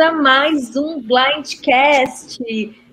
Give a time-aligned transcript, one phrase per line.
[0.00, 2.42] a mais um Blindcast,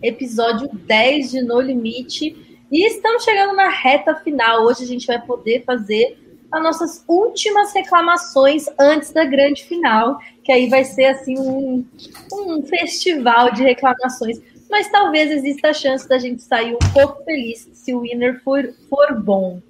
[0.03, 2.59] episódio 10 de No Limite.
[2.69, 4.65] E estamos chegando na reta final.
[4.65, 6.19] Hoje a gente vai poder fazer
[6.51, 11.85] as nossas últimas reclamações antes da grande final, que aí vai ser assim um,
[12.33, 14.41] um festival de reclamações.
[14.69, 18.69] Mas talvez exista a chance da gente sair um pouco feliz se o winner for,
[18.89, 19.61] for bom,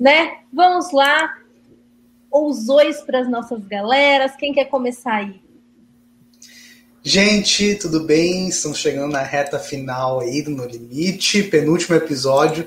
[0.00, 0.38] né?
[0.50, 1.36] Vamos lá,
[2.32, 2.66] os
[3.04, 4.34] para as nossas galeras.
[4.34, 5.45] Quem quer começar aí?
[7.08, 8.48] Gente, tudo bem?
[8.48, 12.66] Estamos chegando na reta final aí do No Limite, penúltimo episódio.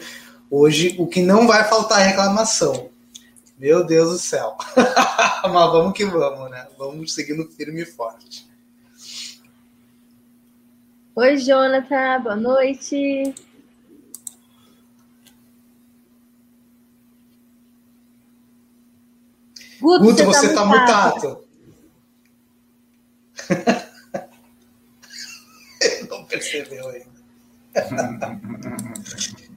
[0.49, 2.89] Hoje, o que não vai faltar é reclamação.
[3.57, 4.55] Meu Deus do céu.
[5.43, 6.65] Mas vamos que vamos, né?
[6.77, 8.49] Vamos seguindo firme e forte.
[11.17, 13.35] Oi, Jonathan, boa noite.
[19.81, 21.43] Guto, Guto você, está tá mutado.
[23.49, 23.79] Ele não
[26.30, 27.20] percebeu ainda.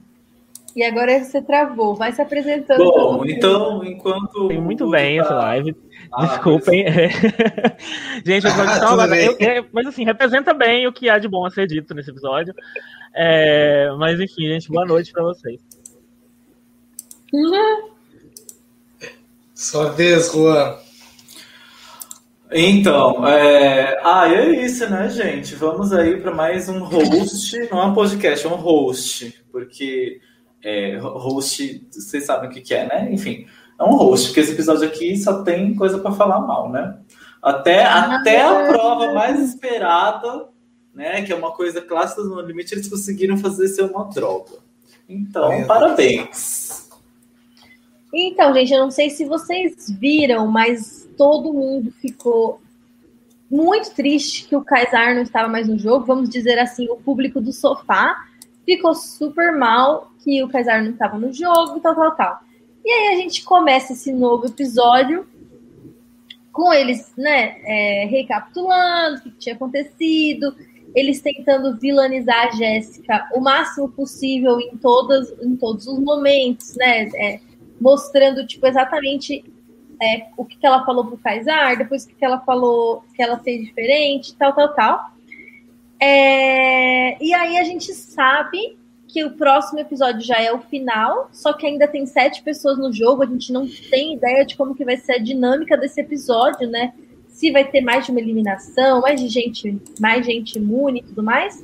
[0.75, 2.83] E agora você travou, vai se apresentando.
[2.83, 4.47] Bom, então, enquanto.
[4.47, 5.23] Tem muito bem tá...
[5.23, 5.75] essa live.
[6.11, 6.85] Ah, Desculpem.
[8.25, 11.67] Gente, ah, eu, eu, mas assim, representa bem o que há de bom a ser
[11.67, 12.55] dito nesse episódio.
[13.13, 15.61] É, mas enfim, gente, boa noite para vocês.
[19.53, 20.75] Sua vez, Juan.
[22.55, 23.99] Então, é...
[24.03, 25.55] ah, é isso, né, gente?
[25.55, 30.21] Vamos aí para mais um host, não é um podcast, é um host, porque
[30.63, 33.09] é, host, vocês sabem o que, que é, né?
[33.11, 33.47] Enfim,
[33.79, 36.95] é um host, porque esse episódio aqui só tem coisa para falar mal, né?
[37.41, 40.47] Até, ah, até a prova mais esperada,
[40.93, 41.23] né?
[41.23, 44.59] Que é uma coisa clássica do No Limite, eles conseguiram fazer ser uma droga.
[45.09, 46.87] Então, parabéns.
[48.13, 52.61] Então, gente, eu não sei se vocês viram, mas todo mundo ficou
[53.49, 56.05] muito triste que o Kaysar não estava mais no jogo.
[56.05, 58.25] Vamos dizer assim, o público do sofá
[58.65, 62.39] ficou super mal que o Kaysar não estava no jogo, tal, tal, tal.
[62.83, 65.27] E aí a gente começa esse novo episódio
[66.51, 70.55] com eles, né, é, recapitulando o que tinha acontecido,
[70.93, 77.09] eles tentando vilanizar a Jéssica o máximo possível em todas, em todos os momentos, né,
[77.15, 77.39] é,
[77.81, 79.43] mostrando tipo exatamente
[80.03, 83.21] é, o que, que ela falou pro Kaysar, depois o que, que ela falou que
[83.21, 85.09] ela fez diferente, tal, tal, tal.
[85.99, 88.77] É, e aí a gente sabe
[89.07, 92.91] que o próximo episódio já é o final, só que ainda tem sete pessoas no
[92.91, 96.67] jogo, a gente não tem ideia de como que vai ser a dinâmica desse episódio,
[96.67, 96.93] né?
[97.27, 101.23] Se vai ter mais de uma eliminação, mais de gente, mais gente imune e tudo
[101.23, 101.63] mais.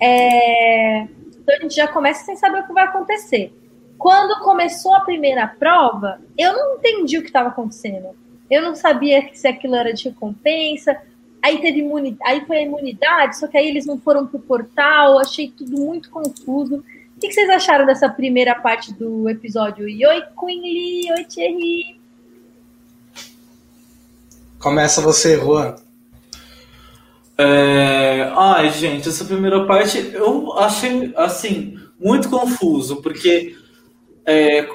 [0.00, 3.52] É, então a gente já começa sem saber o que vai acontecer.
[4.00, 8.16] Quando começou a primeira prova, eu não entendi o que estava acontecendo.
[8.50, 10.96] Eu não sabia se aquilo era de recompensa.
[11.42, 15.18] Aí teve imunidade, aí foi a imunidade, só que aí eles não foram pro portal.
[15.18, 16.76] Achei tudo muito confuso.
[17.14, 19.86] O que vocês acharam dessa primeira parte do episódio?
[19.86, 22.00] E oi, Queen Lee, oi, Thierry.
[24.58, 25.76] Começa você, Juan.
[27.36, 28.32] É...
[28.34, 33.59] Ai, gente, essa primeira parte eu achei assim muito confuso, porque
[34.26, 34.68] é,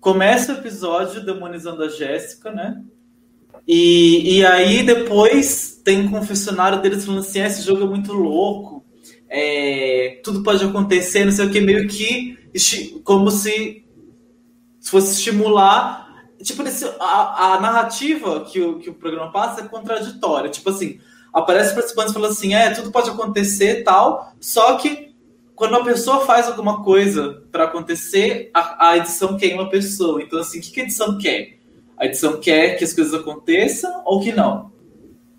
[0.00, 2.82] começa o episódio demonizando a Jéssica, né?
[3.66, 8.12] E, e aí depois tem um confessionário deles falando assim: ah, esse jogo é muito
[8.12, 8.84] louco,
[9.28, 12.38] é, tudo pode acontecer, não sei o que, meio que
[13.04, 13.84] como se
[14.80, 16.06] fosse estimular.
[16.42, 16.62] Tipo,
[17.00, 20.48] a, a narrativa que o, que o programa passa é contraditória.
[20.50, 21.00] Tipo assim,
[21.32, 25.07] aparece participantes falando assim: é, tudo pode acontecer tal, só que
[25.58, 30.22] quando uma pessoa faz alguma coisa para acontecer, a, a, edição quer uma pessoa.
[30.22, 31.58] Então, assim, o que, que a edição quer?
[31.96, 34.70] A edição quer que as coisas aconteçam ou que não.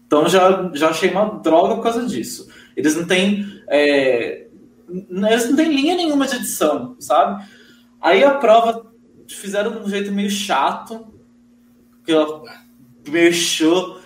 [0.05, 2.49] Então, já, já achei uma droga por causa disso.
[2.75, 3.45] Eles não têm.
[3.69, 4.47] É,
[4.89, 7.47] eles não têm linha nenhuma de edição, sabe?
[8.01, 8.91] Aí a prova
[9.29, 11.07] fizeram de um jeito meio chato,
[12.03, 12.43] que ela
[13.07, 13.98] mexeu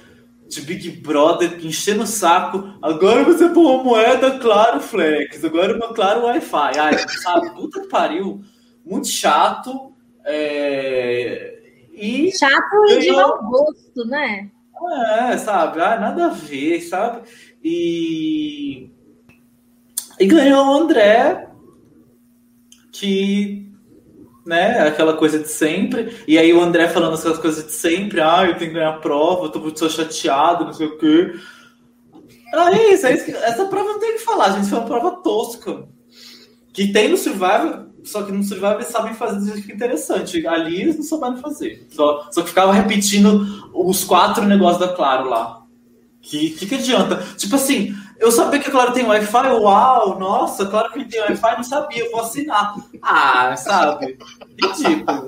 [0.53, 2.77] de Big Brother enchendo o saco.
[2.81, 5.43] Agora você põe uma moeda, claro, Flex.
[5.43, 6.79] Agora uma claro Wi-Fi.
[6.79, 7.49] Ai, sabe?
[7.51, 8.41] Puta que pariu.
[8.85, 9.93] Muito chato.
[10.25, 11.59] É...
[11.93, 14.49] E chato e de mau gosto, né?
[15.29, 15.79] É, sabe?
[15.79, 17.21] Ah, nada a ver, sabe?
[17.63, 18.89] E.
[20.19, 21.47] E ganhou o André,
[22.91, 23.62] que
[24.45, 24.87] né?
[24.87, 26.23] Aquela coisa de sempre.
[26.27, 28.21] E aí o André falando aquelas coisas de sempre.
[28.21, 31.33] Ah, eu tenho que ganhar a prova, eu tô muito chateado, não sei o quê.
[32.53, 33.31] Ah, é isso, é isso.
[33.37, 34.69] Essa prova não tem o que falar, gente.
[34.69, 35.87] Foi uma prova tosca.
[36.71, 40.45] Que tem no Survivor, só que no Survivor eles sabem fazer de jeito interessante.
[40.45, 41.87] Ali eles não souberam fazer.
[41.89, 45.63] Só, só que ficava repetindo os quatro negócios da Claro lá.
[46.21, 47.17] Que, que, que adianta?
[47.37, 47.93] Tipo assim,
[48.23, 52.05] eu sabia que a Clara tem Wi-Fi, uau, nossa, claro que tem Wi-Fi, não sabia,
[52.05, 52.73] eu vou assinar.
[53.01, 54.17] Ah, sabe?
[54.61, 55.27] Ridículo.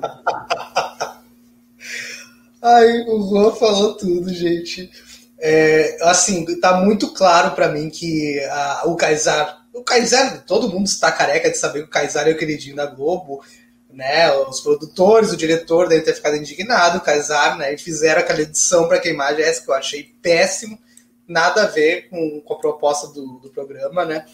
[2.62, 4.90] Ai, o Juan falou tudo, gente.
[5.38, 9.66] É, assim, tá muito claro para mim que a, o Kaysar.
[9.74, 12.86] O Kaysar, todo mundo está careca de saber que o Kaysar é o queridinho da
[12.86, 13.44] Globo,
[13.92, 14.32] né?
[14.48, 17.74] Os produtores, o diretor devem ter ficado indignado, o Kaysar, né?
[17.74, 20.80] E fizeram aquela edição para queimar a Jéssica, eu achei péssimo
[21.28, 24.26] nada a ver com, com a proposta do, do programa, né?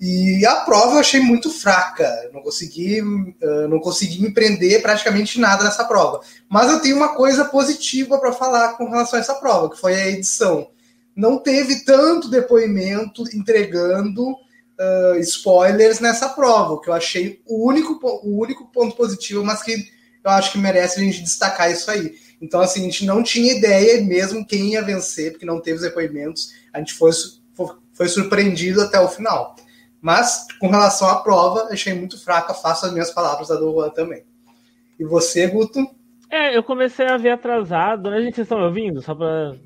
[0.00, 2.08] E a prova eu achei muito fraca.
[2.32, 6.20] não consegui, uh, não consegui me prender praticamente nada nessa prova.
[6.48, 9.94] Mas eu tenho uma coisa positiva para falar com relação a essa prova, que foi
[9.94, 10.70] a edição.
[11.14, 18.40] Não teve tanto depoimento entregando uh, spoilers nessa prova, que eu achei o único, o
[18.40, 22.14] único ponto positivo, mas que eu acho que merece a gente destacar isso aí.
[22.40, 25.82] Então, assim, a gente não tinha ideia mesmo quem ia vencer, porque não teve os
[25.82, 26.52] depoimentos.
[26.72, 27.10] A gente foi,
[27.92, 29.54] foi surpreendido até o final.
[30.00, 32.54] Mas, com relação à prova, achei muito fraca.
[32.54, 34.24] Faço as minhas palavras da do Juan também.
[34.98, 35.86] E você, Guto?
[36.30, 38.36] É, eu comecei a ver atrasado, né, gente?
[38.36, 39.02] Vocês estão me ouvindo?
[39.02, 39.56] Só pra.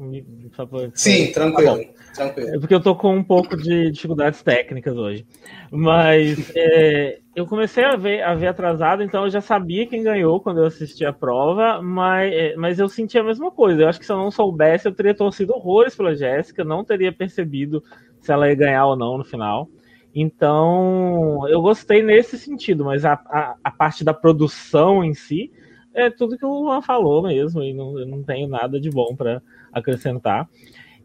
[0.57, 0.91] Só pra...
[0.95, 1.77] Sim, tranquilo.
[1.77, 2.55] Tá tranquilo.
[2.55, 5.27] É porque eu tô com um pouco de dificuldades técnicas hoje.
[5.71, 10.41] Mas é, eu comecei a ver, a ver atrasado, então eu já sabia quem ganhou
[10.41, 13.83] quando eu assisti a prova, mas, é, mas eu senti a mesma coisa.
[13.83, 17.13] Eu acho que se eu não soubesse, eu teria torcido horrores pela Jéssica, não teria
[17.13, 17.83] percebido
[18.21, 19.69] se ela ia ganhar ou não no final.
[20.15, 25.51] Então, eu gostei nesse sentido, mas a, a, a parte da produção em si
[25.93, 29.15] é tudo que o Luan falou mesmo, e não, eu não tenho nada de bom
[29.15, 29.41] para
[29.73, 30.49] acrescentar.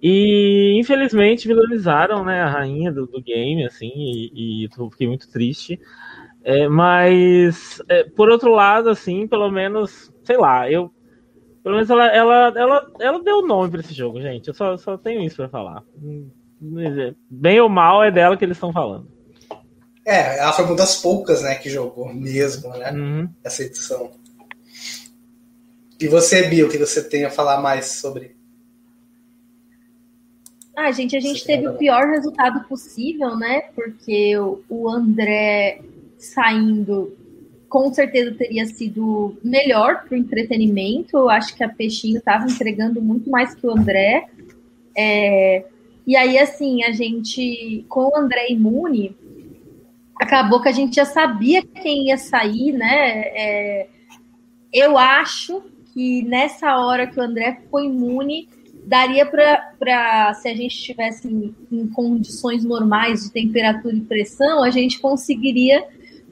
[0.01, 5.79] E infelizmente vilanizaram né, a rainha do, do game, assim, e, e fiquei muito triste.
[6.43, 10.91] É, mas, é, por outro lado, assim, pelo menos, sei lá, eu.
[11.61, 14.47] Pelo menos ela, ela, ela, ela deu nome para esse jogo, gente.
[14.47, 15.83] Eu só, só tenho isso para falar.
[17.29, 19.07] Bem ou mal é dela que eles estão falando.
[20.05, 22.91] É, ela foi uma das poucas, né, que jogou mesmo, né?
[22.91, 23.29] Uhum.
[23.43, 24.09] Essa edição.
[25.99, 28.38] E você, Bia, o que você tem a falar mais sobre?
[30.81, 33.63] Ah, gente, a gente teve o pior resultado possível, né?
[33.75, 35.81] Porque o André
[36.17, 37.17] saindo
[37.67, 41.17] com certeza teria sido melhor para o entretenimento.
[41.17, 44.29] Eu acho que a Peixinho estava entregando muito mais que o André.
[44.95, 45.65] É,
[46.07, 49.13] e aí, assim, a gente, com o André imune,
[50.15, 53.23] acabou que a gente já sabia quem ia sair, né?
[53.35, 53.87] É,
[54.71, 55.61] eu acho
[55.93, 58.47] que nessa hora que o André foi imune,
[58.89, 64.71] daria para, se a gente estivesse em, em, condições normais de temperatura e pressão, a
[64.71, 65.85] gente conseguiria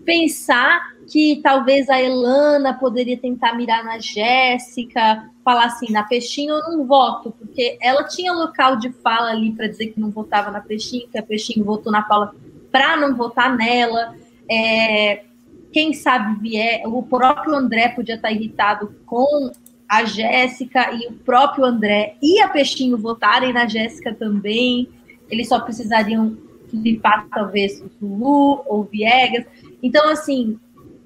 [0.04, 6.71] pensar que talvez a Elana poderia tentar mirar na Jéssica, falar assim, na Peixinho eu
[6.71, 10.60] não voto, porque ela tinha local de fala ali para dizer que não votava na
[10.60, 12.33] Peixinho, que a Peixinho votou na Paula
[12.71, 14.15] para não votar nela.
[14.50, 15.25] É,
[15.71, 19.51] quem sabe vier, o próprio André podia estar irritado com
[19.88, 24.89] a Jéssica e o próprio André e a Peixinho votarem na Jéssica também.
[25.30, 26.38] Eles só precisariam
[26.69, 29.46] flipar talvez o Zulu ou Viegas.
[29.82, 30.60] Então, assim,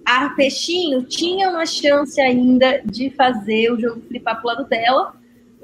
[0.06, 5.16] a Peixinho tinha uma chance ainda de fazer o jogo flipar pro lado dela,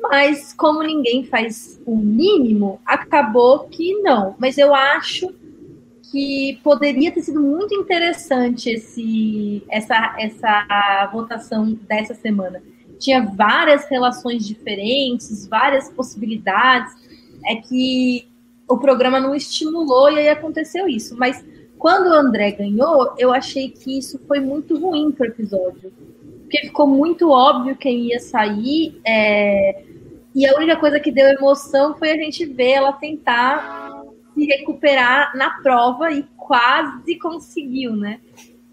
[0.01, 4.35] mas como ninguém faz o mínimo, acabou que não.
[4.37, 5.33] Mas eu acho
[6.11, 12.61] que poderia ter sido muito interessante esse, essa, essa votação dessa semana.
[12.99, 16.93] Tinha várias relações diferentes, várias possibilidades.
[17.45, 18.27] É que
[18.67, 21.15] o programa não estimulou e aí aconteceu isso.
[21.17, 21.43] Mas
[21.77, 25.93] quando o André ganhou, eu achei que isso foi muito ruim para o episódio.
[26.41, 28.99] Porque ficou muito óbvio quem ia sair.
[29.05, 29.83] É...
[30.33, 35.35] E a única coisa que deu emoção foi a gente ver ela tentar se recuperar
[35.35, 38.19] na prova e quase conseguiu, né?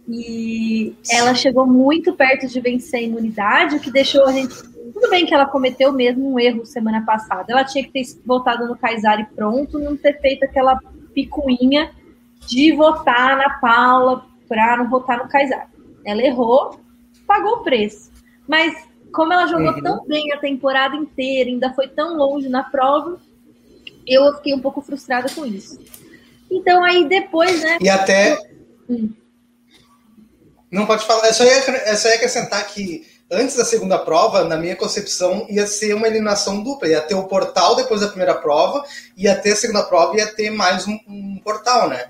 [0.08, 4.54] E ela chegou muito perto de vencer a imunidade, o que deixou a gente.
[4.92, 7.46] Tudo bem que ela cometeu mesmo um erro semana passada.
[7.48, 10.78] Ela tinha que ter voltado no Kaysar e pronto, não ter feito aquela
[11.14, 11.90] picuinha
[12.46, 15.70] de votar na Paula para não votar no Kaysar.
[16.04, 16.78] Ela errou,
[17.26, 18.12] pagou o preço.
[18.46, 18.74] Mas
[19.10, 19.82] como ela jogou uhum.
[19.82, 23.18] tão bem a temporada inteira, ainda foi tão longe na prova,
[24.06, 25.78] eu fiquei um pouco frustrada com isso.
[26.50, 27.78] Então aí depois, né?
[27.80, 28.38] E até.
[28.88, 29.10] Hum.
[30.74, 31.28] Não pode falar.
[31.28, 35.46] É só, ia, é só ia acrescentar que antes da segunda prova, na minha concepção,
[35.48, 36.88] ia ser uma eliminação dupla.
[36.88, 38.84] Ia ter o portal depois da primeira prova,
[39.16, 42.04] ia ter a segunda prova, ia ter mais um, um portal, né?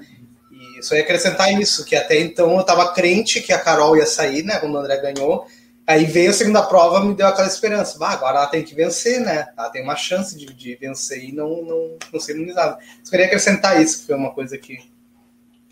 [0.51, 4.07] E só ia acrescentar isso, que até então eu estava crente que a Carol ia
[4.07, 4.59] sair, né?
[4.59, 5.47] Quando o André ganhou.
[5.87, 7.99] Aí veio a segunda prova, me deu aquela esperança.
[7.99, 9.47] Bah, agora ela tem que vencer, né?
[9.59, 12.79] Ela tem uma chance de, de vencer e não, não, não ser imunizada.
[13.03, 14.79] Só queria acrescentar isso, que foi uma coisa que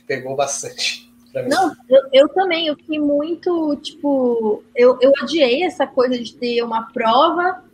[0.07, 1.11] pegou bastante.
[1.49, 6.63] Não, eu, eu, também, eu fiquei muito, tipo, eu, eu odiei essa coisa de ter
[6.63, 7.65] uma prova,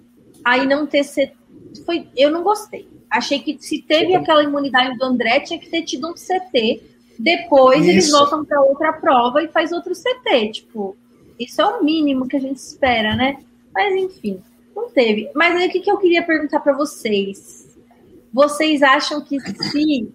[0.44, 1.32] aí não ter ser.
[1.84, 2.88] Foi, eu não gostei.
[3.10, 6.82] Achei que se teve aquela imunidade do André, tinha que ter tido um CT.
[7.18, 7.90] Depois Isso.
[7.90, 10.52] eles voltam para outra prova e faz outro CT.
[10.52, 10.96] Tipo,
[11.38, 13.38] isso é o mínimo que a gente espera, né?
[13.74, 14.40] Mas enfim,
[14.74, 15.30] não teve.
[15.34, 17.76] Mas aí o que, que eu queria perguntar para vocês?
[18.32, 20.08] Vocês acham que se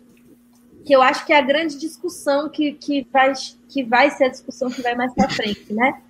[0.86, 3.34] que eu acho que é a grande discussão que, que, vai,
[3.70, 6.02] que vai ser a discussão que vai mais para frente, né?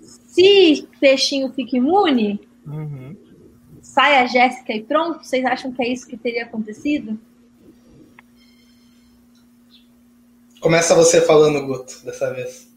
[0.00, 3.16] Se peixinho fica imune, uhum.
[3.82, 5.24] sai a Jéssica e pronto?
[5.24, 7.18] Vocês acham que é isso que teria acontecido?
[10.60, 12.72] Começa você falando, Guto, dessa vez.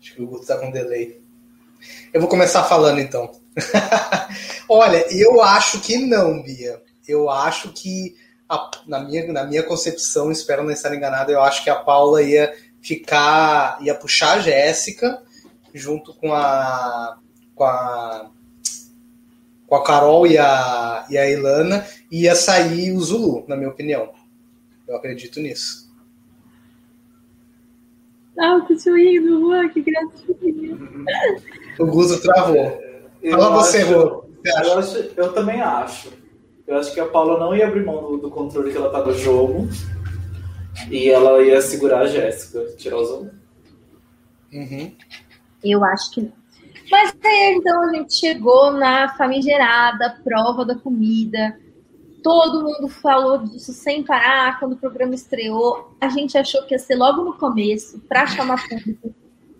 [0.00, 1.22] Acho que o Guto tá com delay.
[2.12, 3.41] Eu vou começar falando então.
[4.68, 6.82] Olha, eu acho que não, Bia.
[7.06, 8.16] Eu acho que,
[8.48, 12.22] a, na, minha, na minha concepção, espero não estar enganado, eu acho que a Paula
[12.22, 15.22] ia ficar, ia puxar a Jéssica
[15.74, 17.18] junto com a,
[17.54, 18.30] com a
[19.72, 23.70] com a Carol e a, e a Ilana, e ia sair o Zulu, na minha
[23.70, 24.12] opinião.
[24.86, 25.90] Eu acredito nisso.
[28.38, 30.76] Ah, que sorrindo, que gracinha.
[31.78, 32.91] O Guzo travou.
[33.22, 34.24] Eu Fala você, Rô.
[34.44, 36.12] Eu, acho, eu também acho.
[36.66, 39.04] Eu acho que a Paula não ia abrir mão do, do controle que ela tá
[39.04, 39.68] no jogo.
[40.90, 43.30] E ela ia segurar a Jéssica, tirar o zoom.
[44.52, 44.92] Uhum.
[45.62, 46.32] Eu acho que não.
[46.90, 51.56] Mas aí, então, a gente chegou na famigerada prova da comida.
[52.22, 55.96] Todo mundo falou disso sem parar quando o programa estreou.
[56.00, 59.14] A gente achou que ia ser logo no começo, para chamar público.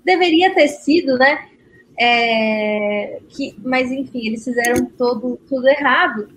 [0.04, 1.48] Deveria ter sido, né?
[2.04, 6.28] É, que, mas enfim, eles fizeram todo, tudo errado.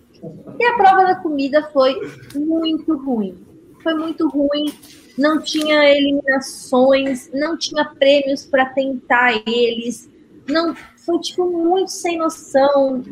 [0.60, 2.00] E a prova da comida foi
[2.36, 3.36] muito ruim.
[3.82, 4.72] Foi muito ruim.
[5.18, 10.08] Não tinha eliminações, não tinha prêmios para tentar eles.
[10.48, 13.04] Não foi tipo muito sem noção.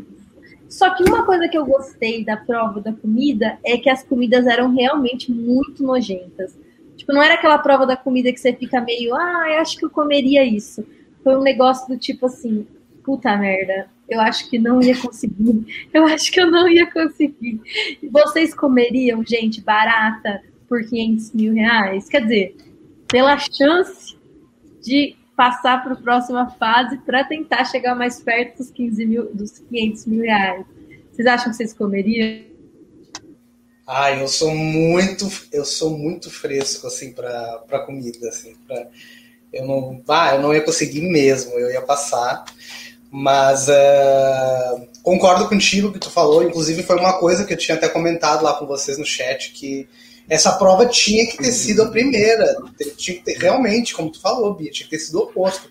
[0.70, 4.46] Só que uma coisa que eu gostei da prova da comida é que as comidas
[4.46, 6.56] eram realmente muito nojentas.
[6.96, 9.86] Tipo, não era aquela prova da comida que você fica meio, ah, eu acho que
[9.86, 10.86] eu comeria isso
[11.24, 12.68] foi um negócio do tipo assim,
[13.04, 17.62] puta merda, eu acho que não ia conseguir, eu acho que eu não ia conseguir.
[18.12, 22.10] Vocês comeriam, gente, barata por 500 mil reais?
[22.10, 22.56] Quer dizer,
[23.08, 24.18] pela chance
[24.82, 29.60] de passar para a próxima fase para tentar chegar mais perto dos 15 mil, dos
[29.60, 30.66] 500 mil reais.
[31.12, 32.44] Vocês acham que vocês comeriam?
[33.86, 38.56] Ah, eu sou muito, eu sou muito fresco assim para comida, assim,
[39.54, 42.44] eu não, ah, eu não ia conseguir mesmo, eu ia passar.
[43.16, 47.88] Mas uh, concordo contigo que tu falou, inclusive foi uma coisa que eu tinha até
[47.88, 49.88] comentado lá com vocês no chat, que
[50.28, 52.56] essa prova tinha que ter sido a primeira.
[52.98, 55.70] Tinha que ter, realmente, como tu falou, Bia, tinha que ter sido o oposto.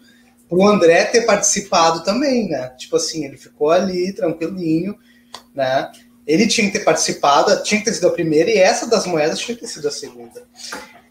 [0.48, 2.68] Pro André ter participado também, né?
[2.78, 4.96] Tipo assim, ele ficou ali, tranquilinho,
[5.52, 5.90] né?
[6.24, 9.40] Ele tinha que ter participado, tinha que ter sido a primeira, e essa das moedas
[9.40, 10.44] tinha que ter sido a segunda.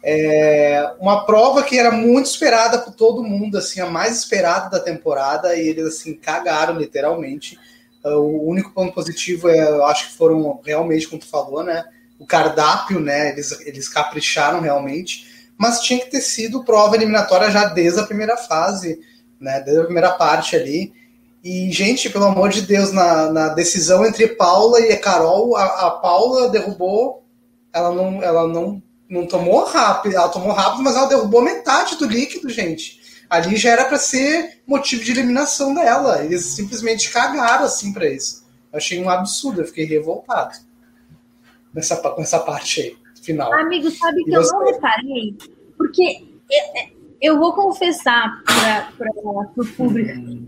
[0.03, 4.79] É uma prova que era muito esperada por todo mundo, assim, a mais esperada da
[4.79, 7.57] temporada, e eles assim cagaram literalmente.
[8.03, 11.85] Uh, o único ponto positivo é, eu acho que foram realmente, como tu falou, né?
[12.17, 13.29] O cardápio, né?
[13.29, 18.37] Eles, eles capricharam realmente, mas tinha que ter sido prova eliminatória já desde a primeira
[18.37, 18.99] fase,
[19.39, 19.61] né?
[19.61, 20.93] Desde a primeira parte ali.
[21.43, 25.91] E, gente, pelo amor de Deus, na, na decisão entre Paula e Carol, a, a
[25.91, 27.23] Paula derrubou,
[27.71, 28.81] ela não, ela não
[29.11, 33.01] não tomou rápido, ela tomou rápido, mas ela derrubou metade do líquido, gente.
[33.29, 36.23] Ali já era para ser motivo de eliminação dela.
[36.23, 38.45] Eles simplesmente cagaram assim para isso.
[38.71, 40.57] Eu achei um absurdo, eu fiquei revoltado
[41.73, 43.51] nessa, com essa parte aí, final.
[43.53, 45.35] Amigo, sabe que eu não reparei?
[45.77, 48.93] Porque eu, eu vou confessar para
[49.57, 50.47] o público.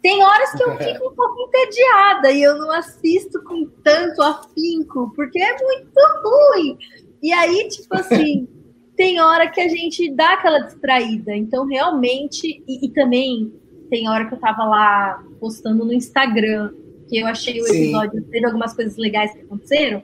[0.00, 5.12] Tem horas que eu fico um pouco entediada e eu não assisto com tanto afinco,
[5.16, 6.78] porque é muito ruim.
[7.24, 8.46] E aí, tipo assim,
[8.94, 11.34] tem hora que a gente dá aquela distraída.
[11.34, 13.50] Então, realmente, e, e, também
[13.88, 16.74] tem hora que eu tava lá postando no Instagram,
[17.08, 18.28] que eu achei o episódio, Sim.
[18.30, 20.02] teve algumas coisas legais que aconteceram.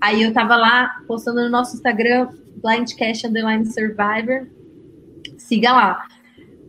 [0.00, 4.48] Aí eu tava lá postando no nosso Instagram, Blindcast Underline Survivor.
[5.38, 6.04] Siga lá.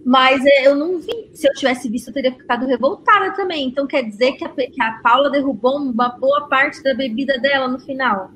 [0.06, 1.32] Mas é, eu não vi.
[1.34, 3.68] Se eu tivesse visto, eu teria ficado revoltada também.
[3.68, 7.68] Então quer dizer que a, que a Paula derrubou uma boa parte da bebida dela
[7.68, 8.32] no final.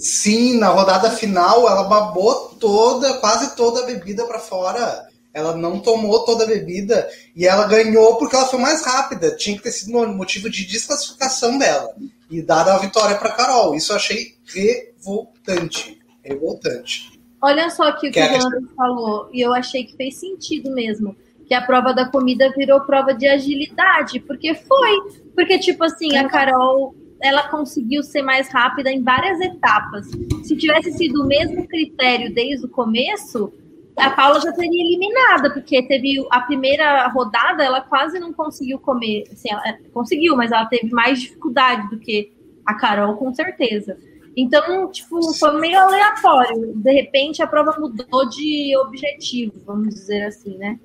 [0.00, 5.06] Sim, na rodada final ela babou toda, quase toda a bebida para fora.
[5.32, 9.36] Ela não tomou toda a bebida e ela ganhou porque ela foi mais rápida.
[9.36, 11.94] Tinha que ter sido motivo de desclassificação dela
[12.30, 13.74] e dada a vitória para Carol.
[13.74, 16.00] Isso eu achei revoltante.
[16.24, 17.20] Revoltante.
[17.42, 20.70] Olha só aqui o que, que o Leandro falou, e eu achei que fez sentido
[20.72, 21.14] mesmo.
[21.46, 25.20] Que a prova da comida virou prova de agilidade, porque foi.
[25.34, 30.06] Porque, tipo assim, a Carol ela conseguiu ser mais rápida em várias etapas.
[30.44, 33.52] Se tivesse sido o mesmo critério desde o começo,
[33.96, 39.24] a Paula já teria eliminada, porque teve a primeira rodada, ela quase não conseguiu comer.
[39.32, 42.32] Assim, ela conseguiu, mas ela teve mais dificuldade do que
[42.64, 43.98] a Carol, com certeza.
[44.36, 46.72] Então, tipo, foi meio aleatório.
[46.76, 50.78] De repente, a prova mudou de objetivo, vamos dizer assim, né?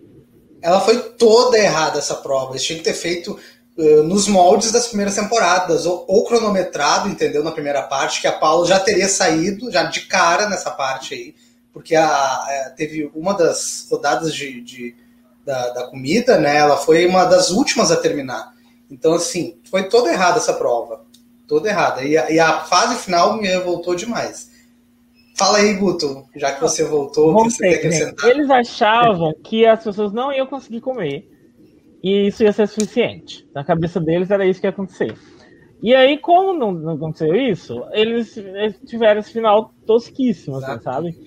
[0.62, 2.54] Ela foi toda errada essa prova.
[2.54, 3.38] Eles tinham que ter feito
[3.78, 7.44] nos moldes das primeiras temporadas, ou, ou, cronometrado, entendeu?
[7.44, 11.36] Na primeira parte, que a Paula já teria saído, já de cara nessa parte aí
[11.76, 14.96] porque a, a, é, teve uma das rodadas de, de
[15.46, 16.56] da, da, comida, né?
[16.56, 18.54] Ela foi uma das últimas a terminar.
[18.90, 21.04] Então, assim, foi toda errada essa prova.
[21.46, 22.02] Toda errada.
[22.02, 24.50] E a, e a fase final me revoltou demais.
[25.36, 27.68] Fala aí, Guto, já que você voltou, Bom, você
[28.24, 31.30] Eles achavam que as pessoas não iam conseguir comer.
[32.06, 33.50] E isso ia ser suficiente.
[33.52, 35.16] Na cabeça deles era isso que ia acontecer.
[35.82, 41.18] E aí, como não, não aconteceu isso, eles, eles tiveram esse final tosquíssimo, assim, sabe?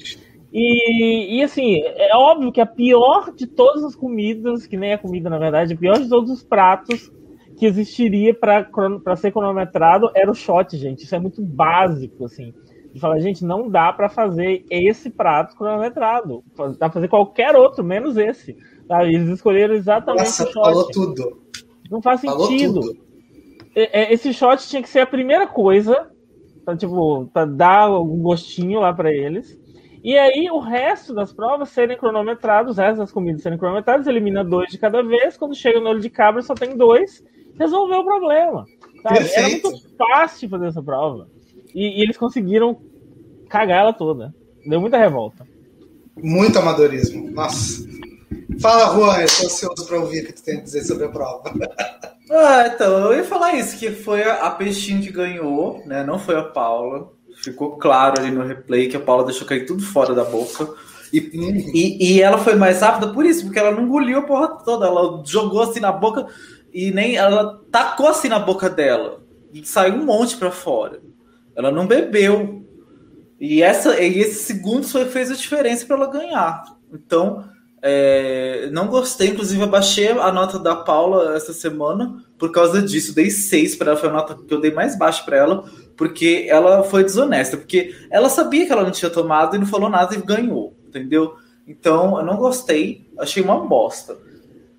[0.52, 4.99] E, e, assim, é óbvio que a pior de todas as comidas, que nem a
[4.99, 7.12] comida na verdade, a pior de todos os pratos
[7.58, 11.02] que existiria para ser cronometrado era o shot, gente.
[11.02, 12.54] Isso é muito básico, assim.
[12.94, 16.44] De falar, gente, não dá para fazer esse prato cronometrado.
[16.56, 18.56] Dá pra fazer qualquer outro, menos esse.
[18.88, 19.14] Sabe?
[19.14, 20.54] Eles escolheram exatamente Nossa, o shot.
[20.54, 21.42] Falou tudo.
[21.90, 22.80] Não faz sentido.
[23.75, 26.10] É, esse shot tinha que ser a primeira coisa,
[26.65, 29.58] pra, tipo, pra dar um gostinho lá para eles.
[30.02, 34.43] E aí o resto das provas serem cronometrados, o resto das comidas serem cronometradas, elimina
[34.45, 35.36] dois de cada vez.
[35.36, 37.23] Quando chega no olho de cabra, só tem dois.
[37.58, 38.65] Resolveu o problema.
[39.04, 41.28] Era muito fácil fazer essa prova.
[41.75, 42.80] E, e, eles conseguiram
[43.49, 44.34] cagar ela toda.
[44.67, 45.47] Deu muita revolta.
[46.17, 47.30] Muito amadorismo.
[47.30, 47.98] Nossa.
[48.60, 51.52] Fala, Juan, estou ansioso para ouvir o que tu tem a dizer sobre a prova.
[52.30, 56.02] ah, então, eu ia falar isso, que foi a Peixinho que ganhou, né?
[56.02, 57.12] Não foi a Paula.
[57.42, 60.68] Ficou claro ali no replay que a Paula deixou cair tudo fora da boca.
[61.12, 61.18] E,
[61.73, 64.86] e, e, ela foi mais rápida por isso, porque ela não engoliu a porra toda.
[64.86, 66.26] Ela jogou assim na boca
[66.73, 67.16] e nem.
[67.16, 69.23] Ela tacou assim na boca dela.
[69.52, 71.00] E saiu um monte para fora.
[71.54, 72.66] Ela não bebeu.
[73.40, 76.64] E, essa, e esse segundo foi, fez a diferença para ela ganhar.
[76.92, 77.44] Então,
[77.80, 83.14] é, não gostei, inclusive abaixei a nota da Paula essa semana por causa disso.
[83.14, 85.64] Dei seis para ela, foi a nota que eu dei mais baixa para ela,
[85.97, 89.88] porque ela foi desonesta, porque ela sabia que ela não tinha tomado e não falou
[89.88, 91.36] nada e ganhou, entendeu?
[91.67, 94.17] Então eu não gostei, achei uma bosta.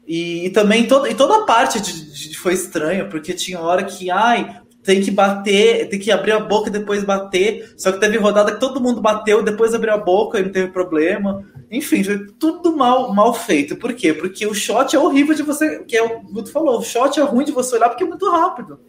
[0.07, 3.83] E, e também toda, e toda a parte de, de, foi estranha, porque tinha hora
[3.83, 7.73] que, ai, tem que bater, tem que abrir a boca e depois bater.
[7.77, 10.69] Só que teve rodada que todo mundo bateu, depois abriu a boca e não teve
[10.69, 11.43] problema.
[11.69, 13.75] Enfim, foi tudo mal, mal feito.
[13.75, 14.13] Por quê?
[14.13, 15.83] Porque o shot é horrível de você.
[15.83, 18.29] Que é o Guto falou, o shot é ruim de você olhar porque é muito
[18.29, 18.79] rápido.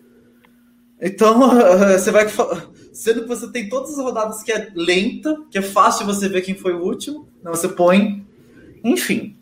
[1.00, 1.50] Então,
[1.98, 2.26] você vai.
[2.92, 6.42] Sendo que você tem todas as rodadas que é lenta, que é fácil você ver
[6.42, 7.28] quem foi o último.
[7.42, 8.24] Não, você põe.
[8.84, 9.36] Enfim,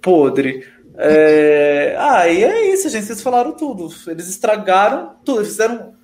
[0.00, 0.64] podre.
[1.02, 1.96] É...
[1.98, 3.06] Ah, e é isso, gente.
[3.06, 3.88] Vocês falaram tudo.
[4.06, 5.40] Eles estragaram tudo.
[5.40, 5.94] Eles fizeram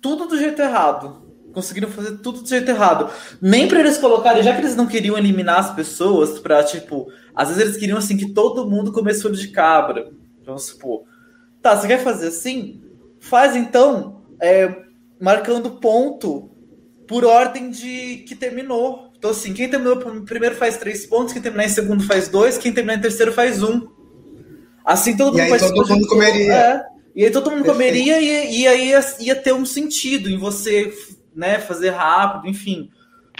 [0.00, 1.22] tudo do jeito errado.
[1.52, 3.10] Conseguiram fazer tudo do jeito errado.
[3.40, 7.48] Nem para eles colocarem, já que eles não queriam eliminar as pessoas, pra, tipo, às
[7.48, 10.10] vezes eles queriam assim que todo mundo comesse olho de cabra.
[10.46, 11.04] Vamos supor.
[11.60, 12.82] Tá, você quer fazer assim?
[13.20, 14.74] Faz então é,
[15.20, 16.50] marcando ponto
[17.06, 19.11] por ordem de que terminou.
[19.22, 22.72] Então, assim, quem terminou primeiro faz três pontos, quem terminar em segundo faz dois, quem
[22.72, 23.86] terminar em terceiro faz um.
[24.84, 26.52] Assim todo mundo, e aí todo mundo comeria.
[26.52, 27.78] É, e aí todo mundo Perfeito.
[27.78, 30.92] comeria e, e aí ia, ia, ter um sentido em você
[31.36, 32.90] né, fazer rápido, enfim.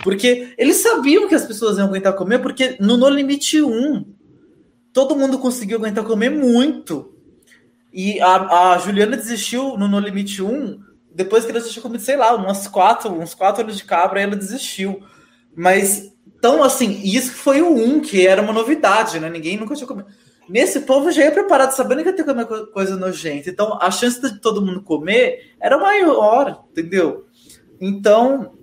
[0.04, 4.04] Porque eles sabiam que as pessoas iam aguentar comer, porque no No Limite 1,
[4.92, 7.12] todo mundo conseguiu aguentar comer muito.
[7.92, 10.78] E a, a Juliana desistiu no No Limite 1,
[11.12, 14.36] depois que ela tinha comido, sei lá, umas quatro, uns quatro olhos de cabra, ela
[14.36, 15.02] desistiu.
[15.54, 19.28] Mas, então, assim, isso foi o 1, que era uma novidade, né?
[19.28, 20.08] Ninguém nunca tinha comido.
[20.48, 23.48] Nesse povo já ia preparado, sabendo que ia ter comer coisa nojenta.
[23.48, 27.26] Então, a chance de todo mundo comer era maior, entendeu?
[27.80, 28.54] Então,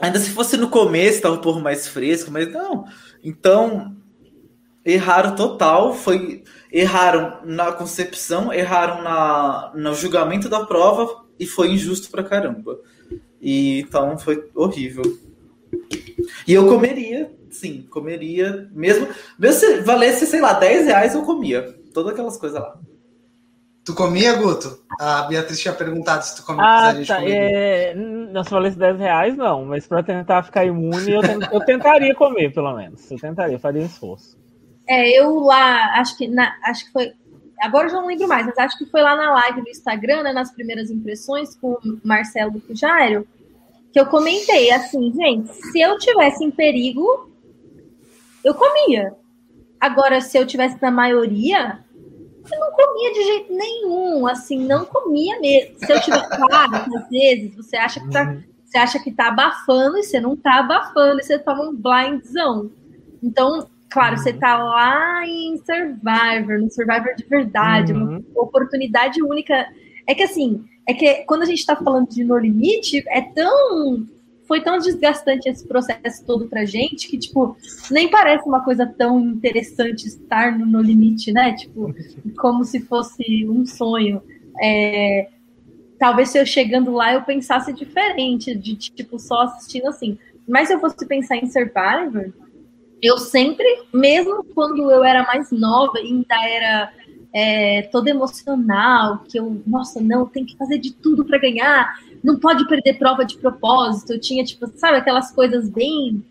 [0.00, 2.84] ainda se fosse no começo, tava um pouco mais fresco, mas não.
[3.22, 3.96] Então,
[4.84, 12.10] erraram total, foi erraram na concepção, erraram na, no julgamento da prova e foi injusto
[12.10, 12.78] pra caramba.
[13.40, 15.02] E então foi horrível.
[16.46, 18.68] E eu comeria, sim, comeria.
[18.72, 19.08] Mesmo,
[19.38, 21.74] mesmo se valesse, sei lá, 10 reais, eu comia.
[21.92, 22.78] Todas aquelas coisas lá.
[23.84, 24.80] Tu comia, Guto?
[24.98, 26.64] A Beatriz tinha perguntado se tu comia.
[26.64, 27.22] Ah, tá.
[27.22, 27.94] É...
[27.94, 29.64] Não, se valesse 10 reais, não.
[29.64, 31.48] Mas para tentar ficar imune, eu, tent...
[31.52, 33.08] eu tentaria comer, pelo menos.
[33.10, 34.36] Eu tentaria, faria um esforço.
[34.88, 37.12] É, eu lá, acho que, na, acho que foi.
[37.60, 40.24] Agora eu já não lembro mais, mas acho que foi lá na live do Instagram,
[40.24, 43.26] né, nas primeiras impressões, com o Marcelo Pujairo,
[43.96, 47.30] que eu comentei assim, gente, se eu tivesse em perigo,
[48.44, 49.14] eu comia.
[49.80, 51.82] Agora, se eu tivesse na maioria,
[52.52, 55.78] eu não comia de jeito nenhum, assim, não comia mesmo.
[55.78, 58.42] Se eu tiver, claro, às vezes você acha que tá, uhum.
[58.66, 62.70] você acha que tá abafando e você não tá abafando, e você toma um blindzão.
[63.22, 68.22] Então, claro, você tá lá em Survivor, no Survivor de verdade, uhum.
[68.30, 69.66] uma oportunidade única.
[70.06, 74.06] É que assim, é que quando a gente tá falando de No Limite, é tão
[74.46, 77.56] foi tão desgastante esse processo todo pra gente que, tipo,
[77.90, 81.52] nem parece uma coisa tão interessante estar no, no limite, né?
[81.54, 81.92] Tipo,
[82.38, 84.22] como se fosse um sonho.
[84.62, 85.28] É,
[85.98, 90.16] talvez se eu chegando lá eu pensasse diferente, de tipo, só assistindo assim.
[90.46, 92.32] Mas se eu fosse pensar em Survivor,
[93.02, 96.92] eu sempre, mesmo quando eu era mais nova, ainda era
[97.32, 102.38] é, toda emocional, que eu, nossa, não, tem que fazer de tudo para ganhar, não
[102.38, 104.12] pode perder prova de propósito.
[104.12, 106.24] Eu tinha, tipo, sabe, aquelas coisas bem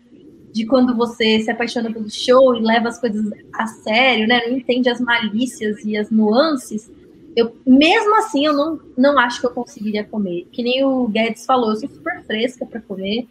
[0.52, 4.40] de quando você se apaixona pelo show e leva as coisas a sério, né?
[4.46, 6.90] Não entende as malícias e as nuances.
[7.36, 10.48] Eu, mesmo assim, eu não, não acho que eu conseguiria comer.
[10.50, 13.28] Que nem o Guedes falou, eu sou super fresca para comer,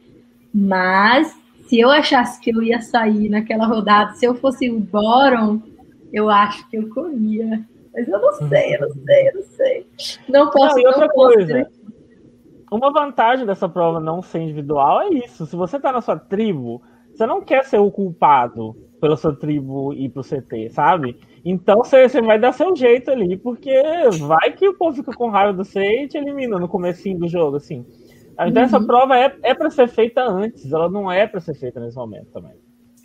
[0.54, 1.36] mas
[1.68, 5.60] se eu achasse que eu ia sair naquela rodada, se eu fosse o Boron,
[6.16, 7.66] eu acho que eu comia.
[7.94, 9.88] Mas eu não sei, eu não sei, eu não sei.
[10.30, 10.76] Não posso.
[10.76, 11.70] Não, e outra coisa,
[12.72, 15.46] uma vantagem dessa prova não ser individual é isso.
[15.46, 16.82] Se você tá na sua tribo,
[17.14, 21.20] você não quer ser o culpado pela sua tribo ir pro CT, sabe?
[21.44, 23.74] Então você, você vai dar seu jeito ali, porque
[24.20, 27.28] vai que o povo fica com raiva do você e te elimina no comecinho do
[27.28, 27.86] jogo, assim.
[28.34, 28.68] Então uhum.
[28.68, 31.96] essa prova é, é para ser feita antes, ela não é para ser feita nesse
[31.96, 32.54] momento também.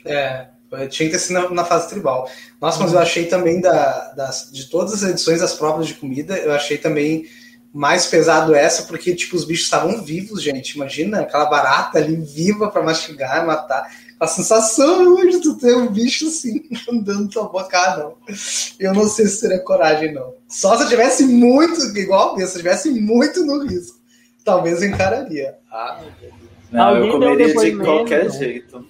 [0.06, 0.48] É,
[0.88, 2.30] tinha que ter sido na, na fase tribal.
[2.60, 6.36] Nossa, mas eu achei também da, das, de todas as edições das provas de comida,
[6.36, 7.26] eu achei também
[7.72, 10.74] mais pesado essa, porque, tipo, os bichos estavam vivos, gente.
[10.74, 13.88] Imagina aquela barata ali viva para mastigar, matar.
[14.18, 18.16] A sensação de tu ter um bicho assim, andando tua boca, ah, não.
[18.78, 20.34] Eu não sei se teria coragem, não.
[20.48, 23.98] Só se eu tivesse muito, igual se eu tivesse muito no risco.
[24.44, 25.54] Talvez eu encararia.
[25.70, 26.00] Ah,
[26.72, 28.84] não, eu comeria de qualquer jeito.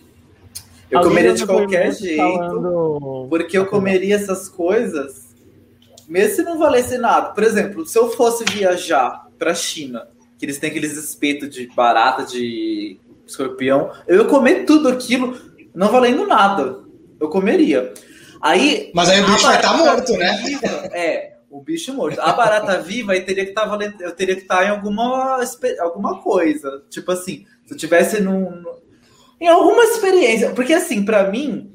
[0.90, 3.26] Eu comeria de qualquer jeito, falando...
[3.28, 5.30] porque eu comeria essas coisas
[6.10, 7.30] mesmo se não valesse nada.
[7.30, 12.24] Por exemplo, se eu fosse viajar para China, que eles têm aqueles espetos de barata,
[12.24, 15.38] de escorpião, eu ia comer tudo aquilo,
[15.72, 16.80] não valendo nada.
[17.20, 17.94] Eu comeria.
[18.40, 18.90] Aí.
[18.92, 20.42] Mas aí o bicho vai estar tá morto, né?
[20.44, 22.20] Viva, é, o bicho morto.
[22.20, 24.00] A barata viva aí teria que estar tá valendo.
[24.00, 25.38] Eu teria que estar tá em alguma,
[25.78, 26.82] alguma coisa.
[26.90, 28.64] Tipo assim, se eu tivesse num.
[29.40, 30.50] Em alguma experiência.
[30.50, 31.72] Porque assim, para mim,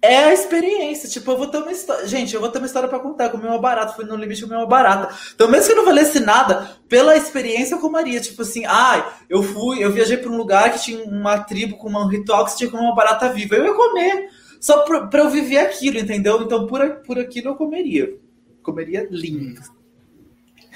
[0.00, 1.08] é a experiência.
[1.08, 2.06] Tipo, eu vou ter uma história.
[2.06, 3.28] Gente, eu vou ter uma história para contar.
[3.28, 5.14] Comi uma barata, fui no limite comi uma barata.
[5.34, 8.20] Então, mesmo que eu não valesse nada, pela experiência eu comeria.
[8.20, 11.76] Tipo assim, ai, ah, eu fui, eu viajei para um lugar que tinha uma tribo
[11.76, 13.56] com um ritual que tinha que comer uma barata viva.
[13.56, 14.30] Eu ia comer.
[14.60, 16.42] Só pra, pra eu viver aquilo, entendeu?
[16.42, 18.16] Então, por, por aquilo eu comeria.
[18.62, 19.77] Comeria lindo.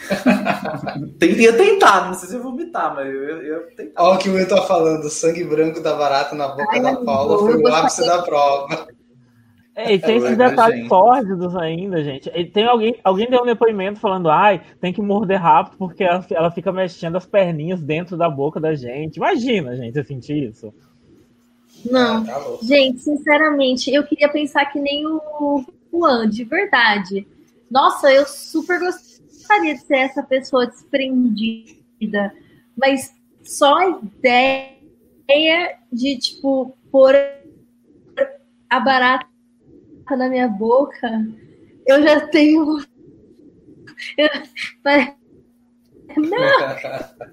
[1.22, 4.02] ia tentar, não sei se eu vomitar, mas eu, eu, eu tentar.
[4.02, 6.96] Olha o que o Will tá falando, sangue branco da barata na boca Ai, da
[6.96, 8.86] Paula foi o ápice da prova.
[9.74, 12.30] É, e tem é, esses detalhes sórdidos ainda, gente.
[12.34, 16.24] E tem alguém, alguém deu um depoimento falando, ai, tem que morder rápido porque ela,
[16.30, 19.16] ela fica mexendo as perninhas dentro da boca da gente.
[19.16, 20.72] Imagina, gente, eu sentir isso.
[21.90, 27.26] Não, tá gente, sinceramente, eu queria pensar que nem o Juan, de verdade.
[27.70, 28.78] Nossa, eu super
[29.52, 32.34] gostaria de ser essa pessoa desprendida,
[32.76, 37.14] mas só a ideia de, tipo, pôr
[38.70, 39.26] a barata
[40.10, 41.08] na minha boca,
[41.86, 42.78] eu já tenho.
[44.16, 44.28] Eu...
[46.16, 47.32] Não!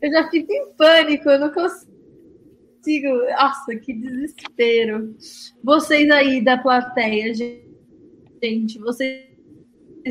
[0.00, 3.08] Eu já fico em pânico, eu não consigo.
[3.30, 5.16] Nossa, que desespero.
[5.62, 9.31] Vocês aí da plateia, gente, vocês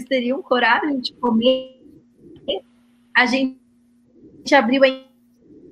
[0.07, 1.79] teriam coragem de comer?
[3.15, 3.57] A gente
[4.53, 4.87] abriu a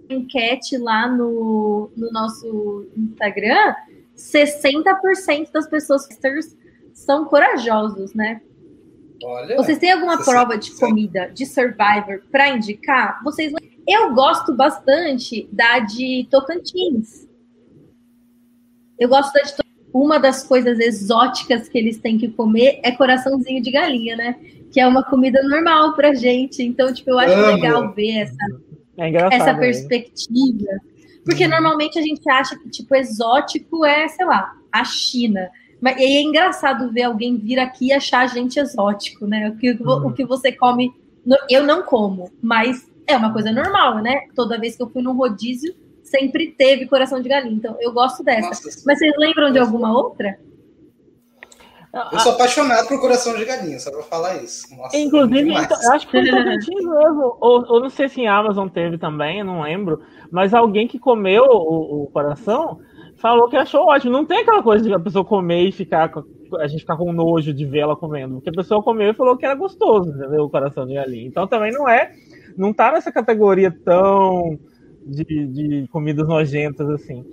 [0.09, 3.75] enquete lá no, no nosso Instagram
[4.19, 6.05] 60% das pessoas
[6.93, 8.41] são corajosos, né?
[9.23, 10.23] Olha, Vocês têm alguma 60%.
[10.25, 13.21] prova de comida de Survivor para indicar?
[13.23, 13.53] Vocês
[13.87, 17.27] Eu gosto bastante da de Tocantins.
[18.97, 19.68] Eu gosto da de Tocantins.
[19.93, 24.35] Uma das coisas exóticas que eles têm que comer é coraçãozinho de galinha, né?
[24.71, 26.61] Que é uma comida normal pra gente.
[26.61, 27.55] Então, tipo, eu acho Amo.
[27.55, 28.45] legal ver essa,
[28.97, 30.79] é essa perspectiva.
[31.25, 31.49] Porque uhum.
[31.49, 35.49] normalmente a gente acha que, tipo, exótico é, sei lá, a China.
[35.81, 39.49] Mas e é engraçado ver alguém vir aqui e achar a gente exótico, né?
[39.49, 40.07] O que, uhum.
[40.07, 40.93] o que você come.
[41.49, 44.21] Eu não como, mas é uma coisa normal, né?
[44.35, 45.75] Toda vez que eu fui num rodízio,
[46.09, 47.55] sempre teve coração de galinha.
[47.55, 48.49] Então, eu gosto dessa.
[48.49, 50.37] Nossa, Mas vocês lembram de alguma outra?
[52.11, 54.63] Eu sou apaixonado por coração de galinha, só pra falar isso.
[54.75, 57.37] Nossa, Inclusive, então, eu acho que foi mesmo.
[57.41, 59.99] Ou, ou não sei se em Amazon teve também, não lembro.
[60.31, 62.79] Mas alguém que comeu o, o, coração
[63.17, 64.11] falou que achou ótimo.
[64.11, 66.11] Não tem aquela coisa de a pessoa comer e ficar
[66.59, 68.35] a gente ficar com nojo de ver ela comendo.
[68.35, 70.43] Porque a pessoa comeu e falou que era gostoso, entendeu?
[70.43, 71.27] O coração de galinha.
[71.27, 72.11] Então também não é
[72.55, 74.59] não tá nessa categoria tão
[75.05, 77.25] de, de comidas nojentas assim.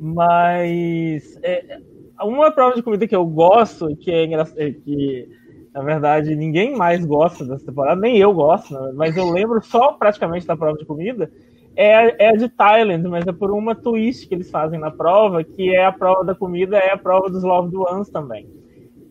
[0.00, 1.80] Mas é,
[2.22, 5.28] uma prova de comida que eu gosto, que é engraçado, é que
[5.72, 10.46] na verdade ninguém mais gosta dessa temporada, nem eu gosto, mas eu lembro só praticamente
[10.46, 11.30] da prova de comida,
[11.76, 15.42] é, é a de Thailand, mas é por uma twist que eles fazem na prova,
[15.42, 18.46] que é a prova da comida, é a prova dos Loved Ones também.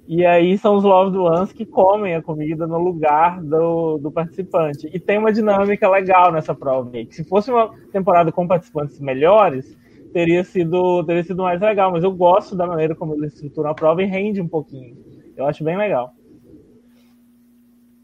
[0.08, 4.89] E aí são os Loved Ones que comem a comida no lugar do, do participante.
[4.94, 9.78] E tem uma dinâmica legal nessa prova que se fosse uma temporada com participantes melhores,
[10.12, 11.92] teria sido, teria sido mais legal.
[11.92, 14.98] Mas eu gosto da maneira como eles estruturam a prova e rende um pouquinho.
[15.38, 16.13] Eu acho bem legal.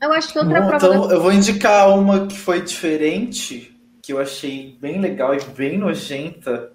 [0.01, 0.85] Eu acho que outra Bom, prova.
[0.87, 1.13] Então, da...
[1.15, 6.71] eu vou indicar uma que foi diferente, que eu achei bem legal e bem nojenta.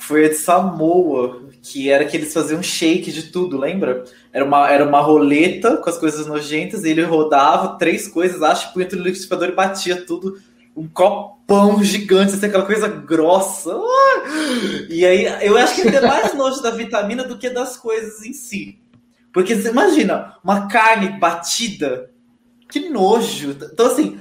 [0.00, 4.04] Foi a de Samoa, que era que eles faziam shake de tudo, lembra?
[4.32, 8.72] Era uma, era uma roleta com as coisas nojentas, e ele rodava três coisas, acho,
[8.72, 10.40] punha no liquidificador e batia tudo.
[10.74, 13.76] Um copão gigante, assim, aquela coisa grossa.
[14.88, 18.24] E aí, eu acho que ele tem mais nojo da vitamina do que das coisas
[18.24, 18.78] em si.
[19.32, 22.10] Porque você imagina, uma carne batida,
[22.70, 23.50] que nojo.
[23.50, 24.18] Então, assim,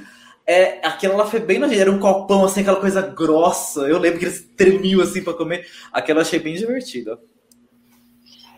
[0.50, 3.82] é, aquela lá foi bem nojenta, era um copão, assim, aquela coisa grossa.
[3.82, 5.68] Eu lembro que eles tremiam assim para comer.
[5.94, 7.20] Aquela eu achei bem divertida.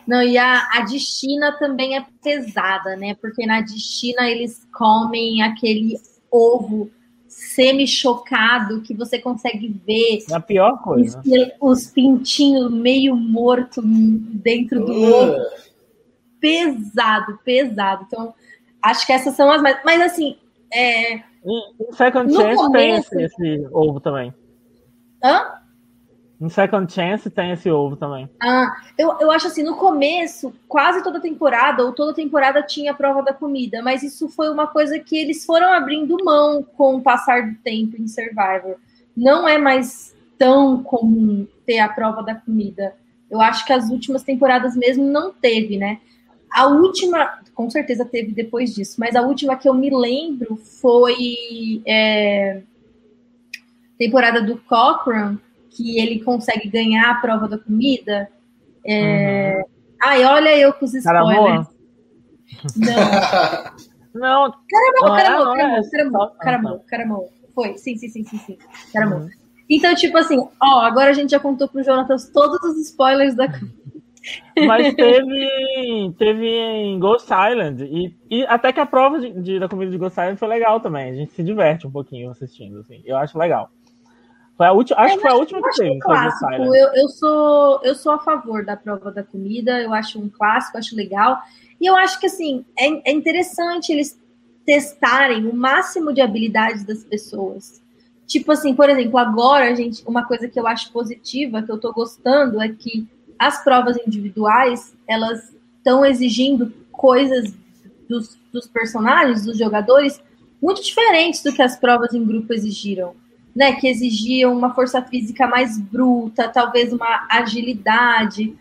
[0.07, 3.13] Não, e a, a de China também é pesada, né?
[3.15, 5.99] Porque na de China eles comem aquele
[6.31, 6.89] ovo
[7.27, 10.23] semi-chocado que você consegue ver.
[10.31, 11.21] É a pior coisa.
[11.59, 15.13] Os, os pintinhos meio morto dentro do uh.
[15.13, 15.35] ovo.
[16.39, 18.05] Pesado, pesado.
[18.07, 18.33] Então,
[18.81, 19.77] acho que essas são as mais.
[19.83, 20.37] Mas assim.
[20.73, 21.29] É...
[21.43, 23.09] Em Second Chance começo...
[23.09, 24.33] tem esse, esse ovo também.
[25.23, 25.61] Hã?
[26.39, 28.27] No Second Chance tem esse ovo também.
[28.41, 32.95] Ah, eu, eu acho assim, no começo, quase toda temporada, ou toda temporada tinha a
[32.95, 37.01] prova da comida, mas isso foi uma coisa que eles foram abrindo mão com o
[37.01, 38.77] passar do tempo em Survivor.
[39.15, 42.95] Não é mais tão comum ter a prova da comida.
[43.29, 45.99] Eu acho que as últimas temporadas mesmo não teve, né?
[46.51, 51.81] A última, com certeza teve depois disso, mas a última que eu me lembro foi
[51.87, 52.61] é,
[53.97, 58.29] temporada do Cochrane, que ele consegue ganhar a prova da comida.
[58.85, 59.57] É...
[59.57, 59.63] Uhum.
[60.01, 61.67] Ai, olha eu com os spoilers.
[62.75, 62.91] Não.
[64.13, 64.53] não.
[64.69, 67.29] Caramão, caramão, caramão, caramão, caramão, caramão.
[67.53, 68.57] Foi, sim, sim, sim, sim, sim.
[68.95, 69.29] Uhum.
[69.69, 73.47] Então, tipo assim, ó, agora a gente já contou pro Jonatas todos os spoilers da
[74.67, 77.83] mas teve, teve em Ghost Island.
[77.83, 80.79] E, e até que a prova de, de, da comida de Ghost Island foi legal
[80.79, 81.09] também.
[81.09, 83.01] A gente se diverte um pouquinho assistindo, assim.
[83.05, 83.71] Eu acho legal.
[84.57, 85.99] Foi a última, acho que foi a última que teve.
[85.99, 86.53] Clássico.
[86.53, 90.77] Eu, eu, sou, eu sou a favor da prova da comida, eu acho um clássico,
[90.77, 91.39] acho legal.
[91.79, 94.19] E eu acho que assim, é, é interessante eles
[94.63, 97.81] testarem o máximo de habilidades das pessoas.
[98.27, 101.91] Tipo assim, por exemplo, agora, gente, uma coisa que eu acho positiva, que eu tô
[101.91, 103.07] gostando, é que
[103.41, 107.53] as provas individuais, elas estão exigindo coisas
[108.07, 110.21] dos, dos personagens, dos jogadores,
[110.61, 113.15] muito diferentes do que as provas em grupo exigiram
[113.55, 118.55] né, que exigiam uma força física mais bruta, talvez uma agilidade.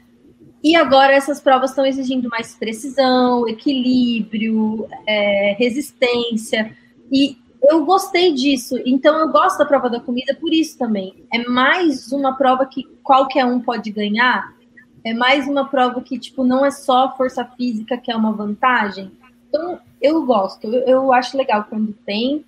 [0.62, 6.76] E agora essas provas estão exigindo mais precisão, equilíbrio, é, resistência.
[7.10, 8.76] E eu gostei disso.
[8.84, 11.24] Então eu gosto da prova da comida por isso também.
[11.32, 14.54] É mais uma prova que qualquer um pode ganhar.
[15.04, 19.10] É mais uma prova que tipo não é só força física que é uma vantagem.
[19.48, 20.66] Então eu gosto.
[20.66, 22.44] Eu, eu acho legal quando tem.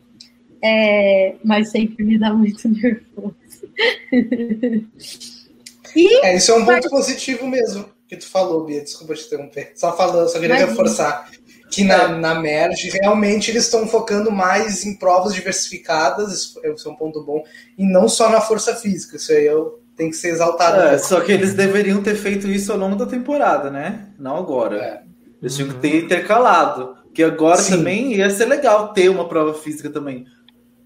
[0.64, 3.34] É, mas sempre me dá muito nervoso.
[5.96, 8.82] e, é, isso é um ponto positivo mesmo que tu falou, Bia.
[8.82, 9.72] Desculpa te interromper.
[9.74, 11.28] Só falando, só queria reforçar
[11.72, 16.94] que na, na Merge realmente eles estão focando mais em provas diversificadas, isso é um
[16.94, 17.42] ponto bom,
[17.78, 19.16] e não só na força física.
[19.16, 20.80] Isso aí eu, tem que ser exaltado.
[20.80, 24.08] É, só que eles deveriam ter feito isso ao longo da temporada, né?
[24.18, 24.76] Não agora.
[24.76, 25.02] É.
[25.40, 26.96] Eles tinham que ter intercalado.
[27.12, 27.76] Que agora Sim.
[27.76, 30.24] também ia ser legal ter uma prova física também.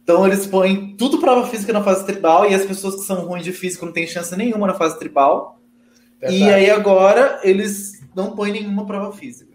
[0.03, 3.45] Então eles põem tudo prova física na fase tribal e as pessoas que são ruins
[3.45, 5.61] de físico não têm chance nenhuma na fase tribal.
[6.21, 6.42] Verdade.
[6.42, 9.46] E aí agora eles não põem nenhuma prova física.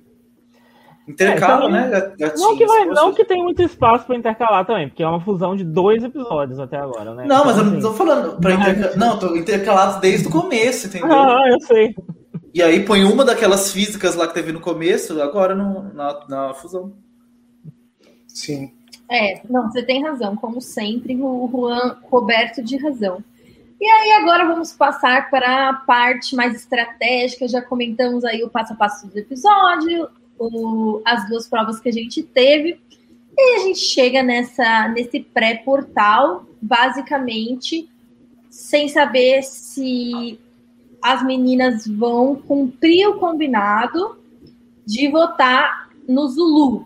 [1.08, 1.90] Intercala, é, né?
[2.18, 5.20] Gatinhos, não que, vai, não que tem muito espaço para intercalar também, porque é uma
[5.20, 7.26] fusão de dois episódios até agora, né?
[7.26, 8.98] Não, então, mas eu não assim, tô falando para intercalar.
[8.98, 11.12] Não, tô intercalados desde o começo, entendeu?
[11.12, 11.96] Ah, eu sei.
[12.54, 16.54] E aí põe uma daquelas físicas lá que teve no começo, agora no, na, na
[16.54, 16.94] fusão.
[18.28, 18.72] Sim.
[19.10, 23.24] É, não, você tem razão, como sempre, o Juan coberto de razão.
[23.80, 28.74] E aí agora vamos passar para a parte mais estratégica, já comentamos aí o passo
[28.74, 32.80] a passo do episódio, o, as duas provas que a gente teve.
[33.38, 37.90] E a gente chega nessa nesse pré-portal, basicamente,
[38.50, 40.40] sem saber se
[41.02, 44.20] as meninas vão cumprir o combinado
[44.86, 46.86] de votar no Zulu.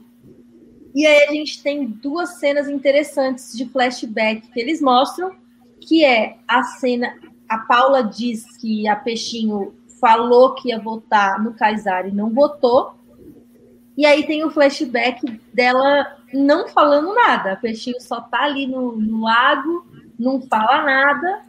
[0.94, 5.36] E aí a gente tem duas cenas interessantes de flashback que eles mostram,
[5.82, 7.14] que é a cena,
[7.50, 12.95] a Paula diz que a Peixinho falou que ia votar no Kaysar e não votou,
[13.98, 17.54] e aí tem o flashback dela não falando nada.
[17.54, 19.86] A Peixinho só tá ali no, no lago,
[20.20, 21.42] não fala nada.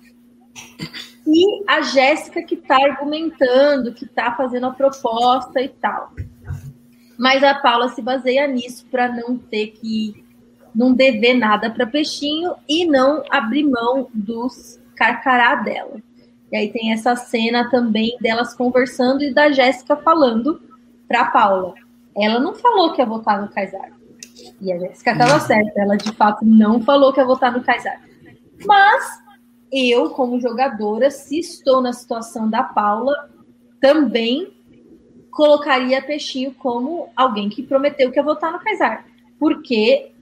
[1.27, 6.13] E a Jéssica que tá argumentando, que tá fazendo a proposta e tal.
[7.19, 10.25] Mas a Paula se baseia nisso para não ter que
[10.73, 16.01] não dever nada para Peixinho e não abrir mão dos carcará dela.
[16.53, 20.61] E aí tem essa cena também delas conversando e da Jéssica falando
[21.09, 21.75] para Paula
[22.17, 23.91] ela não falou que ia votar no Kaysar.
[24.61, 28.01] E a Jéssica estava certa, ela de fato não falou que ia votar no Kaysar.
[28.65, 29.05] Mas
[29.71, 33.31] eu, como jogadora, se estou na situação da Paula,
[33.81, 34.55] também
[35.31, 39.05] colocaria Peixinho como alguém que prometeu que ia votar no Kaysar.
[39.39, 40.13] Porque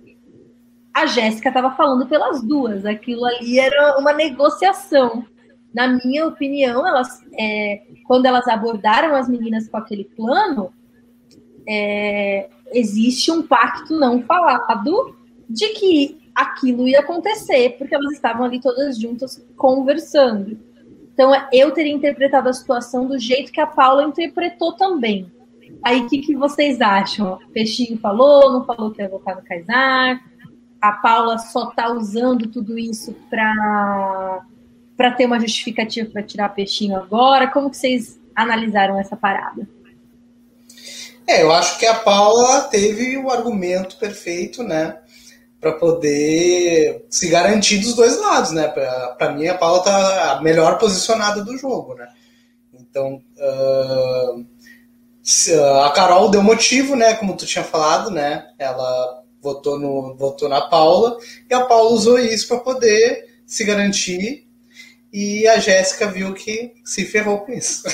[0.92, 2.84] a Jéssica estava falando pelas duas.
[2.84, 5.24] Aquilo ali era uma negociação.
[5.72, 10.72] Na minha opinião, elas, é, quando elas abordaram as meninas com aquele plano,
[11.68, 15.16] é, existe um pacto não falado
[15.48, 20.58] de que aquilo ia acontecer, porque elas estavam ali todas juntas conversando.
[21.12, 25.30] Então, eu teria interpretado a situação do jeito que a Paula interpretou também.
[25.82, 27.38] Aí, o que, que vocês acham?
[27.52, 30.20] Peixinho falou, não falou que ia voltar no Kaysar?
[30.80, 34.44] A Paula só está usando tudo isso para
[34.96, 37.48] para ter uma justificativa para tirar Peixinho agora?
[37.48, 39.68] Como que vocês analisaram essa parada?
[41.26, 44.98] É, eu acho que a Paula teve o argumento perfeito, né?
[45.60, 48.68] Para poder se garantir dos dois lados, né?
[48.68, 52.06] Para mim, a Paula tá a melhor posicionada do jogo, né?
[52.74, 54.46] Então, uh,
[55.84, 57.14] a Carol deu motivo, né?
[57.14, 58.46] Como tu tinha falado, né?
[58.58, 61.16] Ela votou, no, votou na Paula
[61.50, 64.46] e a Paula usou isso para poder se garantir
[65.12, 67.84] e a Jéssica viu que se ferrou com isso.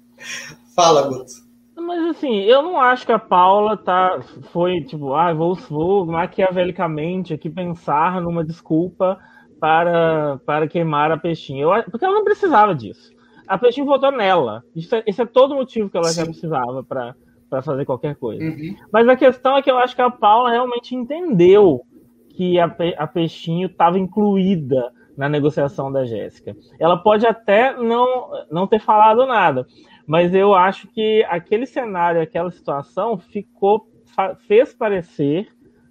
[0.74, 1.45] Fala, Guto.
[1.86, 4.20] Mas assim, eu não acho que a Paula tá,
[4.52, 9.18] foi tipo, ah, vou, vou maquiavelicamente aqui pensar numa desculpa
[9.60, 11.62] para, para queimar a peixinha.
[11.62, 13.14] Eu, porque ela não precisava disso.
[13.46, 14.62] A peixinha votou nela.
[14.74, 16.20] Isso é, esse é todo o motivo que ela Sim.
[16.20, 17.14] já precisava para
[17.48, 18.42] para fazer qualquer coisa.
[18.44, 18.76] Uhum.
[18.92, 21.82] Mas a questão é que eu acho que a Paula realmente entendeu
[22.30, 26.54] que a, a Peixinho estava incluída na negociação da Jéssica.
[26.78, 29.66] Ela pode até não, não ter falado nada,
[30.06, 33.88] mas eu acho que aquele cenário, aquela situação ficou
[34.46, 35.48] fez parecer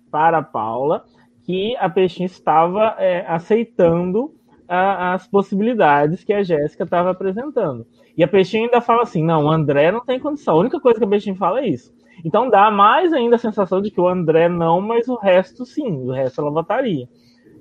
[0.10, 1.06] para a Paula
[1.44, 4.34] que a Peixinho estava é, aceitando
[4.68, 7.86] a, as possibilidades que a Jéssica estava apresentando.
[8.18, 10.56] E a Peixinho ainda fala assim: não, o André não tem condição.
[10.56, 11.94] A única coisa que a Peixinho fala é isso.
[12.24, 16.08] Então dá mais ainda a sensação de que o André não, mas o resto sim,
[16.08, 17.08] o resto ela votaria.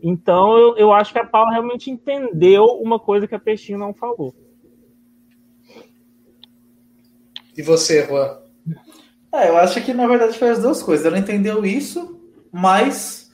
[0.03, 3.93] Então eu, eu acho que a Paula realmente entendeu uma coisa que a Peixinho não
[3.93, 4.35] falou.
[7.57, 8.39] E você, Juan?
[9.33, 11.05] É, eu acho que na verdade foi as duas coisas.
[11.05, 12.21] Ela entendeu isso,
[12.53, 13.31] mas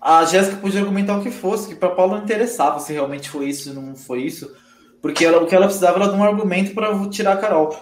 [0.00, 3.46] a Jéssica podia argumentar o que fosse, que para Paula não interessava se realmente foi
[3.46, 4.52] isso ou não foi isso,
[5.00, 7.76] porque ela, o que ela precisava era de um argumento para tirar a Carol.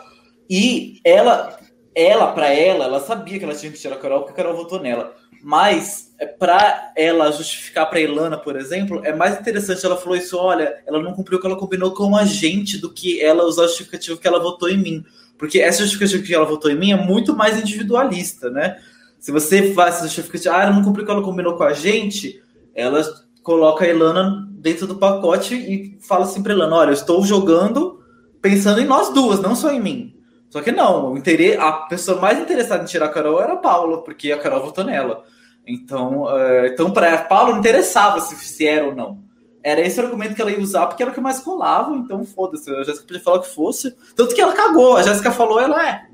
[0.48, 1.58] E ela,
[1.94, 4.56] ela para ela, ela sabia que ela tinha que tirar a Carol porque a Carol
[4.56, 5.14] votou nela.
[5.42, 9.84] Mas é, para ela justificar para Ilana, por exemplo, é mais interessante.
[9.84, 12.92] Ela falou isso: olha, ela não cumpriu o que ela combinou com a gente do
[12.92, 15.04] que ela usar o justificativo que ela votou em mim.
[15.40, 18.76] Porque essa justificativa que ela votou em mim é muito mais individualista, né?
[19.18, 22.42] Se você faz essa justificativa, ah, não cumpriu que ela combinou com a gente,
[22.74, 23.02] ela
[23.42, 28.02] coloca a Elana dentro do pacote e fala assim pra Elana: olha, eu estou jogando
[28.42, 30.14] pensando em nós duas, não só em mim.
[30.50, 33.56] Só que não, o interesse, a pessoa mais interessada em tirar a Carol era a
[33.56, 35.24] Paula, porque a Carol votou nela.
[35.66, 39.22] Então, uh, então para Paula não interessava se, se era ou não.
[39.62, 42.24] Era esse o argumento que ela ia usar, porque era o que mais colava, então
[42.24, 42.70] foda-se.
[42.70, 43.94] A Jéssica podia falar o que fosse.
[44.16, 44.96] Tanto que ela cagou.
[44.96, 46.06] A Jéssica falou, ela é.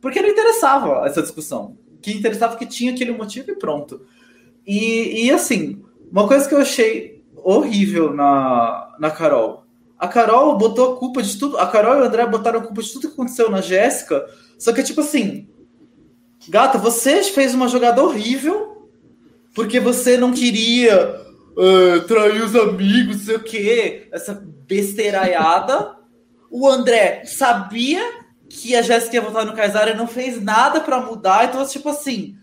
[0.00, 1.76] Porque não interessava essa discussão.
[1.96, 4.00] O que interessava que tinha aquele motivo e pronto.
[4.64, 5.82] E, e assim,
[6.12, 9.64] uma coisa que eu achei horrível na, na Carol.
[9.98, 11.58] A Carol botou a culpa de tudo.
[11.58, 14.24] A Carol e o André botaram a culpa de tudo que aconteceu na Jéssica.
[14.58, 15.48] Só que, tipo assim,
[16.48, 18.88] gata, você fez uma jogada horrível
[19.54, 21.25] porque você não queria
[21.56, 24.34] uh, trair os amigos, sei o quê, essa
[24.66, 25.96] besteiraiada.
[26.50, 28.02] O André sabia
[28.48, 31.46] que a Jéssica ia votar no Kaysar e não fez nada para mudar.
[31.46, 32.36] Então, tipo assim,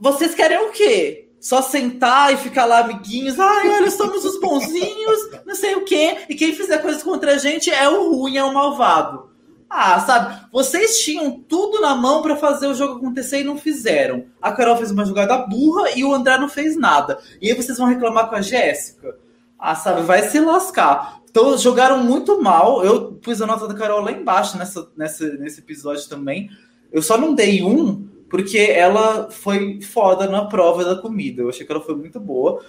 [0.00, 1.28] vocês querem o quê?
[1.40, 3.38] Só sentar e ficar lá, amiguinhos.
[3.38, 6.18] Ai, olha, somos os bonzinhos, não sei o quê.
[6.28, 9.27] E quem fizer coisas contra a gente é o ruim, é o malvado.
[9.70, 10.46] Ah, sabe?
[10.50, 14.24] Vocês tinham tudo na mão para fazer o jogo acontecer e não fizeram.
[14.40, 17.18] A Carol fez uma jogada burra e o André não fez nada.
[17.40, 19.16] E aí vocês vão reclamar com a Jéssica?
[19.58, 20.02] Ah, sabe?
[20.02, 21.20] Vai se lascar.
[21.30, 22.82] Então, jogaram muito mal.
[22.82, 26.48] Eu pus a nota da Carol lá embaixo nessa, nessa, nesse episódio também.
[26.90, 31.42] Eu só não dei um porque ela foi foda na prova da comida.
[31.42, 32.64] Eu achei que ela foi muito boa.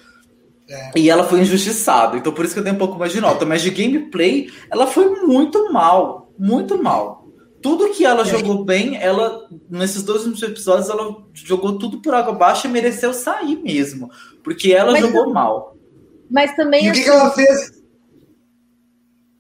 [0.67, 0.91] É.
[0.95, 2.17] E ela foi injustiçada.
[2.17, 3.45] Então, por isso que eu dei um pouco mais de nota.
[3.45, 7.27] Mas de gameplay, ela foi muito mal muito mal.
[7.61, 8.25] Tudo que ela é.
[8.25, 13.13] jogou bem, ela nesses dois últimos episódios, ela jogou tudo por água abaixo e mereceu
[13.13, 14.09] sair mesmo.
[14.43, 15.75] Porque ela mas jogou mal.
[16.29, 16.85] Mas também.
[16.85, 17.83] E o que, que ela fez?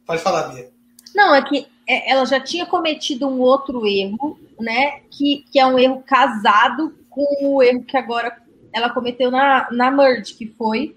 [0.05, 0.69] Pode falar, Bia.
[1.15, 5.01] Não, é que é, ela já tinha cometido um outro erro, né?
[5.09, 8.35] Que, que é um erro casado com o erro que agora
[8.73, 10.95] ela cometeu na, na Merge, que foi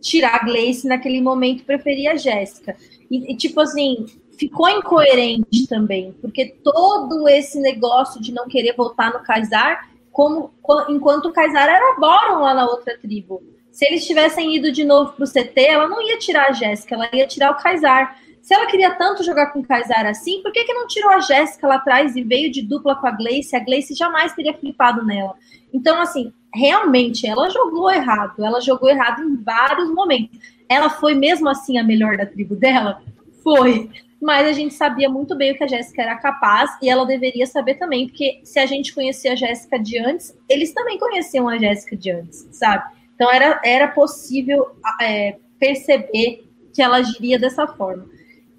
[0.00, 2.76] tirar a Gleice naquele momento preferir a Jéssica.
[3.10, 4.06] E, e, tipo assim,
[4.38, 10.52] ficou incoerente também, porque todo esse negócio de não querer voltar no Kaysar, como
[10.88, 13.42] enquanto o Kaysar era Boron lá na outra tribo.
[13.70, 17.08] Se eles tivessem ido de novo pro CT, ela não ia tirar a Jéssica, ela
[17.12, 18.18] ia tirar o Kaysar.
[18.40, 21.20] Se ela queria tanto jogar com o Kaysar assim, por que, que não tirou a
[21.20, 23.54] Jéssica lá atrás e veio de dupla com a Gleice?
[23.54, 25.34] A Gleice jamais teria flipado nela.
[25.72, 28.42] Então, assim, realmente, ela jogou errado.
[28.42, 30.38] Ela jogou errado em vários momentos.
[30.68, 33.02] Ela foi mesmo assim a melhor da tribo dela?
[33.42, 37.06] Foi mas a gente sabia muito bem o que a Jéssica era capaz e ela
[37.06, 41.48] deveria saber também, porque se a gente conhecia a Jéssica de antes, eles também conheciam
[41.48, 42.84] a Jéssica de antes, sabe?
[43.14, 44.66] Então era, era possível
[45.00, 48.06] é, perceber que ela agiria dessa forma.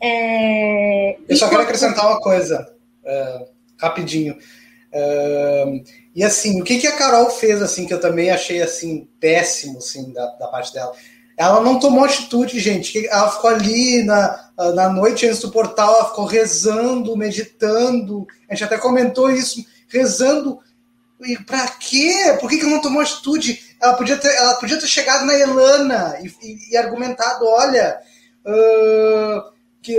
[0.01, 1.18] É...
[1.28, 3.45] Eu só quero acrescentar uma coisa, uh,
[3.78, 4.36] rapidinho.
[4.93, 5.84] Uh,
[6.16, 9.78] e assim, o que, que a Carol fez, assim, que eu também achei assim péssimo,
[9.78, 10.93] assim, da, da parte dela
[11.39, 13.07] ela não tomou atitude, gente.
[13.07, 18.28] Ela ficou ali na, na noite antes do portal, ela ficou rezando, meditando.
[18.49, 20.60] A gente até comentou isso, rezando.
[21.22, 22.38] E pra quê?
[22.39, 23.76] Por que, que ela não tomou atitude?
[23.82, 27.99] Ela podia ter, ela podia ter chegado na Elana e, e, e argumentado: olha,
[28.45, 29.51] uh,
[29.82, 29.97] que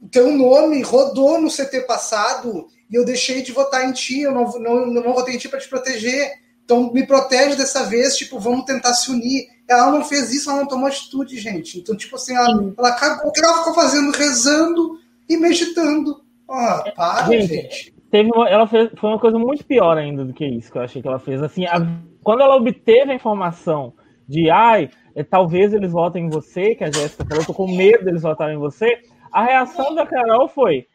[0.00, 4.32] o teu nome rodou no CT passado e eu deixei de votar em ti, eu
[4.32, 6.32] não, não, não votei em ti para te proteger.
[6.64, 9.48] Então me protege dessa vez, tipo, vamos tentar se unir.
[9.68, 11.78] Ela não fez isso, ela não tomou atitude, gente.
[11.78, 13.28] Então, tipo assim, ela, ela cagou.
[13.28, 14.12] O que ela ficou fazendo?
[14.12, 14.98] Rezando
[15.28, 16.22] e meditando.
[16.48, 17.46] Ah, para, gente.
[17.46, 17.94] gente.
[18.10, 20.82] Teve uma, ela fez, foi uma coisa muito pior ainda do que isso que eu
[20.82, 21.42] achei que ela fez.
[21.42, 21.78] Assim, a,
[22.22, 23.94] quando ela obteve a informação
[24.28, 28.04] de ai, é, talvez eles votem em você, que a Jéssica falou, tô com medo
[28.04, 29.00] deles votarem em você,
[29.32, 30.86] a reação da Carol foi: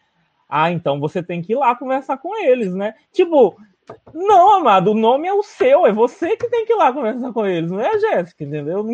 [0.47, 2.93] Ah, então você tem que ir lá conversar com eles, né?
[3.11, 3.57] Tipo,
[4.13, 7.31] não, amado, o nome é o seu, é você que tem que ir lá conversar
[7.31, 8.85] com eles, não é a Jéssica, entendeu?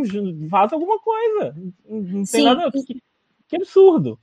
[0.49, 1.55] Faz alguma coisa.
[1.87, 2.71] Não tem nada.
[2.71, 3.01] Que,
[3.47, 4.19] que absurdo.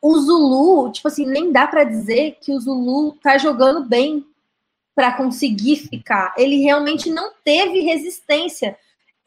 [0.00, 4.26] O Zulu, tipo assim, nem dá para dizer que o Zulu tá jogando bem
[4.94, 6.34] para conseguir ficar.
[6.36, 8.76] Ele realmente não teve resistência.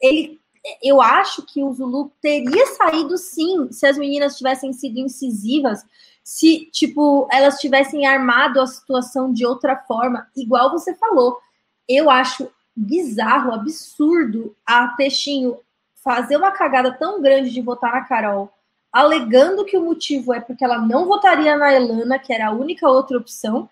[0.00, 0.38] Ele,
[0.82, 5.82] eu acho que o Zulu teria saído sim se as meninas tivessem sido incisivas
[6.26, 11.38] se, tipo, elas tivessem armado a situação de outra forma, igual você falou.
[11.88, 15.56] Eu acho bizarro, absurdo a Peixinho
[16.02, 18.52] fazer uma cagada tão grande de votar na Carol,
[18.92, 22.88] alegando que o motivo é porque ela não votaria na Elana, que era a única
[22.88, 23.70] outra opção,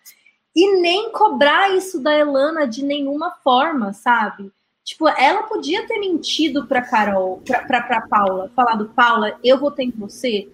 [0.55, 4.53] e nem cobrar isso da Elana de nenhuma forma, sabe?
[4.85, 10.49] Tipo, ela podia ter mentido para Carol, para Paula, falado, Paula, eu votei em você,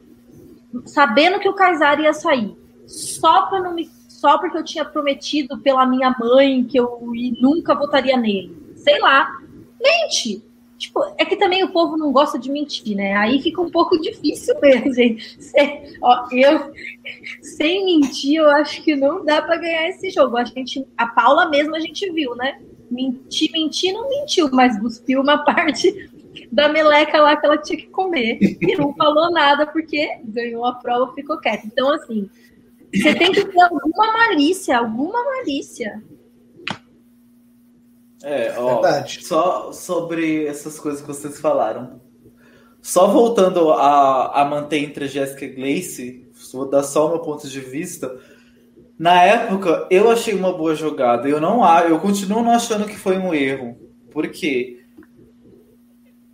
[0.85, 2.57] sabendo que o Kaysar ia sair,
[2.87, 3.89] só para não me
[4.21, 7.01] só porque eu tinha prometido pela minha mãe que eu
[7.41, 8.55] nunca votaria nele.
[8.77, 9.31] Sei lá.
[9.81, 10.45] Mente.
[10.77, 13.15] Tipo, é que também o povo não gosta de mentir, né?
[13.17, 15.43] Aí fica um pouco difícil mesmo, gente.
[15.43, 16.71] Sem, ó, eu,
[17.41, 20.37] sem mentir, eu acho que não dá para ganhar esse jogo.
[20.37, 22.61] A gente, a Paula mesmo a gente viu, né?
[22.91, 26.10] Mentir, mentir, não mentiu, mas cuspiu uma parte
[26.51, 28.39] da meleca lá que ela tinha que comer.
[28.41, 31.67] E não falou nada porque ganhou a prova, ficou quieta.
[31.67, 32.29] Então, assim,
[32.93, 36.03] você tem que ter alguma malícia, alguma malícia.
[38.23, 39.25] É, ó, Verdade.
[39.25, 42.01] só sobre essas coisas que vocês falaram.
[42.83, 47.47] Só voltando a, a manter entre Jéssica e Gleice, vou dar só o meu ponto
[47.47, 48.19] de vista.
[48.99, 51.29] Na época, eu achei uma boa jogada.
[51.29, 53.79] Eu não eu continuo não achando que foi um erro.
[54.11, 54.80] Por quê?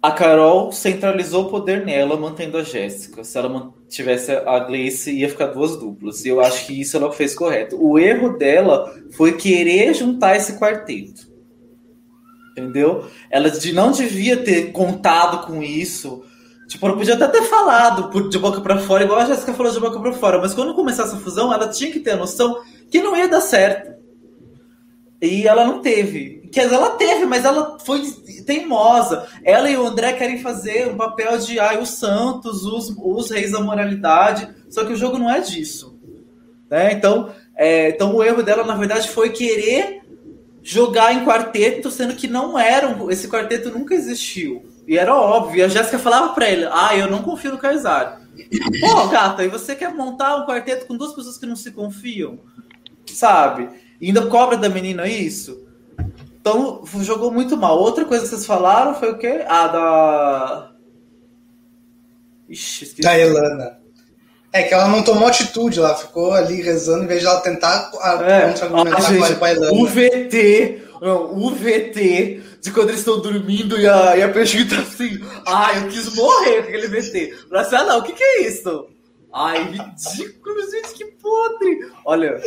[0.07, 3.25] A Carol centralizou o poder nela, mantendo a Jéssica.
[3.25, 6.25] Se ela tivesse a Gleice, ia ficar duas duplas.
[6.25, 7.77] E eu acho que isso ela fez correto.
[7.77, 11.27] O erro dela foi querer juntar esse quarteto.
[12.53, 13.07] Entendeu?
[13.29, 16.23] Ela não devia ter contado com isso.
[16.69, 19.81] Tipo, ela podia até ter falado de boca para fora, igual a Jéssica falou de
[19.81, 20.39] boca para fora.
[20.41, 23.41] Mas quando começasse a fusão, ela tinha que ter a noção que não ia dar
[23.41, 23.97] certo.
[25.21, 26.46] E ela não teve.
[26.63, 28.03] Dizer, ela teve, mas ela foi
[28.47, 29.27] teimosa.
[29.45, 33.53] Ela e o André querem fazer um papel de ai, os santos, os, os reis
[33.53, 34.49] da moralidade.
[34.71, 35.99] Só que o jogo não é disso.
[36.71, 36.93] Né?
[36.93, 40.01] Então, é, então o erro dela, na verdade, foi querer
[40.63, 43.11] jogar em quarteto, sendo que não eram.
[43.11, 44.65] Esse quarteto nunca existiu.
[44.87, 45.65] E era óbvio.
[45.65, 48.21] A Jéssica falava pra ele: Ah, eu não confio no Kaysar.
[48.81, 52.39] Pô, gata, e você quer montar um quarteto com duas pessoas que não se confiam?
[53.07, 53.69] Sabe?
[54.01, 55.66] E ainda cobra da menina isso?
[56.47, 57.77] Então, jogou muito mal.
[57.77, 59.45] Outra coisa que vocês falaram foi o quê?
[59.49, 60.71] Ah, da.
[62.49, 63.03] Ixi, esqueci.
[63.03, 63.81] Da Elana.
[64.53, 67.91] É que ela não tomou atitude, ela ficou ali rezando em vez de ela tentar
[68.23, 68.47] é.
[68.47, 69.73] contra-argumentar ah, com a Elana.
[69.73, 75.21] O VT, o VT de quando eles estão dormindo e a, e a tá assim.
[75.45, 77.35] Ai, eu quis morrer com aquele VT.
[77.49, 78.87] Pra ah, não, o que, que é isso?
[79.39, 81.93] Ai, ridículo, gente, que podre.
[82.07, 82.41] Olha,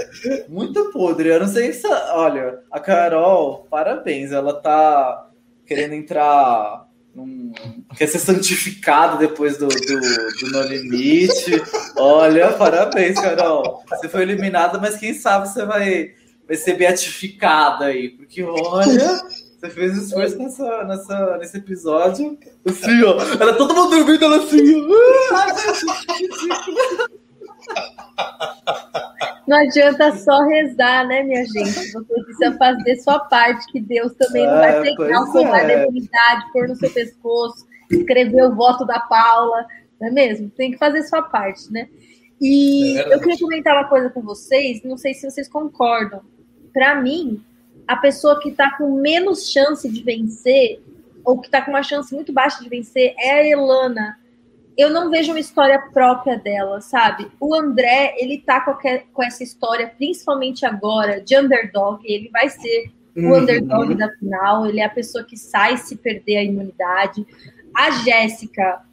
[0.49, 1.29] muito podre.
[1.29, 1.85] Eu não sei se.
[1.85, 4.31] Olha, a Carol, parabéns.
[4.31, 5.29] Ela tá
[5.67, 6.89] querendo entrar.
[7.13, 7.51] Num...
[7.95, 11.61] Quer ser santificada depois do, do, do No Limite.
[11.95, 13.83] Olha, parabéns, Carol.
[13.87, 16.15] Você foi eliminada, mas quem sabe você vai,
[16.47, 18.09] vai ser beatificada aí.
[18.09, 19.21] Porque, olha.
[19.59, 22.37] Você fez esforço nessa, nessa, nesse episódio.
[22.65, 23.19] Assim, ó.
[23.41, 24.87] Era todo mundo dormindo, ela assim.
[29.45, 31.91] Não adianta só rezar, né, minha gente?
[31.91, 35.67] Você precisa fazer sua parte, que Deus também não vai é, pegar o colar é.
[35.67, 39.65] da eternidade, pôr no seu pescoço, escrever o voto da Paula,
[39.99, 40.49] não é mesmo?
[40.51, 41.89] Tem que fazer sua parte, né?
[42.39, 46.21] E é eu queria comentar uma coisa com vocês, não sei se vocês concordam.
[46.71, 47.43] Para mim,
[47.89, 50.79] a pessoa que está com menos chance de vencer,
[51.25, 54.15] ou que está com uma chance muito baixa de vencer, é a Elana.
[54.77, 57.27] Eu não vejo uma história própria dela, sabe?
[57.39, 58.77] O André, ele tá com,
[59.11, 61.99] com essa história, principalmente agora, de underdog.
[62.05, 63.37] Ele vai ser o uhum.
[63.39, 64.67] underdog da final.
[64.67, 67.25] Ele é a pessoa que sai se perder a imunidade.
[67.75, 68.83] A Jéssica,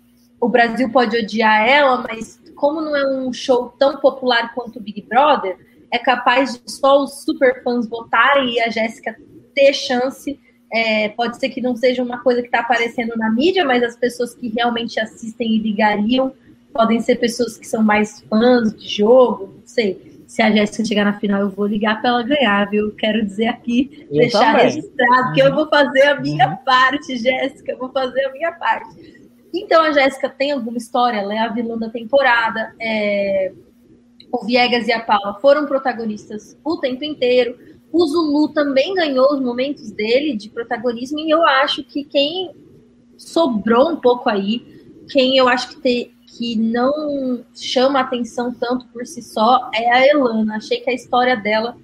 [0.40, 4.82] o Brasil pode odiar ela, mas como não é um show tão popular quanto o
[4.82, 5.58] Big Brother,
[5.90, 9.16] é capaz de só os super fãs votarem e a Jéssica
[9.54, 10.38] ter chance.
[10.72, 13.96] É, pode ser que não seja uma coisa que está aparecendo na mídia, mas as
[13.96, 16.32] pessoas que realmente assistem e ligariam
[16.72, 20.16] podem ser pessoas que são mais fãs de jogo, não sei.
[20.26, 22.92] Se a Jéssica chegar na final, eu vou ligar para ela ganhar, viu?
[22.96, 24.64] Quero dizer aqui, eu deixar também.
[24.66, 26.56] registrado que eu vou fazer a minha uhum.
[26.56, 29.16] parte, Jéssica, eu vou fazer a minha parte.
[29.54, 33.52] Então a Jéssica tem alguma história, ela é a vilã da temporada, é,
[34.36, 37.56] o Viegas e a Paula foram protagonistas o tempo inteiro.
[37.92, 42.50] O Zulu também ganhou os momentos dele de protagonismo, e eu acho que quem
[43.16, 44.66] sobrou um pouco aí,
[45.10, 50.06] quem eu acho que, te, que não chama atenção tanto por si só, é a
[50.06, 50.56] Elana.
[50.56, 51.76] Achei que a história dela,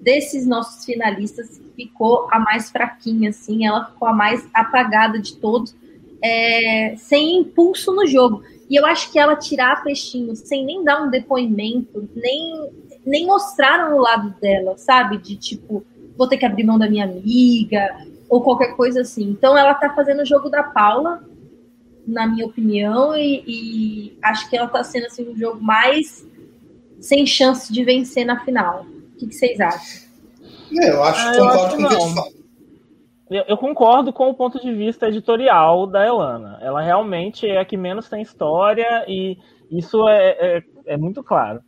[0.00, 5.74] desses nossos finalistas, ficou a mais fraquinha, assim, ela ficou a mais apagada de todos,
[6.22, 8.42] é, sem impulso no jogo.
[8.68, 12.70] E eu acho que ela tirar peixinho sem nem dar um depoimento, nem,
[13.04, 15.18] nem mostraram o lado dela, sabe?
[15.18, 15.84] De tipo,
[16.16, 17.96] vou ter que abrir mão da minha amiga,
[18.28, 19.24] ou qualquer coisa assim.
[19.24, 21.22] Então ela tá fazendo o jogo da Paula,
[22.06, 26.26] na minha opinião, e, e acho que ela tá sendo assim, um jogo mais
[27.00, 28.84] sem chance de vencer na final.
[29.14, 30.06] O que, que vocês acham?
[30.80, 32.35] É, eu acho, ah, concordo com o que tu eu,
[33.30, 36.58] eu, concordo com o ponto de vista editorial da Elana.
[36.60, 39.36] Ela realmente é a que menos tem história e
[39.70, 41.60] isso é, é, é muito claro.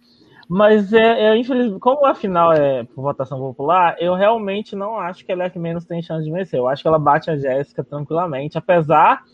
[0.48, 5.24] Mas é, é infelizmente, como a final é por votação popular, eu realmente não acho
[5.24, 6.58] que ela é a que menos tem chance de vencer.
[6.58, 9.24] Eu acho que ela bate a Jéssica tranquilamente, apesar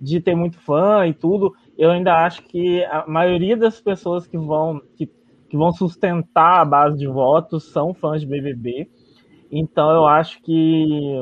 [0.00, 1.52] de ter muito fã e tudo.
[1.76, 5.06] Eu ainda acho que a maioria das pessoas que vão que,
[5.48, 8.90] que vão sustentar a base de votos são fãs de BBB.
[9.52, 11.20] Então eu acho que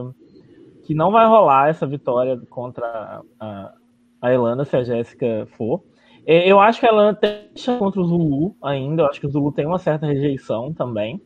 [0.93, 3.73] que não vai rolar essa vitória contra a,
[4.21, 5.83] a Elana se a Jéssica for.
[6.27, 9.03] É, eu acho que ela tem chance contra o Zulu ainda.
[9.03, 11.21] Eu acho que o Zulu tem uma certa rejeição também.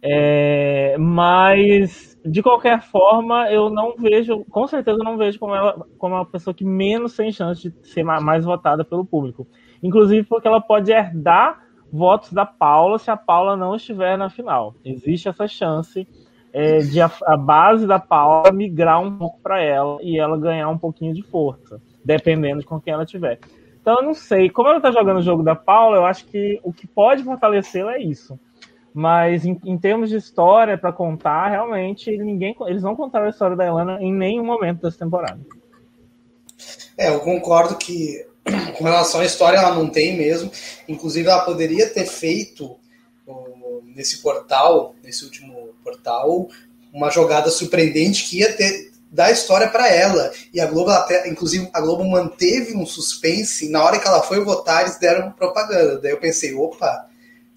[0.00, 5.86] É, mas, de qualquer forma, eu não vejo, com certeza, eu não vejo como ela
[5.98, 9.46] como uma pessoa que menos tem chance de ser mais votada pelo público.
[9.82, 11.62] Inclusive porque ela pode herdar
[11.92, 14.74] votos da Paula se a Paula não estiver na final.
[14.82, 16.08] Existe essa chance
[16.52, 20.68] é, de a, a, base da Paula migrar um pouco para ela e ela ganhar
[20.68, 23.38] um pouquinho de força, dependendo de com quem ela tiver.
[23.80, 24.50] Então eu não sei.
[24.50, 27.94] Como ela tá jogando o jogo da Paula, eu acho que o que pode fortalecê-la
[27.94, 28.38] é isso.
[28.92, 33.56] Mas em, em termos de história para contar, realmente ninguém, eles não contaram a história
[33.56, 35.40] da Elana em nenhum momento dessa temporada.
[36.96, 38.26] É, eu concordo que
[38.76, 40.50] com relação à história ela não tem mesmo.
[40.88, 42.76] Inclusive ela poderia ter feito
[43.98, 45.57] nesse portal, nesse último
[45.88, 46.48] portal,
[46.92, 50.30] uma jogada surpreendente que ia ter dar história para ela.
[50.52, 53.70] E a Globo, até, inclusive, a Globo manteve um suspense.
[53.70, 55.98] Na hora que ela foi votar, eles deram propaganda.
[55.98, 57.06] Daí eu pensei, opa,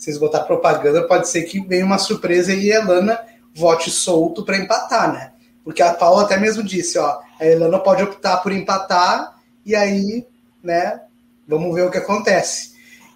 [0.06, 3.20] eles botar propaganda, pode ser que venha uma surpresa e a Elana
[3.54, 5.32] vote solto para empatar, né?
[5.64, 10.26] Porque a Paula até mesmo disse, ó, a Elana pode optar por empatar e aí,
[10.64, 11.02] né,
[11.48, 12.72] vamos ver o que acontece.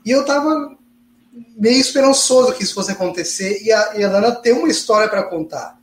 [0.05, 0.76] E eu tava
[1.57, 5.79] meio esperançoso que isso fosse acontecer e a Elana tem uma história para contar.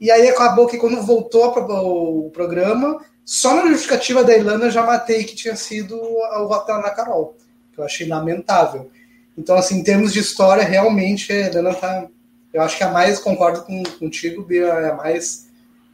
[0.00, 4.82] E aí acabou que quando voltou o programa, só na justificativa da Ilana eu já
[4.82, 7.36] matei que tinha sido o voto da Ana Carol,
[7.72, 8.90] que eu achei lamentável.
[9.36, 12.06] Então, assim, em termos de história, realmente a Ilana tá.
[12.52, 15.48] Eu acho que a mais, concordo com, contigo, Bia, é a mais,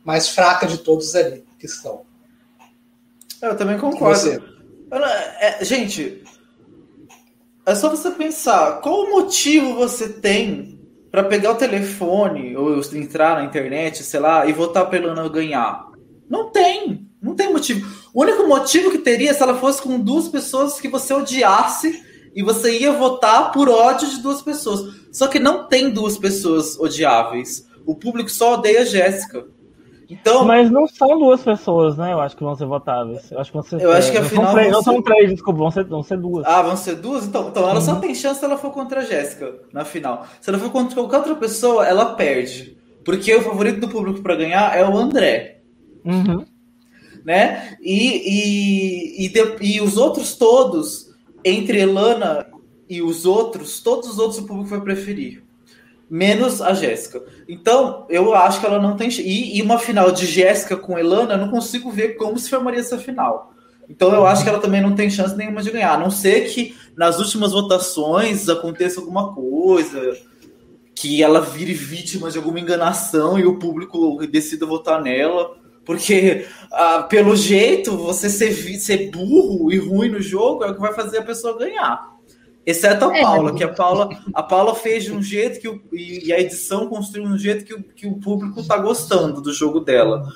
[0.04, 2.02] mais fraca de todos ali que estão.
[3.40, 4.44] Eu também concordo.
[5.40, 6.22] É, gente,
[7.70, 13.44] é só você pensar, qual motivo você tem para pegar o telefone ou entrar na
[13.44, 15.86] internet, sei lá, e votar pra Elana ganhar.
[16.28, 17.08] Não tem.
[17.20, 17.86] Não tem motivo.
[18.14, 22.02] O único motivo que teria é se ela fosse com duas pessoas que você odiasse
[22.34, 24.94] e você ia votar por ódio de duas pessoas.
[25.12, 27.66] Só que não tem duas pessoas odiáveis.
[27.84, 29.46] O público só odeia a Jéssica.
[30.10, 32.12] Então, mas não são duas pessoas, né?
[32.12, 33.30] Eu acho que vão ser votáveis.
[33.30, 33.80] Eu acho que vão ser.
[33.80, 34.46] Eu acho que afinal.
[34.46, 36.44] Não, três, não são três, desculpa, vão ser, vão ser duas.
[36.44, 37.24] Ah, vão ser duas?
[37.26, 37.80] Então, então ela uhum.
[37.80, 40.26] só tem chance se ela for contra a Jéssica na final.
[40.40, 42.76] Se ela for contra qualquer outra pessoa, ela perde.
[43.04, 45.60] Porque o favorito do público para ganhar é o André.
[46.04, 46.44] Uhum.
[47.24, 47.76] Né?
[47.80, 52.46] E, e, e, de, e os outros todos, entre Elana
[52.88, 55.49] e os outros, todos os outros o público vai preferir
[56.10, 57.22] menos a Jéssica.
[57.48, 59.08] Então, eu acho que ela não tem.
[59.08, 62.80] E, e uma final de Jéssica com Elana, eu não consigo ver como se formaria
[62.80, 63.54] essa final.
[63.88, 65.94] Então, eu acho que ela também não tem chance nenhuma de ganhar.
[65.94, 70.16] A não ser que nas últimas votações aconteça alguma coisa,
[70.94, 75.56] que ela vire vítima de alguma enganação e o público decida votar nela.
[75.84, 80.80] Porque, ah, pelo jeito, você ser, ser burro e ruim no jogo é o que
[80.80, 82.19] vai fazer a pessoa ganhar.
[82.64, 85.80] Exceto a é, Paula, que a Paula, a Paula fez de um jeito que o,
[85.92, 89.52] e a edição construiu de um jeito que o, que o público tá gostando do
[89.52, 90.28] jogo dela.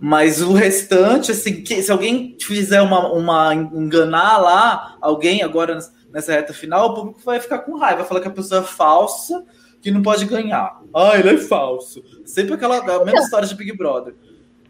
[0.00, 5.78] Mas o restante, assim, que, se alguém fizer uma, uma enganar lá alguém agora
[6.12, 8.64] nessa reta final, o público vai ficar com raiva, vai falar que a pessoa é
[8.64, 9.44] falsa,
[9.80, 10.80] que não pode ganhar.
[10.94, 12.02] Ah, ele é falso.
[12.24, 14.14] Sempre aquela a mesma história de Big Brother.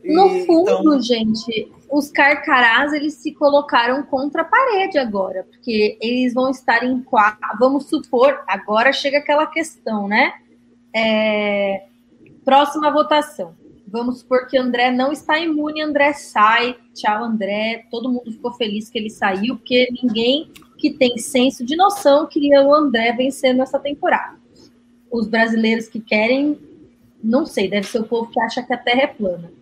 [0.04, 1.00] No fundo, então...
[1.00, 7.00] gente, os carcarás eles se colocaram contra a parede agora, porque eles vão estar em
[7.02, 7.40] quatro.
[7.58, 10.34] Vamos supor, agora chega aquela questão, né?
[10.94, 11.84] É...
[12.44, 13.54] Próxima votação.
[13.86, 16.76] Vamos supor que André não está imune, André sai.
[16.92, 17.86] Tchau, André.
[17.90, 22.62] Todo mundo ficou feliz que ele saiu, porque ninguém que tem senso de noção queria
[22.62, 24.36] o André vencendo essa temporada.
[25.10, 26.58] Os brasileiros que querem,
[27.22, 29.52] não sei, deve ser o povo que acha que a Terra é plana.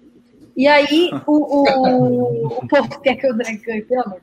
[0.56, 4.22] E aí o, o, o povo quer que eu ganhe, pelo amor.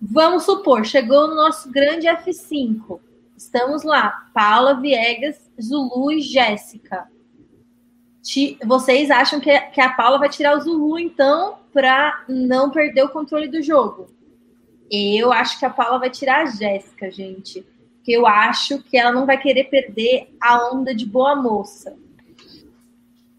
[0.00, 3.00] Vamos supor, chegou no nosso grande F5.
[3.36, 7.08] Estamos lá, Paula, Viegas, Zulu e Jéssica.
[8.64, 13.08] Vocês acham que, que a Paula vai tirar o Zulu, então, para não perder o
[13.08, 14.08] controle do jogo?
[14.90, 17.64] Eu acho que a Paula vai tirar a Jéssica, gente.
[17.96, 21.96] Porque eu acho que ela não vai querer perder a onda de boa moça.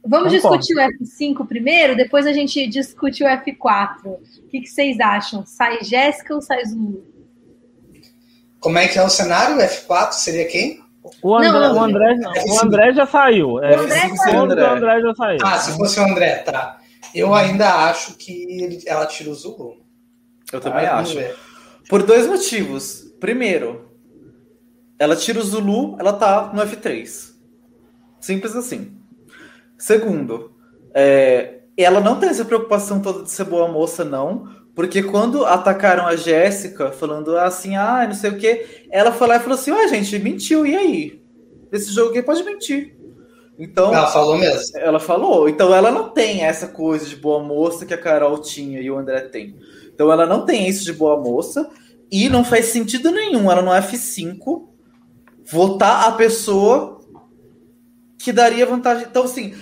[0.08, 0.58] Vamos Concordo.
[0.60, 4.06] discutir o F5 primeiro, depois a gente discute o F4.
[4.06, 5.46] O que, que vocês acham?
[5.46, 7.06] Sai Jéssica ou sai Zulu?
[8.60, 9.58] Como é que é o cenário?
[9.58, 10.82] F4 seria quem?
[11.22, 12.32] O André, não, o André, não.
[12.32, 13.52] O André já saiu.
[13.52, 14.66] O André, é, o André.
[14.66, 15.40] André já saiu.
[15.44, 16.80] Ah, se fosse o André, tá.
[17.14, 19.78] Eu ainda acho que ela tira o Zulu.
[20.52, 21.18] Eu também ah, acho.
[21.90, 23.04] Por dois motivos.
[23.20, 23.90] Primeiro,
[25.00, 27.34] ela tira o Zulu, ela tá no F3.
[28.20, 28.97] Simples assim.
[29.78, 30.52] Segundo,
[30.94, 34.48] é, ela não tem essa preocupação toda de ser boa moça, não.
[34.76, 39.38] Porque quando atacaram a Jéssica, falando assim, ah, não sei o que, ela foi lá
[39.38, 41.22] e falou assim: ué, gente, mentiu, e aí?
[41.72, 42.96] Esse jogo aqui pode mentir.
[43.58, 44.78] Então, ela falou mesmo.
[44.78, 45.50] Ela falou.
[45.50, 48.98] Então ela não tem essa coisa de boa moça que a Carol tinha e o
[48.98, 49.56] André tem.
[49.92, 51.68] Então ela não tem isso de boa moça
[52.12, 54.68] e não faz sentido nenhum ela no F5
[55.44, 56.97] votar a pessoa
[58.18, 59.08] que daria vantagem.
[59.10, 59.54] Então, assim,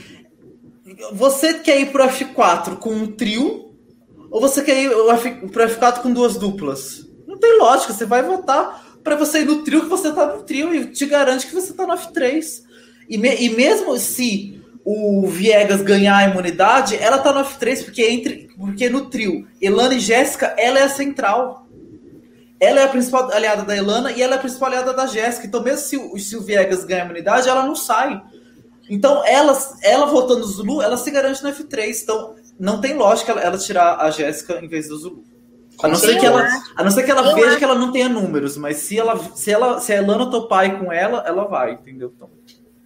[1.13, 3.73] você quer ir pro F4 com um trio
[4.29, 4.89] ou você quer ir
[5.51, 7.07] para F4 com duas duplas?
[7.27, 7.93] Não tem lógica.
[7.93, 11.05] Você vai votar para você ir no trio que você tá no trio e te
[11.05, 12.63] garante que você tá no F3.
[13.09, 18.03] E, me, e mesmo se o Viegas ganhar a imunidade, ela tá no F3 porque
[18.03, 21.67] entre porque no trio Elana e Jéssica, ela é a central.
[22.59, 25.45] Ela é a principal aliada da Elana e ela é a principal aliada da Jéssica.
[25.45, 28.21] Então, mesmo se, se o Viegas ganha a imunidade, ela não sai.
[28.89, 32.03] Então, ela, ela votando no Zulu, ela se garante no F3.
[32.03, 35.23] Então, não tem lógica ela, ela tirar a Jéssica em vez do Zulu.
[35.83, 37.57] A não, ser que ela, a não ser que ela veja acho.
[37.57, 40.79] que ela não tenha números, mas se ela se ela se a Elana topar ir
[40.79, 42.13] com ela, ela vai, entendeu?
[42.15, 42.29] Então.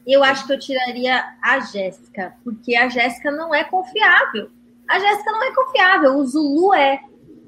[0.08, 4.50] Eu acho que eu tiraria a Jéssica, porque a Jéssica não é confiável.
[4.88, 7.00] A Jéssica não é confiável, o Zulu é.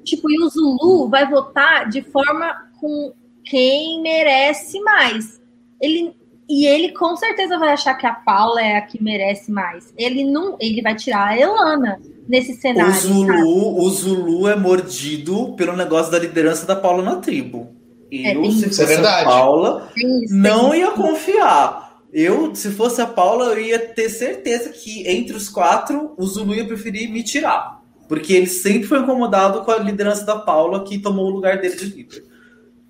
[0.04, 3.12] Tipo, e o Zulu vai votar de forma com
[3.44, 5.40] quem merece mais.
[5.80, 6.14] Ele
[6.48, 9.92] e ele com certeza vai achar que a Paula é a que merece mais.
[9.96, 12.92] Ele não, ele vai tirar a Elana nesse cenário.
[12.92, 17.74] O Zulu, o Zulu é mordido pelo negócio da liderança da Paula na tribo.
[18.10, 22.02] É, eu, é, se fosse é a Paula, isso, não ia confiar.
[22.12, 26.54] Eu, se fosse a Paula, eu ia ter certeza que entre os quatro, o Zulu
[26.54, 27.80] ia preferir me tirar.
[28.06, 31.76] Porque ele sempre foi incomodado com a liderança da Paula, que tomou o lugar dele
[31.76, 32.31] de líder.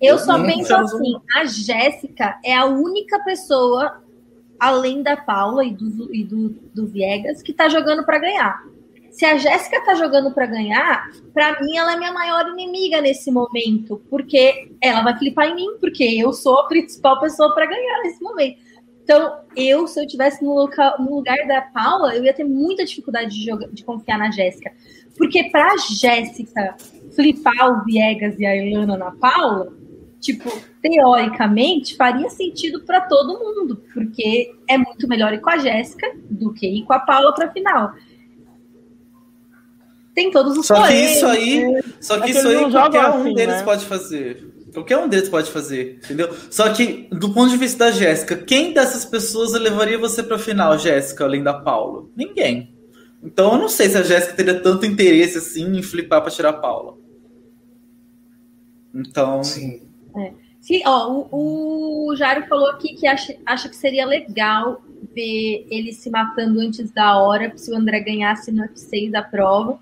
[0.03, 4.03] Eu, só penso assim, a Jéssica é a única pessoa,
[4.59, 8.61] além da Paula e do, e do, do Viegas, que tá jogando para ganhar.
[9.11, 13.31] Se a Jéssica tá jogando para ganhar, para mim ela é minha maior inimiga nesse
[13.31, 18.01] momento, porque ela vai flipar em mim, porque eu sou a principal pessoa para ganhar
[18.01, 18.57] nesse momento.
[19.03, 22.85] Então, eu, se eu tivesse no, local, no lugar da Paula, eu ia ter muita
[22.85, 24.71] dificuldade de, jogar, de confiar na Jéssica.
[25.17, 26.75] Porque pra Jéssica
[27.15, 29.71] flipar o Viegas e a Ilana na Paula,
[30.23, 30.49] tipo,
[30.81, 36.53] teoricamente, faria sentido para todo mundo, porque é muito melhor ir com a Jéssica do
[36.53, 37.93] que ir com a Paula para final.
[40.15, 41.81] Tem todos os Só que isso aí, né?
[41.99, 43.63] só que é isso aí qualquer um assim, deles né?
[43.63, 44.53] pode fazer.
[44.73, 46.33] Qualquer um deles pode fazer, entendeu?
[46.49, 50.77] Só que, do ponto de vista da Jéssica, quem dessas pessoas levaria você pra final,
[50.79, 52.05] Jéssica, além da Paula?
[52.15, 52.73] Ninguém.
[53.21, 56.49] Então eu não sei se a Jéssica teria tanto interesse assim em flipar pra tirar
[56.49, 56.97] a Paula.
[58.93, 59.43] Então.
[59.43, 59.92] Sim.
[60.17, 60.31] É.
[60.61, 64.81] Sim, ó, o, o Jairo falou aqui que acha, acha que seria legal
[65.13, 69.77] ver ele se matando antes da hora, se o André ganhasse no F6 da prova.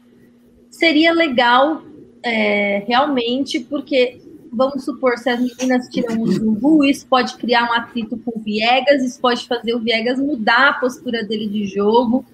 [0.71, 1.83] Seria legal,
[2.23, 4.19] é, realmente, porque
[4.51, 8.41] vamos supor, se as meninas tiram o Zulu, isso pode criar um atrito com o
[8.41, 12.25] Viegas, isso pode fazer o Viegas mudar a postura dele de jogo,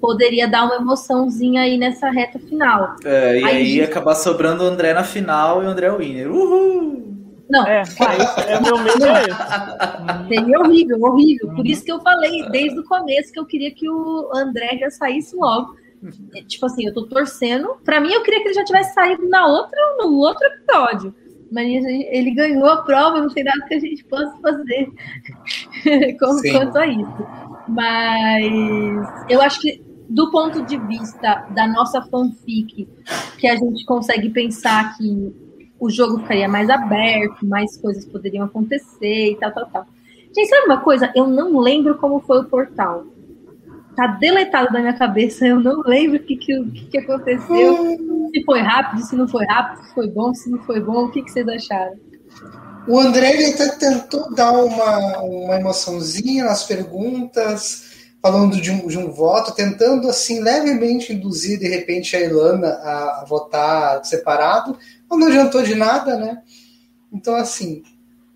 [0.00, 2.96] poderia dar uma emoçãozinha aí nessa reta final.
[3.04, 6.30] É, e aí, aí acabar sobrando o André na final e o André winner.
[6.30, 7.13] Uhul!
[7.54, 7.84] Não, é,
[8.48, 11.54] é meu medo é Seria horrível, horrível.
[11.54, 14.90] Por isso que eu falei desde o começo que eu queria que o André já
[14.90, 15.76] saísse logo.
[16.34, 17.76] É, tipo assim, eu tô torcendo.
[17.84, 21.14] Pra mim, eu queria que ele já tivesse saído na outra, no outro episódio.
[21.52, 24.88] Mas ele ganhou a prova, não tem nada que a gente possa fazer
[26.18, 27.26] quanto a isso.
[27.68, 32.88] Mas eu acho que do ponto de vista da nossa fanfic,
[33.38, 35.43] que a gente consegue pensar que
[35.78, 39.86] o jogo ficaria mais aberto, mais coisas poderiam acontecer e tal, tal, tal.
[40.34, 41.12] Gente, sabe uma coisa?
[41.14, 43.04] Eu não lembro como foi o portal.
[43.94, 47.96] Tá deletado da minha cabeça, eu não lembro o que, que, que aconteceu.
[48.34, 51.10] Se foi rápido, se não foi rápido, se foi bom, se não foi bom, o
[51.12, 51.94] que, que vocês acharam?
[52.88, 59.10] O André até tentou dar uma, uma emoçãozinha nas perguntas, falando de um, de um
[59.10, 64.76] voto, tentando assim levemente induzir de repente a Ilana a votar separado,
[65.18, 66.42] não adiantou de nada, né?
[67.12, 67.82] Então, assim,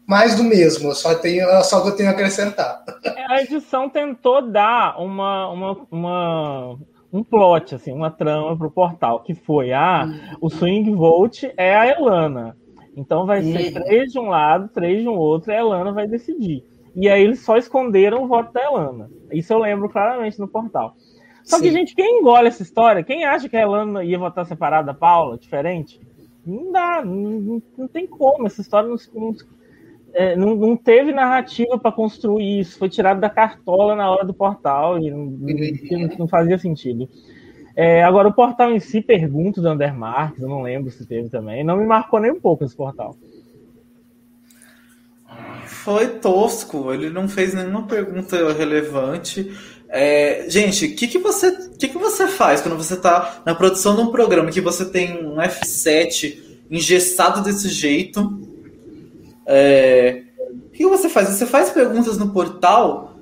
[0.07, 2.83] mais do mesmo, só, tenho, só que eu tenho a acrescentar.
[3.05, 6.79] É, a edição tentou dar uma, uma, uma
[7.13, 10.07] um plot, assim, uma trama para o portal, que foi, ah,
[10.41, 12.57] o Swing Vote é a Elana.
[12.97, 16.07] Então vai ser três de um lado, três de um outro, e a Elana vai
[16.07, 16.65] decidir.
[16.97, 19.09] E aí eles só esconderam o voto da Elana.
[19.31, 20.97] Isso eu lembro claramente no portal.
[21.45, 21.63] Só Sim.
[21.63, 24.95] que, gente, quem engole essa história, quem acha que a Elana ia votar separada da
[24.95, 26.01] Paula, diferente,
[26.49, 28.47] não dá, não, não tem como.
[28.47, 29.35] Essa história não, não,
[30.13, 32.79] é, não, não teve narrativa para construir isso.
[32.79, 35.27] Foi tirado da cartola na hora do portal e não,
[36.19, 37.09] não fazia sentido.
[37.77, 41.29] É, agora, o portal em si, pergunto do Ander Marques, eu não lembro se teve
[41.29, 43.15] também, não me marcou nem um pouco esse portal.
[45.65, 49.53] Foi tosco, ele não fez nenhuma pergunta relevante.
[49.91, 53.97] É, gente, o que, que, você, que, que você faz quando você está na produção
[53.97, 56.39] de um programa que você tem um F7
[56.71, 58.39] engessado desse jeito?
[59.47, 60.25] É,
[60.67, 61.31] o que você faz?
[61.31, 63.17] Você faz perguntas no portal,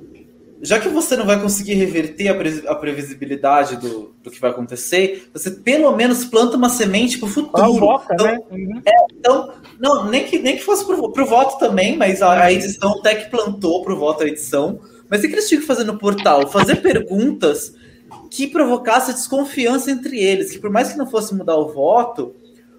[0.60, 4.50] já que você não vai conseguir reverter a, pre, a previsibilidade do, do que vai
[4.50, 7.78] acontecer, você pelo menos planta uma semente para o futuro.
[7.78, 8.40] Boca, então, né?
[8.50, 8.82] Uhum.
[8.84, 12.52] é, então, não, nem que, nem que fosse para o voto também, mas a, a
[12.52, 14.80] edição até que plantou para o voto a edição.
[15.09, 16.48] Mas o que eles tinham que fazer no portal?
[16.48, 17.74] Fazer perguntas
[18.30, 22.34] que provocassem desconfiança entre eles, que por mais que não fosse mudar o voto,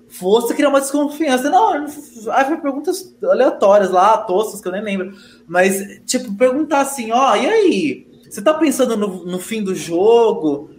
[0.07, 1.49] fosse criar uma desconfiança.
[1.49, 1.85] Não,
[2.31, 5.13] ah, foi perguntas aleatórias lá, toscas, que eu nem lembro.
[5.47, 8.07] Mas, tipo, perguntar assim, ó, e aí?
[8.29, 10.69] Você tá pensando no, no fim do jogo?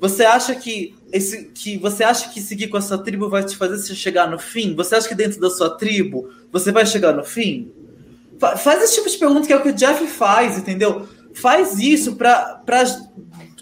[0.00, 3.56] Você acha que esse que você acha que seguir com a sua tribo vai te
[3.56, 4.74] fazer chegar no fim?
[4.74, 7.70] Você acha que dentro da sua tribo você vai chegar no fim?
[8.38, 11.08] Faz esse tipo de pergunta que é o que o Jeff faz, entendeu?
[11.34, 12.84] Faz isso pra, pra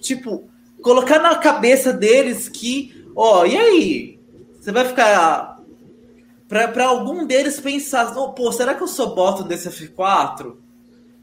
[0.00, 0.48] tipo,
[0.82, 4.20] colocar na cabeça deles que, ó, e aí?
[4.60, 5.54] Você vai ficar.
[6.48, 10.54] Pra, pra algum deles pensar, oh, pô, será que eu sou bottom desse F4?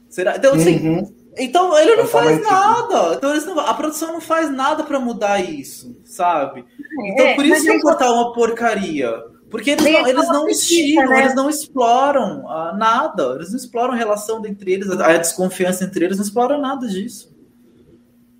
[0.09, 0.35] Será?
[0.35, 0.77] Então, assim.
[0.77, 1.21] Uhum.
[1.37, 3.13] Então ele não faz nada.
[3.15, 6.65] Então não, a produção não faz nada para mudar isso, sabe?
[7.05, 9.30] Então é, por isso que o portal é uma porcaria.
[9.51, 11.19] Porque eles não, eles não instigam, né?
[11.19, 16.05] eles não exploram uh, nada, eles não exploram a relação entre eles, a desconfiança entre
[16.05, 17.35] eles, não exploram nada disso.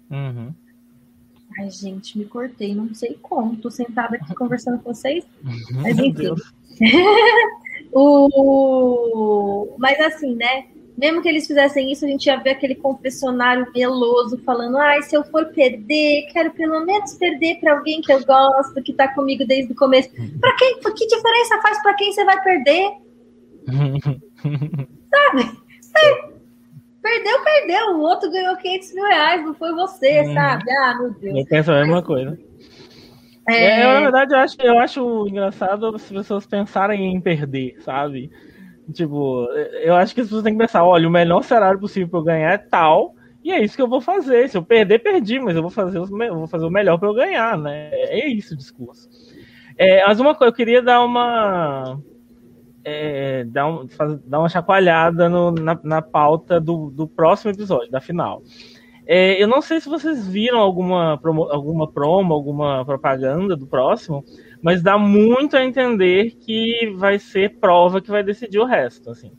[0.09, 0.53] Uhum.
[1.59, 3.57] Ai, gente, me cortei, não sei como.
[3.57, 5.26] Tô sentada aqui conversando com vocês.
[5.43, 6.34] Uhum, mas enfim.
[7.91, 9.76] o...
[9.78, 10.68] Mas assim, né?
[10.97, 15.15] Mesmo que eles fizessem isso, a gente ia ver aquele confessionário meloso falando: ai, se
[15.15, 19.45] eu for perder, quero pelo menos perder para alguém que eu gosto, que tá comigo
[19.45, 20.09] desde o começo.
[20.39, 20.79] Para quem?
[20.79, 22.91] Que diferença faz para quem você vai perder?
[25.09, 25.57] sabe?
[25.97, 26.29] É,
[27.01, 27.95] perdeu, perdeu.
[27.95, 30.33] O outro ganhou 500 mil reais, não foi você, uhum.
[30.33, 30.71] sabe?
[30.71, 31.37] Ah, meu Deus.
[31.37, 32.37] Eu penso a mesma coisa.
[33.49, 33.81] É...
[33.81, 33.83] é...
[33.83, 38.31] na verdade, eu acho, eu acho engraçado as pessoas pensarem em perder, sabe?
[38.93, 39.45] Tipo,
[39.84, 42.23] eu acho que as pessoas têm que pensar, olha, o melhor cenário possível para eu
[42.23, 44.49] ganhar é tal, e é isso que eu vou fazer.
[44.49, 47.13] Se eu perder, perdi, mas eu vou fazer, os, vou fazer o melhor para eu
[47.13, 47.89] ganhar, né?
[47.91, 49.09] É isso o discurso.
[49.77, 51.99] É, mas uma coisa, eu queria dar uma.
[52.84, 53.88] É, dar, um,
[54.25, 58.41] dar uma chacoalhada no, na, na pauta do, do próximo episódio, da final.
[59.05, 64.23] É, eu não sei se vocês viram alguma promo, alguma promo, alguma propaganda do próximo,
[64.62, 69.32] mas dá muito a entender que vai ser prova que vai decidir o resto, assim.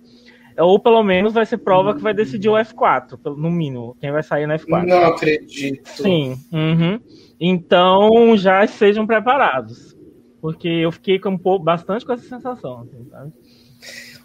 [0.59, 4.23] Ou pelo menos vai ser prova que vai decidir o F4, no mínimo, quem vai
[4.23, 4.87] sair no F4.
[4.87, 5.89] Não acredito.
[5.89, 6.37] Sim.
[6.53, 7.01] Uhum.
[7.41, 9.97] Então já sejam preparados.
[10.41, 13.33] Porque eu fiquei com um pouco, bastante com essa sensação, assim, sabe?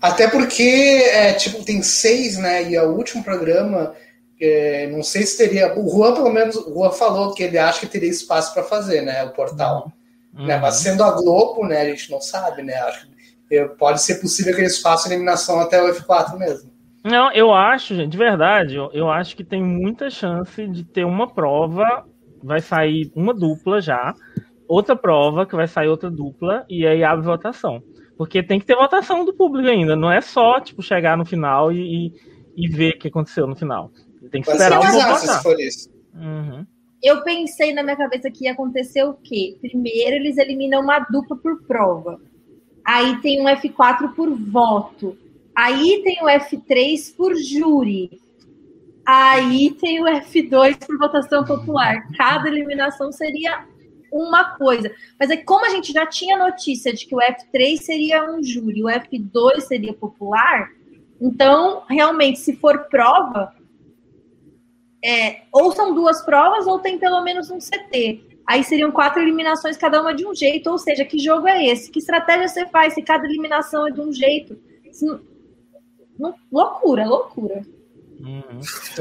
[0.01, 2.69] Até porque, é, tipo, tem seis, né?
[2.69, 3.93] E é o último programa,
[4.41, 5.77] é, não sei se teria.
[5.79, 9.01] O Juan, pelo menos, o Juan falou que ele acha que teria espaço para fazer,
[9.01, 9.23] né?
[9.23, 9.91] O portal.
[10.37, 10.43] Uhum.
[10.43, 10.47] Uhum.
[10.47, 10.57] Né?
[10.57, 12.75] Mas sendo a Globo, né, a gente não sabe, né?
[12.75, 13.07] Acho
[13.49, 16.71] que pode ser possível que eles façam eliminação até o F4 mesmo.
[17.03, 21.05] Não, eu acho, gente, de verdade, eu, eu acho que tem muita chance de ter
[21.05, 22.05] uma prova,
[22.43, 24.13] vai sair uma dupla já,
[24.67, 27.81] outra prova que vai sair outra dupla, e aí abre votação.
[28.17, 31.71] Porque tem que ter votação do público ainda, não é só, tipo, chegar no final
[31.71, 33.89] e, e, e ver o que aconteceu no final.
[34.29, 35.17] Tem que esperar o povo votar.
[35.19, 35.89] Se for isso.
[36.13, 36.65] Uhum
[37.01, 39.57] eu pensei na minha cabeça que ia acontecer o quê?
[39.61, 42.19] Primeiro, eles eliminam uma dupla por prova.
[42.83, 45.17] Aí tem um F4 por voto.
[45.55, 48.19] Aí tem o F3 por júri.
[49.05, 52.07] Aí tem o F2 por votação popular.
[52.17, 53.65] Cada eliminação seria
[54.11, 54.91] uma coisa.
[55.19, 58.83] Mas é como a gente já tinha notícia de que o F3 seria um júri,
[58.83, 60.71] o F2 seria popular,
[61.19, 63.53] então, realmente, se for prova,
[65.03, 68.21] é, ou são duas provas ou tem pelo menos um CT.
[68.47, 70.69] Aí seriam quatro eliminações, cada uma de um jeito.
[70.69, 71.91] Ou seja, que jogo é esse?
[71.91, 74.57] Que estratégia você faz se cada eliminação é de um jeito?
[76.17, 77.61] Não, loucura, loucura.
[78.19, 78.59] Uhum.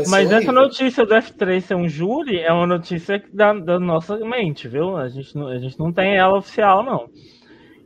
[0.09, 4.69] Mas essa notícia do F3 ser um júri é uma notícia da, da nossa mente,
[4.69, 4.97] viu?
[4.97, 7.09] A gente, não, a gente não tem ela oficial, não.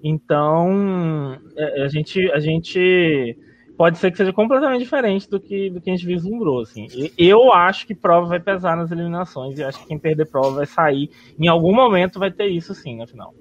[0.03, 3.37] Então, é, a gente, a gente
[3.81, 6.61] pode ser que seja completamente diferente do que, do que a gente vislumbrou.
[6.61, 6.87] Assim.
[7.17, 10.67] Eu acho que prova vai pesar nas eliminações e acho que quem perder prova vai
[10.67, 11.11] sair.
[11.39, 13.35] Em algum momento vai ter isso sim, na final.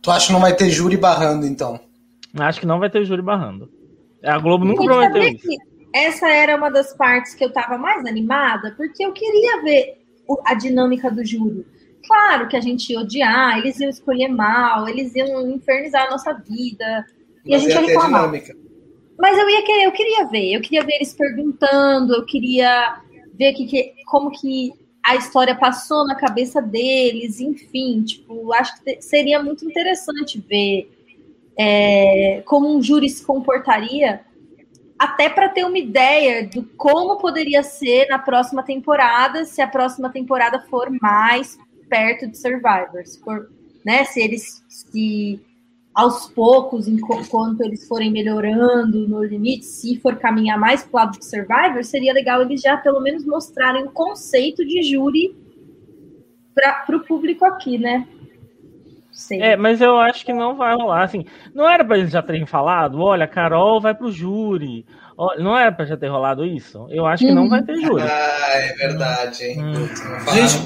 [0.00, 1.80] Tu acha que não vai ter júri barrando, então?
[2.38, 3.68] Acho que não vai ter júri barrando.
[4.22, 5.48] A Globo nunca prometeu isso.
[5.92, 10.00] Essa era uma das partes que eu estava mais animada, porque eu queria ver
[10.44, 11.66] a dinâmica do júri.
[12.06, 16.34] Claro que a gente ia odiar, eles iam escolher mal, eles iam infernizar a nossa
[16.34, 17.04] vida.
[17.44, 18.20] E Mas a gente ia reclamar.
[18.20, 18.69] Dinâmica.
[19.20, 23.00] Mas eu ia querer, eu queria ver, eu queria ver eles perguntando, eu queria
[23.34, 24.72] ver que, que, como que
[25.04, 30.90] a história passou na cabeça deles, enfim, tipo, acho que seria muito interessante ver
[31.58, 34.24] é, como um júri se comportaria,
[34.98, 40.10] até para ter uma ideia de como poderia ser na próxima temporada, se a próxima
[40.10, 41.58] temporada for mais
[41.88, 43.50] perto de Survivor,
[43.84, 45.40] né, se eles se
[45.94, 51.18] aos poucos, enquanto eles forem melhorando no limite, se for caminhar mais para o lado
[51.18, 55.36] de Survivor, seria legal eles já pelo menos mostrarem o conceito de júri
[56.54, 58.06] para o público aqui, né?
[59.12, 59.40] Sei.
[59.42, 61.02] É, mas eu acho que não vai rolar.
[61.02, 64.86] Assim, não era para eles já terem falado, olha, Carol vai pro júri.
[65.38, 66.86] Não era pra já ter rolado isso?
[66.88, 68.02] Eu acho que não vai ter júri.
[68.02, 69.62] Ah, é verdade, hein?
[69.62, 69.88] Hum.
[70.32, 70.64] Gente,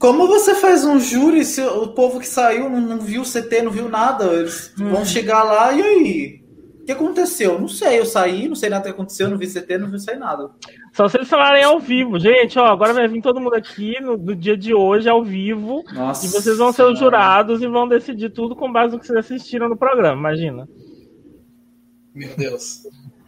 [0.00, 3.62] como você faz um júri se o povo que saiu não, não viu o CT,
[3.62, 4.24] não viu nada?
[4.24, 4.90] Eles hum.
[4.90, 6.42] vão chegar lá e aí?
[6.80, 7.60] O que aconteceu?
[7.60, 10.18] Não sei, eu saí, não sei nada que aconteceu, não vi CT, não vi sair
[10.18, 10.50] nada.
[10.92, 12.18] Só se eles falarem ao vivo.
[12.18, 15.84] Gente, ó, agora vai vir todo mundo aqui no, no dia de hoje, ao vivo.
[15.92, 19.06] Nossa, e vocês vão ser os jurados e vão decidir tudo com base no que
[19.06, 20.68] vocês assistiram no programa, imagina.
[22.12, 22.82] Meu Deus.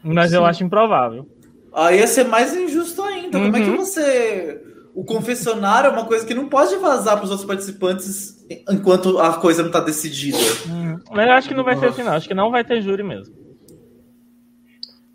[0.04, 0.36] Mas Sim.
[0.36, 1.26] eu acho improvável.
[1.72, 3.38] Aí ia ser mais injusto ainda.
[3.38, 3.44] Uhum.
[3.44, 3.76] Como é que uhum.
[3.76, 4.60] você.
[4.94, 9.32] O confessionário é uma coisa que não pode vazar para os outros participantes enquanto a
[9.34, 10.38] coisa não está decidida.
[10.66, 11.00] Uhum.
[11.10, 12.12] Mas eu acho que não vai ser assim, não.
[12.12, 13.34] Acho que não vai ter júri mesmo.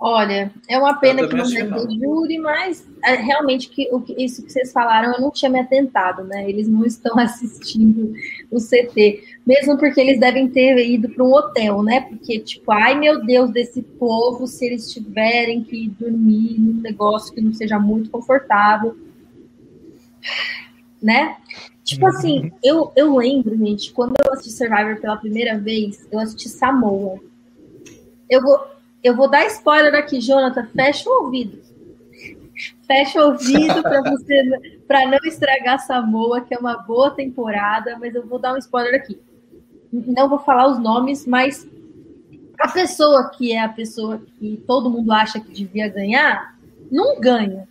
[0.02, 4.42] Olha, é uma pena que não vai ter júri, mas é, realmente que, o, isso
[4.42, 6.50] que vocês falaram eu não tinha me atentado, né?
[6.50, 8.14] Eles não estão assistindo
[8.50, 12.00] o CT, mesmo porque eles devem ter ido para um hotel, né?
[12.00, 17.42] Porque, tipo, ai meu Deus, desse povo, se eles tiverem que dormir num negócio que
[17.42, 18.96] não seja muito confortável,
[21.02, 21.36] né?
[21.84, 22.12] Tipo uhum.
[22.12, 27.20] assim, eu, eu lembro, gente, quando eu assisti Survivor pela primeira vez, eu assisti Samoa.
[28.30, 30.68] Eu vou eu vou dar spoiler aqui, Jonathan.
[30.76, 31.60] Fecha o ouvido.
[32.86, 38.14] Fecha o ouvido para você para não estragar Samoa, que é uma boa temporada, mas
[38.16, 39.20] eu vou dar um spoiler aqui.
[39.92, 41.68] Não vou falar os nomes, mas
[42.60, 46.58] a pessoa que é a pessoa que todo mundo acha que devia ganhar,
[46.92, 47.68] não ganha.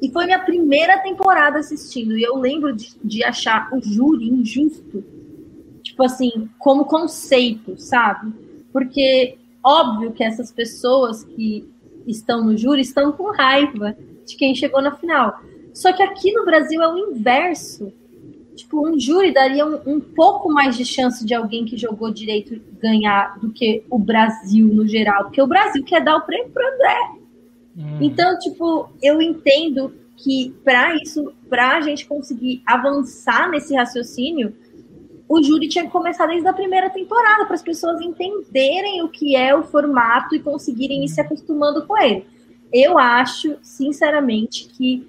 [0.00, 2.16] E foi minha primeira temporada assistindo.
[2.16, 5.04] E eu lembro de, de achar o júri injusto.
[5.82, 8.32] Tipo assim, como conceito, sabe?
[8.72, 9.38] Porque
[9.68, 11.68] Óbvio que essas pessoas que
[12.06, 13.94] estão no júri estão com raiva
[14.24, 15.42] de quem chegou na final.
[15.74, 17.92] Só que aqui no Brasil é o inverso.
[18.56, 22.58] Tipo, um júri daria um, um pouco mais de chance de alguém que jogou direito
[22.80, 25.24] ganhar do que o Brasil no geral.
[25.24, 26.98] Porque o Brasil quer dar o prêmio para André.
[27.76, 27.98] Hum.
[28.00, 34.56] Então, tipo, eu entendo que para isso, para a gente conseguir avançar nesse raciocínio,
[35.28, 39.36] o júri tinha que começar desde a primeira temporada, para as pessoas entenderem o que
[39.36, 42.26] é o formato e conseguirem ir se acostumando com ele.
[42.72, 45.06] Eu acho, sinceramente, que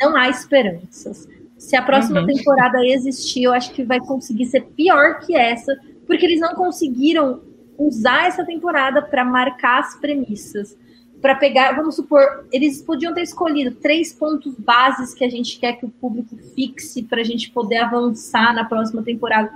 [0.00, 1.28] não há esperanças.
[1.56, 2.26] Se a próxima uhum.
[2.26, 5.72] temporada existir, eu acho que vai conseguir ser pior que essa,
[6.06, 7.40] porque eles não conseguiram
[7.78, 10.76] usar essa temporada para marcar as premissas
[11.22, 15.74] para pegar, vamos supor, eles podiam ter escolhido três pontos bases que a gente quer
[15.74, 19.52] que o público fixe para a gente poder avançar na próxima temporada.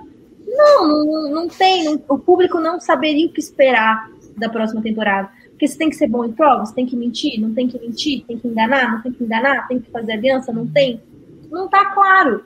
[0.47, 1.85] Não, não, não tem.
[1.85, 5.29] Não, o público não saberia o que esperar da próxima temporada.
[5.51, 8.25] Porque você tem que ser bom em provas, tem que mentir, não tem que mentir,
[8.27, 11.03] tem que enganar, não tem que enganar, tem que fazer aliança, não tem.
[11.51, 12.45] Não tá claro,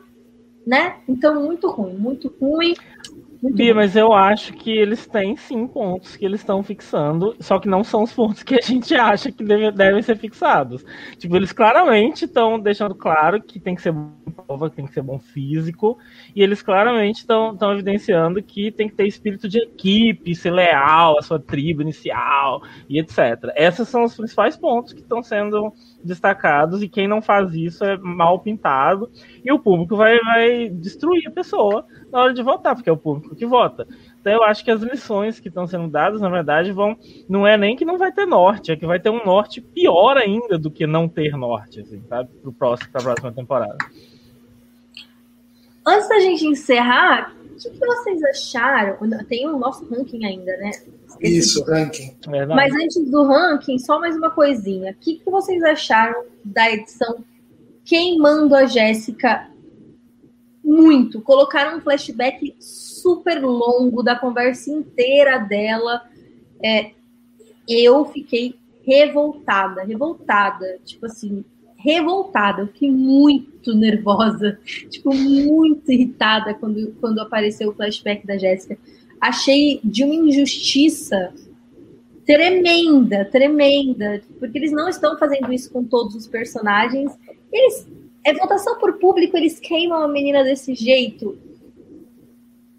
[0.67, 0.97] né?
[1.07, 2.75] Então, muito ruim, muito ruim.
[3.43, 7.69] Bia, mas eu acho que eles têm sim pontos que eles estão fixando, só que
[7.69, 10.85] não são os pontos que a gente acha que deve, devem ser fixados.
[11.17, 13.95] Tipo, eles claramente estão deixando claro que tem que ser
[14.47, 15.99] prova, que tem que ser bom físico,
[16.37, 21.23] e eles claramente estão evidenciando que tem que ter espírito de equipe, ser leal à
[21.23, 23.53] sua tribo inicial e etc.
[23.57, 25.73] Esses são os principais pontos que estão sendo
[26.03, 29.11] destacados, e quem não faz isso é mal pintado,
[29.45, 32.97] e o público vai, vai destruir a pessoa na hora de votar, porque é o
[32.97, 33.87] público que vota.
[34.21, 36.97] Então eu acho que as lições que estão sendo dadas, na verdade, vão.
[37.29, 40.17] Não é nem que não vai ter norte, é que vai ter um norte pior
[40.17, 42.29] ainda do que não ter norte, assim, sabe?
[42.43, 43.79] Pro próximo, próxima temporada.
[45.87, 48.97] Antes da gente encerrar, que, que vocês acharam?
[49.29, 50.71] Tem o nosso ranking ainda, né?
[51.21, 52.17] Isso, ranking.
[52.27, 52.55] Verdade.
[52.55, 54.93] Mas antes do ranking, só mais uma coisinha.
[54.93, 57.23] O que, que vocês acharam da edição
[57.85, 59.51] Queimando a Jéssica?
[60.65, 61.21] Muito.
[61.21, 66.03] Colocaram um flashback super longo da conversa inteira dela.
[66.63, 66.93] É,
[67.69, 70.79] eu fiquei revoltada, revoltada.
[70.85, 71.45] Tipo assim,
[71.83, 72.63] revoltada.
[72.63, 74.59] Eu fiquei muito nervosa,
[74.89, 78.79] tipo, muito irritada quando, quando apareceu o flashback da Jéssica.
[79.21, 81.33] Achei de uma injustiça
[82.25, 87.13] tremenda, tremenda, porque eles não estão fazendo isso com todos os personagens.
[87.53, 87.87] Eles
[88.25, 91.39] é votação por público, eles queimam a menina desse jeito.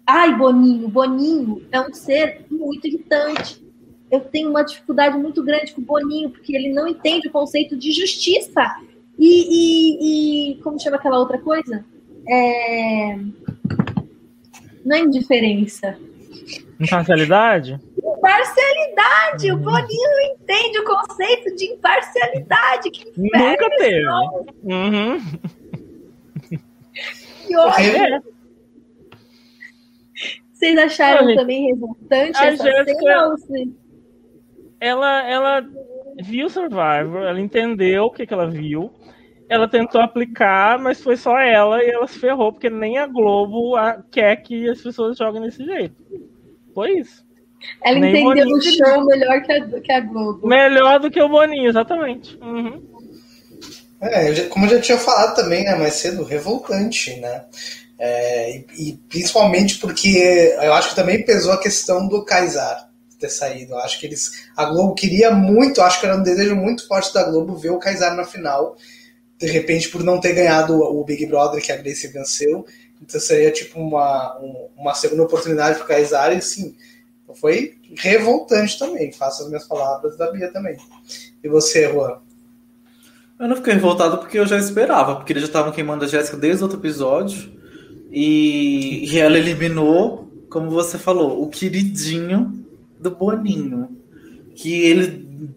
[0.06, 3.62] Ai, Boninho, Boninho é um ser muito irritante.
[4.10, 7.76] Eu tenho uma dificuldade muito grande com o Boninho, porque ele não entende o conceito
[7.76, 8.62] de justiça.
[9.18, 11.84] E, e, e como chama aquela outra coisa?
[12.28, 13.16] É...
[14.84, 15.96] Não é indiferença.
[16.80, 17.80] Imparcialidade?
[17.98, 19.52] Imparcialidade!
[19.52, 19.58] Uhum.
[19.58, 22.90] O Boninho não entende o conceito de imparcialidade.
[22.90, 24.06] Que Nunca teve.
[24.64, 25.18] Uhum.
[27.46, 28.22] Que ódio.
[30.52, 33.72] Vocês acharam também revoltante essa Jéssica, cena?
[34.78, 35.68] Ela, ela
[36.20, 38.92] viu Survivor, ela entendeu o que, que ela viu,
[39.48, 43.74] ela tentou aplicar, mas foi só ela e ela se ferrou, porque nem a Globo
[44.10, 45.94] quer que as pessoas joguem desse jeito.
[46.74, 47.24] Foi isso.
[47.84, 50.46] Ela nem entendeu o show melhor que a, que a Globo.
[50.46, 52.36] Melhor do que o Boninho, exatamente.
[52.42, 52.82] Uhum.
[54.00, 57.44] É, como eu já tinha falado também, né, mais cedo, revoltante, né?
[57.98, 62.91] É, e, e, principalmente porque eu acho que também pesou a questão do Kaysar
[63.22, 63.72] ter saído.
[63.72, 64.48] Eu acho que eles.
[64.56, 67.78] A Globo queria muito, acho que era um desejo muito forte da Globo ver o
[67.78, 68.76] Kaysar na final
[69.42, 72.64] de repente por não ter ganhado o Big Brother que a Grace venceu.
[73.02, 74.38] Então seria tipo uma,
[74.76, 76.76] uma segunda oportunidade para o Kaysar e sim,
[77.34, 79.10] foi revoltante também.
[79.10, 80.76] Faço as minhas palavras da Bia também.
[81.42, 82.18] E você, Juan?
[83.40, 86.36] Eu não fiquei revoltado porque eu já esperava, porque eles já estavam queimando a Jéssica
[86.36, 87.52] desde outro episódio.
[88.12, 92.64] E, e ela eliminou, como você falou, o queridinho
[93.02, 93.88] do Boninho.
[94.54, 95.50] Que ele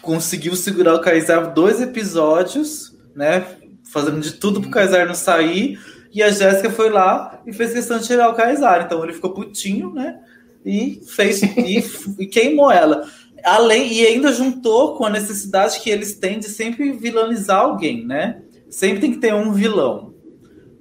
[0.00, 3.46] conseguiu segurar o Kaysar dois episódios né?
[3.82, 5.80] Fazendo de tudo pro Kaysar não sair.
[6.12, 8.82] E a Jéssica foi lá e fez questão de tirar o Kaysar.
[8.84, 10.20] Então ele ficou putinho, né?
[10.64, 11.82] E fez e,
[12.18, 13.08] e queimou ela.
[13.42, 18.42] Além, e ainda juntou com a necessidade que eles têm de sempre vilanizar alguém, né?
[18.68, 20.14] Sempre tem que ter um vilão.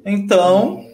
[0.05, 0.84] Então,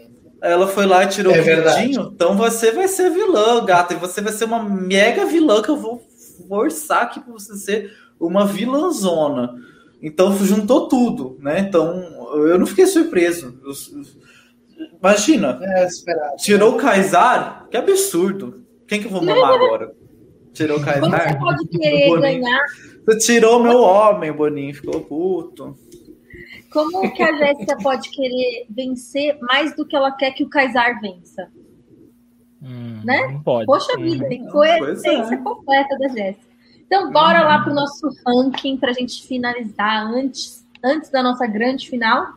[0.42, 2.12] ela foi lá e tirou é o queridinho.
[2.14, 3.94] Então você vai ser vilã, gata.
[3.94, 6.04] E você vai ser uma mega vilã que eu vou
[6.48, 9.54] forçar aqui pra você ser uma vilãzona.
[10.02, 11.60] Então juntou tudo, né?
[11.60, 12.04] Então
[12.48, 13.60] eu não fiquei surpreso.
[15.00, 15.88] imagina, é,
[16.38, 18.64] tirou o Kaysar, que absurdo.
[18.88, 19.94] Quem que eu vou mamar agora?
[20.54, 21.30] Tirou o Kaysar.
[21.30, 22.66] Você pode querer ganhar.
[23.06, 25.76] Você tirou meu homem, Boninho, ficou puto.
[26.72, 31.02] Como que a Jéssica pode querer vencer mais do que ela quer que o Kaysar
[31.02, 31.50] vença?
[32.62, 33.28] Hum, né?
[33.28, 33.66] Não pode.
[33.66, 34.48] Poxa vida, hum.
[34.50, 35.38] coerência é.
[35.38, 36.52] completa da Jéssica.
[36.86, 41.48] Então, bora lá para o nosso ranking para a gente finalizar antes, antes da nossa
[41.48, 42.34] grande final.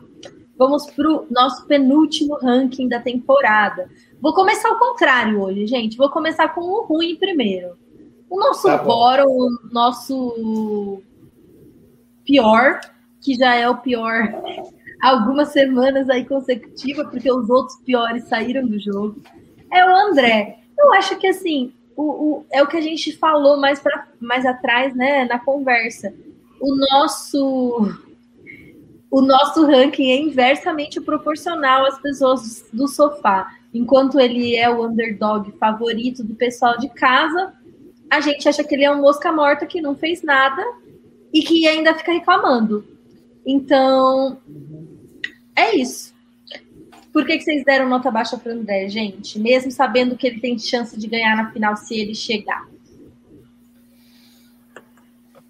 [0.57, 3.89] Vamos para o nosso penúltimo ranking da temporada.
[4.21, 5.97] Vou começar ao contrário hoje, gente.
[5.97, 7.77] Vou começar com o ruim primeiro.
[8.29, 11.01] O nosso tá bora, o nosso
[12.25, 12.79] pior,
[13.25, 14.31] que já é o pior
[15.01, 19.19] algumas semanas aí consecutivas, porque os outros piores saíram do jogo,
[19.71, 20.59] é o André.
[20.77, 24.45] Eu acho que assim, o, o, é o que a gente falou mais, pra, mais
[24.45, 26.13] atrás, né, na conversa.
[26.61, 27.99] O nosso
[29.09, 33.49] o nosso ranking é inversamente proporcional às pessoas do sofá.
[33.73, 37.53] Enquanto ele é o underdog favorito do pessoal de casa,
[38.09, 40.63] a gente acha que ele é um mosca morta que não fez nada
[41.33, 42.94] e que ainda fica reclamando.
[43.45, 44.39] Então,
[45.55, 46.15] é isso.
[47.13, 49.39] Por que, que vocês deram nota baixa para o André, gente?
[49.39, 52.67] Mesmo sabendo que ele tem chance de ganhar na final se ele chegar.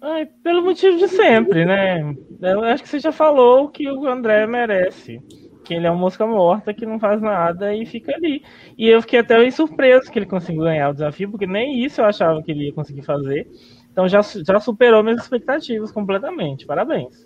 [0.00, 2.14] Ai, pelo motivo de sempre, né?
[2.40, 5.20] Eu acho que você já falou que o André merece.
[5.64, 8.44] Que ele é uma mosca morta que não faz nada e fica ali.
[8.78, 12.04] E eu fiquei até surpreso que ele conseguiu ganhar o desafio, porque nem isso eu
[12.04, 13.50] achava que ele ia conseguir fazer.
[13.90, 16.64] Então já, já superou minhas expectativas completamente.
[16.64, 17.25] Parabéns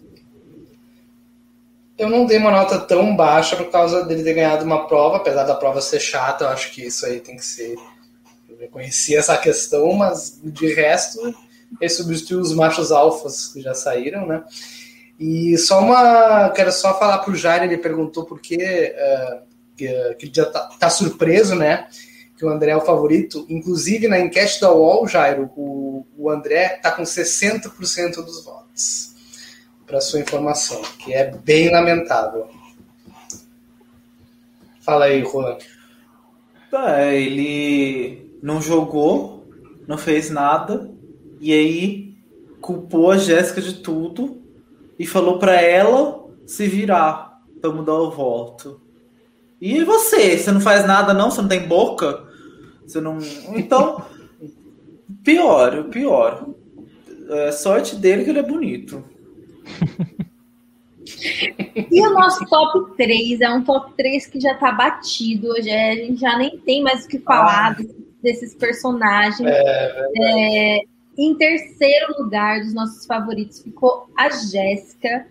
[2.00, 5.44] eu não dei uma nota tão baixa por causa dele ter ganhado uma prova, apesar
[5.44, 7.76] da prova ser chata, eu acho que isso aí tem que ser.
[8.48, 11.20] Eu reconheci essa questão, mas de resto,
[11.78, 14.42] ele substituiu os machos alfas que já saíram, né?
[15.18, 16.48] E só uma.
[16.56, 19.42] Quero só falar pro Jair, ele perguntou por que uh,
[19.76, 21.86] que, que já tá, tá, surpreso, né?
[22.38, 23.44] Que o André é o favorito.
[23.46, 29.09] Inclusive, na enquete da UOL, Jairo, o, o André tá com 60% dos votos.
[29.90, 32.48] Para sua informação, que é bem lamentável.
[34.80, 35.58] Fala aí, Juan.
[36.70, 39.48] Tá, ele não jogou,
[39.88, 40.88] não fez nada,
[41.40, 42.14] e aí
[42.60, 44.40] culpou a Jéssica de tudo
[44.96, 48.80] e falou para ela se virar para mudar o voto.
[49.60, 50.38] E você?
[50.38, 51.32] Você não faz nada, não?
[51.32, 52.28] Você não tem boca?
[52.86, 53.18] Você não.
[53.56, 54.04] Então,
[55.24, 56.46] pior, pior.
[57.28, 59.09] É sorte dele que ele é bonito.
[61.90, 65.48] E o nosso top 3 é um top 3 que já tá batido.
[65.48, 67.84] Hoje é, a gente já nem tem mais o que falar ah.
[68.22, 69.48] desses personagens.
[69.48, 70.82] É, é,
[71.18, 75.26] em terceiro lugar dos nossos favoritos ficou a Jéssica,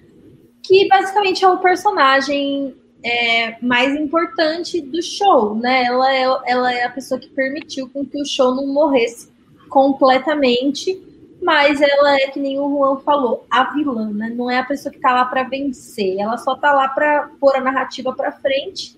[0.61, 5.85] que basicamente é o personagem é, mais importante do show, né?
[5.85, 9.29] Ela é, ela é a pessoa que permitiu com que o show não morresse
[9.69, 11.01] completamente,
[11.41, 14.29] mas ela é que nem o Juan falou, a vilã, né?
[14.35, 17.55] Não é a pessoa que tá lá para vencer, ela só tá lá para pôr
[17.55, 18.97] a narrativa para frente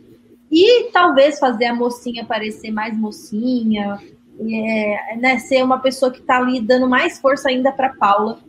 [0.51, 3.99] e talvez fazer a mocinha parecer mais mocinha,
[4.39, 8.39] é, né, ser uma pessoa que está ali dando mais força ainda para Paula,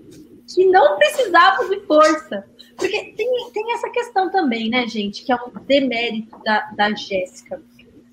[0.53, 2.45] que não precisava de força.
[2.77, 7.63] Porque tem, tem essa questão também, né, gente, que é um demérito da, da Jéssica.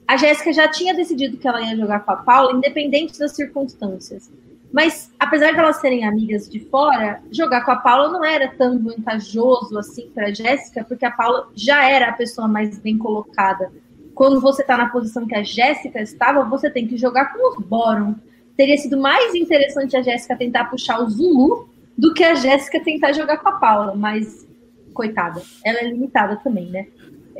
[0.07, 4.29] A Jéssica já tinha decidido que ela ia jogar com a Paula, independente das circunstâncias.
[4.71, 8.77] Mas, apesar de elas serem amigas de fora, jogar com a Paula não era tão
[8.77, 13.71] vantajoso assim para Jéssica, porque a Paula já era a pessoa mais bem colocada
[14.19, 17.65] quando você está na posição que a Jéssica estava, você tem que jogar com os
[17.65, 18.15] Boron.
[18.57, 23.13] Teria sido mais interessante a Jéssica tentar puxar o Zulu do que a Jéssica tentar
[23.13, 24.45] jogar com a Paula, mas
[24.93, 26.87] coitada, ela é limitada também, né?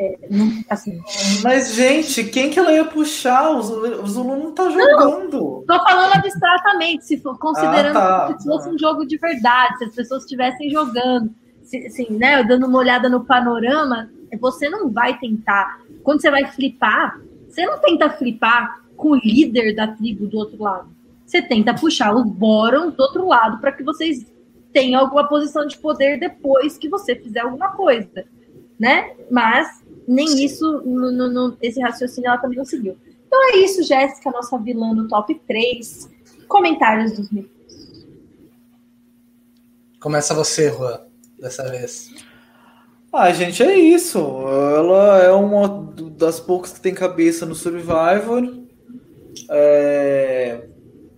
[0.02, 0.98] É, não, assim,
[1.44, 3.52] mas, gente, quem que ela ia puxar?
[3.52, 5.66] O Zulu, não tá jogando.
[5.68, 9.78] Não, tô falando abstratamente, se for, considerando ah, tá, se fosse um jogo de verdade,
[9.78, 11.30] se as pessoas estivessem jogando,
[11.62, 14.10] se, assim, né, dando uma olhada no panorama,
[14.40, 19.76] você não vai tentar quando você vai flipar, você não tenta flipar com o líder
[19.76, 20.90] da tribo do outro lado.
[21.26, 24.26] Você tenta puxar os Boron do outro lado para que vocês
[24.74, 28.26] tenham alguma posição de poder depois que você fizer alguma coisa,
[28.80, 29.12] né?
[29.30, 32.98] Mas nem isso, no, no, no, esse raciocínio ela também não seguiu.
[33.28, 36.10] Então é isso, Jéssica, nossa vilã no top 3.
[36.48, 37.52] Comentários dos meninos.
[40.00, 41.00] Começa você, Juan,
[41.40, 42.10] dessa vez.
[43.14, 44.18] Ah, gente, é isso.
[44.18, 48.64] Ela é uma das poucas que tem cabeça no Survivor.
[49.52, 50.68] É...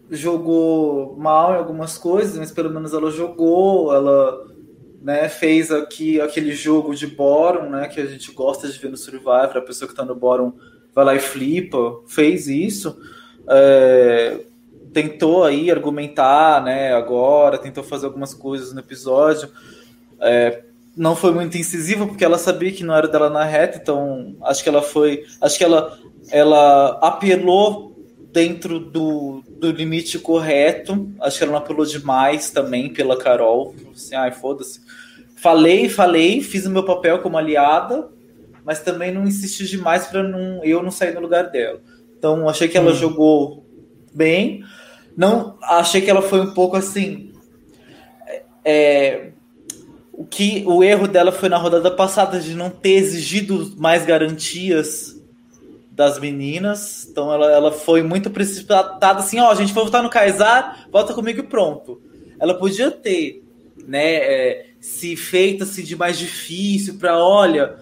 [0.10, 3.94] Jogou mal em algumas coisas, mas pelo menos ela jogou.
[3.94, 4.51] Ela
[5.02, 8.98] né, fez aqui aquele jogo de Boron, né, que a gente gosta de ver no
[8.98, 9.58] Survivor.
[9.58, 10.54] A pessoa que está no Boron
[10.94, 12.02] vai lá e flipa.
[12.08, 12.98] Fez isso.
[13.50, 14.40] É...
[14.94, 19.50] Tentou aí argumentar, né, agora, tentou fazer algumas coisas no episódio.
[20.20, 20.64] É,
[20.96, 24.62] não foi muito incisiva porque ela sabia que não era dela na reta, então acho
[24.62, 25.98] que ela foi, acho que ela
[26.30, 27.91] ela apelou
[28.32, 31.12] dentro do, do limite correto.
[31.20, 33.76] Acho que ela não apelou demais também pela Carol.
[33.94, 34.82] Assim, ai, foda-se.
[35.36, 38.10] Falei, falei, fiz o meu papel como aliada,
[38.64, 41.82] mas também não insisti demais para não, eu não sair no lugar dela.
[42.18, 42.96] Então, achei que ela hum.
[42.96, 43.66] jogou
[44.14, 44.64] bem.
[45.18, 47.32] Não, achei que ela foi um pouco assim.
[48.64, 49.32] É,
[50.14, 55.21] o que o erro dela foi na rodada passada de não ter exigido mais garantias
[55.92, 57.06] das meninas.
[57.10, 60.88] Então ela, ela foi muito precipitada assim, ó, oh, a gente vai votar no Kaysar,
[60.90, 62.02] volta comigo e pronto.
[62.40, 63.44] Ela podia ter,
[63.86, 67.76] né, é, se feito assim de mais difícil para, olha,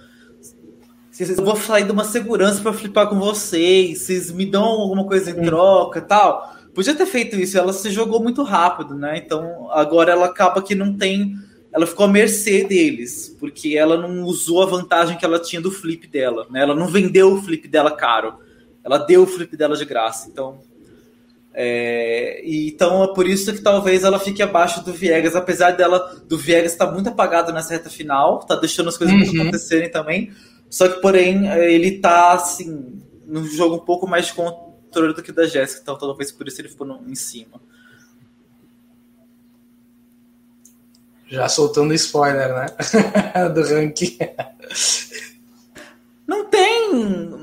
[1.17, 5.31] eu vou sair de uma segurança para flipar com vocês, vocês me dão alguma coisa
[5.31, 6.55] em troca, tal.
[6.73, 9.17] Podia ter feito isso, ela se jogou muito rápido, né?
[9.17, 11.35] Então agora ela acaba que não tem
[11.71, 15.71] ela ficou à mercê deles, porque ela não usou a vantagem que ela tinha do
[15.71, 16.61] flip dela, né?
[16.61, 18.39] Ela não vendeu o flip dela caro,
[18.83, 20.27] ela deu o flip dela de graça.
[20.29, 20.59] Então,
[21.53, 25.99] é, e, então é por isso que talvez ela fique abaixo do Viegas, apesar dela
[26.27, 29.41] do Viegas estar tá muito apagado nessa reta final, tá deixando as coisas uhum.
[29.41, 30.31] acontecerem também.
[30.69, 35.31] Só que, porém, ele tá assim, no jogo um pouco mais de controle do que
[35.31, 37.61] o da Jéssica, então talvez por isso ele ficou no, em cima.
[41.29, 42.65] Já soltando spoiler, né?
[43.53, 44.17] Do ranking.
[46.27, 46.93] Não tem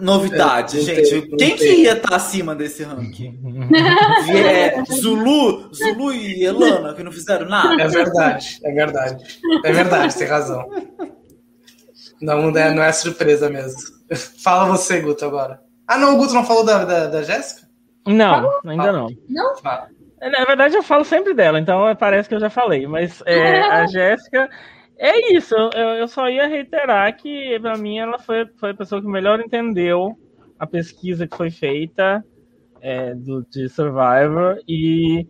[0.01, 1.11] novidade, é, não gente.
[1.11, 1.57] Tem, Quem tem.
[1.57, 3.39] que ia estar tá acima desse ranking?
[4.33, 7.83] é, Zulu, Zulu e Elana, que não fizeram nada.
[7.83, 9.41] É verdade, é verdade.
[9.65, 10.69] É verdade, tem razão.
[12.21, 13.79] Não, é, não é surpresa mesmo.
[14.43, 15.61] Fala você, Guto, agora.
[15.87, 17.69] Ah, não, o Guto não falou da, da, da Jéssica?
[18.07, 19.09] Não, ainda não.
[19.29, 19.57] Não?
[19.59, 19.89] Fala.
[20.21, 22.87] Na verdade, eu falo sempre dela, então parece que eu já falei.
[22.87, 24.49] Mas é, a Jéssica,
[24.99, 25.55] é isso.
[25.55, 29.41] Eu, eu só ia reiterar que, para mim, ela foi, foi a pessoa que melhor
[29.41, 30.17] entendeu
[30.59, 32.25] a pesquisa que foi feita
[32.81, 34.59] é, do, de Survivor.
[34.67, 35.27] E,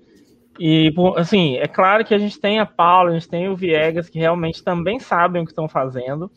[0.58, 4.08] e, assim, é claro que a gente tem a Paula, a gente tem o Viegas,
[4.08, 6.30] que realmente também sabem o que estão fazendo.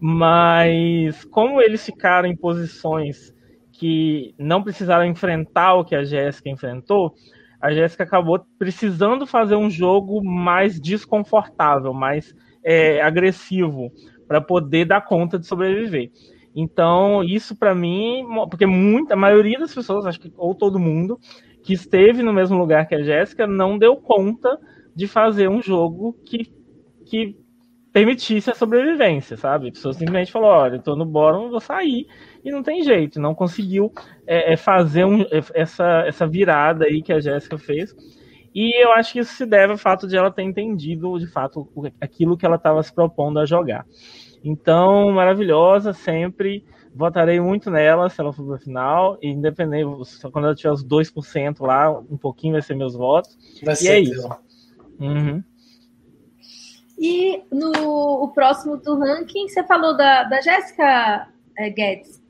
[0.00, 3.34] Mas como eles ficaram em posições
[3.72, 7.14] que não precisaram enfrentar o que a Jéssica enfrentou,
[7.60, 12.34] a Jéssica acabou precisando fazer um jogo mais desconfortável, mais
[12.64, 13.92] é, agressivo,
[14.26, 16.10] para poder dar conta de sobreviver.
[16.54, 21.18] Então, isso para mim, porque muita, a maioria das pessoas, acho que ou todo mundo,
[21.62, 24.58] que esteve no mesmo lugar que a Jéssica, não deu conta
[24.94, 26.52] de fazer um jogo que,
[27.06, 27.36] que
[27.92, 29.68] permitisse a sobrevivência, sabe?
[29.68, 32.06] A pessoa simplesmente falou: olha, eu tô no bórum, vou sair,
[32.44, 33.92] e não tem jeito, não conseguiu
[34.26, 37.94] é, é fazer um, é, essa, essa virada aí que a Jéssica fez.
[38.54, 41.68] E eu acho que isso se deve ao fato de ela ter entendido, de fato,
[42.00, 43.86] aquilo que ela estava se propondo a jogar.
[44.42, 46.64] Então, maravilhosa, sempre.
[46.92, 49.16] Votarei muito nela se ela for para final.
[49.22, 49.86] E independente,
[50.32, 53.38] quando ela tiver os 2% lá, um pouquinho vai ser meus votos.
[53.62, 54.28] Vai e ser é isso.
[54.98, 55.44] Uhum.
[57.00, 57.72] E no
[58.22, 62.20] o próximo do ranking, você falou da, da Jéssica é, Guedes.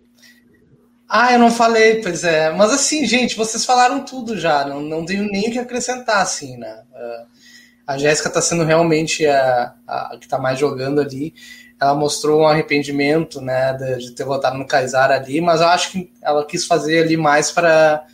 [1.09, 2.53] Ah, eu não falei, pois é.
[2.53, 4.65] Mas assim, gente, vocês falaram tudo já.
[4.65, 6.85] Não, não tenho nem o que acrescentar, assim, né?
[6.93, 7.27] Uh,
[7.85, 11.35] a Jéssica está sendo realmente a, a, que está mais jogando ali.
[11.81, 15.91] Ela mostrou um arrependimento, né, de, de ter votado no Kaysar ali, mas eu acho
[15.91, 18.07] que ela quis fazer ali mais para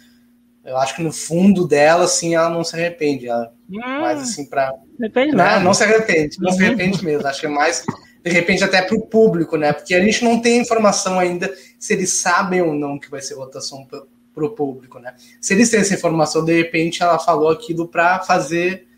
[0.67, 3.29] eu acho que no fundo dela, assim, ela não se arrepende.
[3.29, 4.75] Ela, mais assim, para.
[4.99, 5.61] Depende, né?
[5.61, 6.67] Não se arrepende, não se uhum.
[6.67, 7.27] arrepende mesmo.
[7.27, 7.85] Acho que é mais,
[8.25, 9.73] de repente, até para o público, né?
[9.73, 13.37] Porque a gente não tem informação ainda se eles sabem ou não que vai ser
[13.37, 15.15] votação para o público, né?
[15.41, 18.89] Se eles têm essa informação, de repente ela falou aquilo para fazer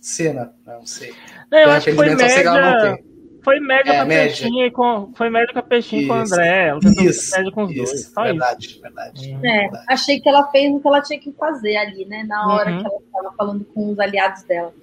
[0.00, 1.12] cena, não sei.
[1.50, 2.98] Não, eu acho que foi média,
[3.46, 6.66] foi média é, com a Peixinho com foi média com a Peixinho com o André,
[6.66, 8.06] ela isso, média com os isso, dois.
[8.06, 8.80] Só verdade, isso.
[8.82, 9.84] verdade, é, verdade.
[9.88, 12.24] Achei que ela fez o que ela tinha que fazer ali, né?
[12.24, 12.80] Na hora uhum.
[12.80, 14.74] que ela estava falando com os aliados dela.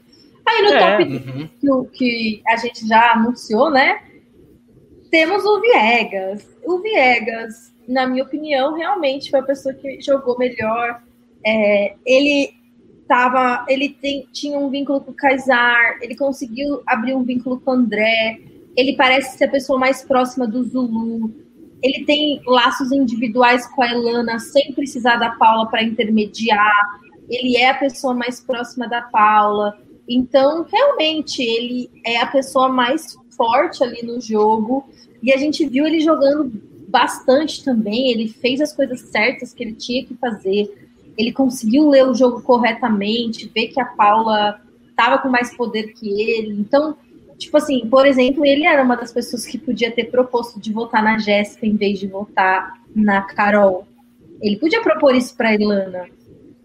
[0.46, 0.80] Aí no é.
[0.80, 1.88] top uhum.
[1.92, 4.02] que, que a gente já anunciou, né?
[5.12, 6.48] Temos o Viegas.
[6.64, 11.04] O Viegas, na minha opinião, realmente foi a pessoa que jogou melhor.
[11.46, 12.54] É, ele
[13.10, 17.72] tava, ele tem, tinha um vínculo com o Kaysar, ele conseguiu abrir um vínculo com
[17.72, 18.40] o André,
[18.76, 21.32] ele parece ser a pessoa mais próxima do Zulu.
[21.82, 27.00] Ele tem laços individuais com a Elana sem precisar da Paula para intermediar.
[27.30, 29.78] Ele é a pessoa mais próxima da Paula.
[30.08, 34.86] Então, realmente, ele é a pessoa mais forte ali no jogo.
[35.22, 36.52] E a gente viu ele jogando
[36.88, 38.12] bastante também.
[38.12, 40.74] Ele fez as coisas certas que ele tinha que fazer.
[41.18, 44.60] Ele conseguiu ler o jogo corretamente, ver que a Paula
[44.90, 46.60] estava com mais poder que ele.
[46.60, 46.96] Então,
[47.44, 51.04] Tipo assim, por exemplo, ele era uma das pessoas que podia ter proposto de votar
[51.04, 53.86] na Jéssica em vez de votar na Carol.
[54.42, 56.08] Ele podia propor isso para Ilana,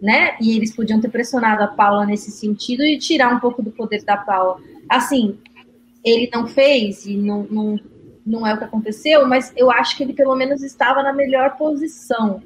[0.01, 0.37] né?
[0.41, 4.05] E eles podiam ter pressionado a Paula nesse sentido e tirar um pouco do poder
[4.05, 4.61] da Paula.
[4.89, 5.37] Assim,
[6.05, 7.81] ele não fez e não, não,
[8.25, 11.57] não é o que aconteceu, mas eu acho que ele pelo menos estava na melhor
[11.57, 12.41] posição.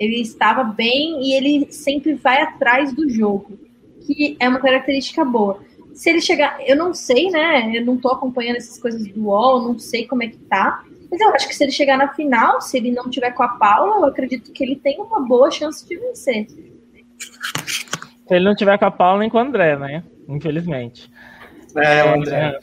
[0.00, 3.56] Ele estava bem e ele sempre vai atrás do jogo,
[4.04, 5.67] que é uma característica boa
[5.98, 7.76] se ele chegar, eu não sei, né?
[7.76, 10.84] Eu não tô acompanhando essas coisas do UOL, não sei como é que tá.
[11.10, 13.48] Mas eu acho que se ele chegar na final, se ele não tiver com a
[13.48, 16.46] Paula, eu acredito que ele tem uma boa chance de vencer.
[16.46, 20.04] Se ele não tiver com a Paula, nem com o André, né?
[20.28, 21.10] Infelizmente.
[21.74, 22.36] É, o André.
[22.36, 22.58] É,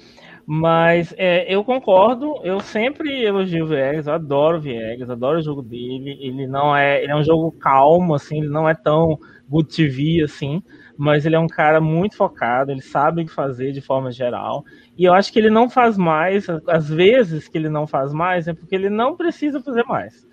[0.46, 5.42] mas é, eu concordo, eu sempre elogio o Viegas, eu adoro o Viegas, adoro o
[5.42, 6.16] jogo dele.
[6.22, 10.22] Ele não é, ele é um jogo calmo, assim, ele não é tão good TV
[10.24, 10.62] assim
[10.98, 14.64] mas ele é um cara muito focado, ele sabe o que fazer de forma geral.
[14.96, 18.48] E eu acho que ele não faz mais, às vezes que ele não faz mais,
[18.48, 20.26] é porque ele não precisa fazer mais.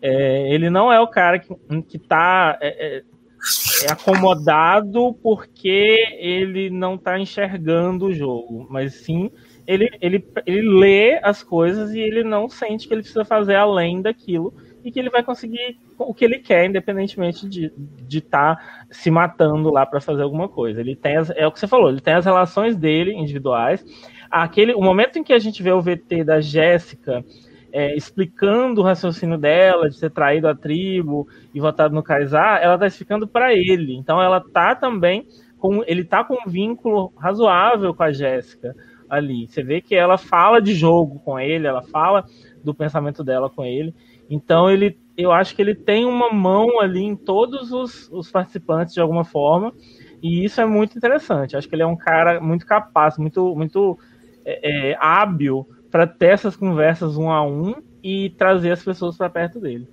[0.00, 1.52] É, ele não é o cara que,
[1.88, 3.02] que tá é, é,
[3.82, 9.32] é acomodado porque ele não está enxergando o jogo, mas sim
[9.66, 14.00] ele, ele, ele lê as coisas e ele não sente que ele precisa fazer além
[14.00, 14.54] daquilo
[14.84, 17.72] e que ele vai conseguir o que ele quer, independentemente de
[18.18, 20.80] estar tá se matando lá para fazer alguma coisa.
[20.80, 23.84] Ele tem as, é o que você falou, ele tem as relações dele individuais.
[24.30, 27.24] Aquele, o momento em que a gente vê o VT da Jéssica
[27.72, 32.74] é, explicando o raciocínio dela de ter traído a tribo e votado no Kaysar, ela
[32.74, 33.96] está explicando para ele.
[33.96, 35.26] Então ela tá também
[35.58, 38.76] com ele tá com um vínculo razoável com a Jéssica
[39.08, 39.46] ali.
[39.48, 42.24] Você vê que ela fala de jogo com ele, ela fala
[42.62, 43.94] do pensamento dela com ele.
[44.28, 48.94] Então ele, eu acho que ele tem uma mão ali em todos os, os participantes
[48.94, 49.72] de alguma forma.
[50.22, 51.56] E isso é muito interessante.
[51.56, 53.98] Acho que ele é um cara muito capaz, muito, muito
[54.44, 59.30] é, é, hábil para ter essas conversas um a um e trazer as pessoas para
[59.30, 59.86] perto dele.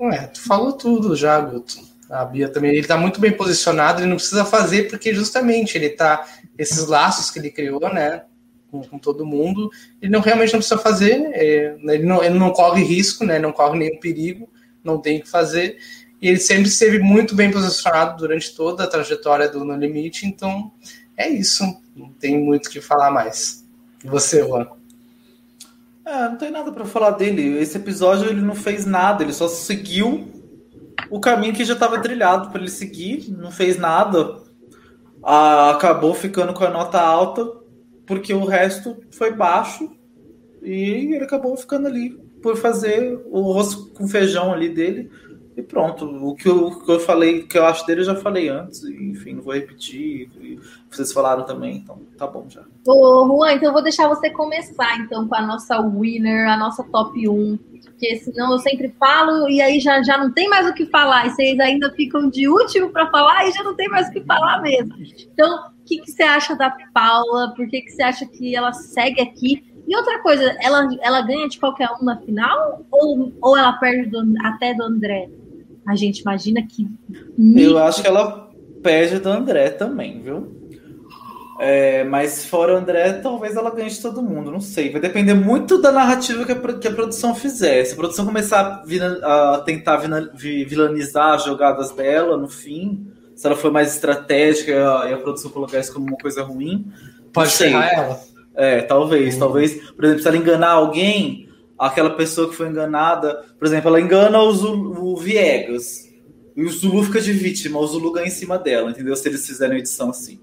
[0.00, 1.92] É, tu falou tudo já, Guto.
[2.10, 5.88] A Bia também, ele tá muito bem posicionado, ele não precisa fazer porque justamente ele
[5.88, 6.26] tá
[6.58, 8.24] esses laços que ele criou, né,
[8.72, 9.70] com, com todo mundo,
[10.00, 13.52] ele não realmente não precisa fazer, é, ele, não, ele não corre risco, né, não
[13.52, 14.48] corre nenhum perigo,
[14.82, 15.76] não tem que fazer,
[16.20, 20.72] e ele sempre esteve muito bem posicionado durante toda a trajetória do No Limite, então
[21.16, 21.62] é isso,
[21.94, 23.62] não tem muito o que falar mais.
[24.02, 24.66] E você, Juan?
[26.04, 27.58] É, não tem nada para falar dele.
[27.60, 30.28] Esse episódio ele não fez nada, ele só seguiu
[31.08, 34.40] o caminho que já estava trilhado para ele seguir, não fez nada.
[35.22, 37.61] Ah, acabou ficando com a nota alta
[38.06, 39.90] porque o resto foi baixo
[40.62, 42.10] e ele acabou ficando ali
[42.42, 45.10] por fazer o rosto com feijão ali dele
[45.56, 46.06] e pronto.
[46.06, 48.82] O que eu, o que eu falei, que eu acho dele, eu já falei antes.
[48.84, 50.30] enfim, não vou repetir.
[50.90, 52.62] vocês falaram também, então tá bom já.
[52.86, 56.82] Ô, Juan, então eu vou deixar você começar então com a nossa winner, a nossa
[56.84, 57.58] top 1.
[57.84, 61.26] Porque senão eu sempre falo e aí já, já não tem mais o que falar.
[61.26, 64.24] E vocês ainda ficam de último para falar e já não tem mais o que
[64.24, 64.94] falar mesmo.
[65.32, 67.52] Então, o que, que você acha da Paula?
[67.56, 69.64] Por que, que você acha que ela segue aqui?
[69.86, 72.86] E outra coisa, ela, ela ganha de qualquer um na final?
[72.90, 75.28] Ou, ou ela perde do, até do André?
[75.86, 76.88] A gente imagina que.
[77.56, 78.48] Eu acho que ela
[78.80, 80.62] perde do André também, viu?
[81.58, 84.90] É, mas fora o André, talvez ela ganhe de todo mundo, não sei.
[84.90, 87.84] Vai depender muito da narrativa que a, que a produção fizer.
[87.84, 88.84] Se a produção começar
[89.22, 89.96] a, a tentar
[90.34, 94.72] vilanizar as jogadas dela no fim, se ela for mais estratégica
[95.08, 96.86] e a produção colocar isso como uma coisa ruim,
[97.32, 98.20] pode ser ela.
[98.54, 99.38] É, talvez, hum.
[99.38, 99.74] talvez.
[99.92, 101.48] Por exemplo, se ela enganar alguém,
[101.78, 106.08] aquela pessoa que foi enganada, por exemplo, ela engana o, Zulu, o Viegas
[106.54, 109.16] e o Zulu fica de vítima, o Zulu ganha em cima dela, entendeu?
[109.16, 110.38] Se eles fizerem edição assim.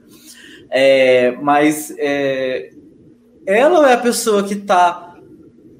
[0.71, 2.71] É, mas é,
[3.45, 5.15] ela é a pessoa que está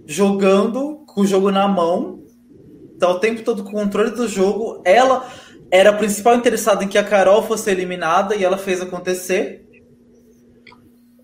[0.06, 2.24] jogando com o jogo na mão,
[3.00, 4.82] tá o tempo todo com o controle do jogo.
[4.84, 5.28] Ela
[5.72, 9.66] era a principal interessada em que a Carol fosse eliminada e ela fez acontecer.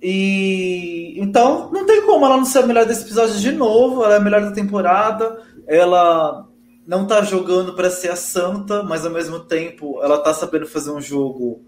[0.01, 4.03] E então não tem como ela não ser a melhor desse episódio de novo.
[4.03, 5.41] Ela é a melhor da temporada.
[5.67, 6.47] Ela
[6.85, 10.91] não tá jogando para ser a santa, mas ao mesmo tempo ela tá sabendo fazer
[10.91, 11.61] um jogo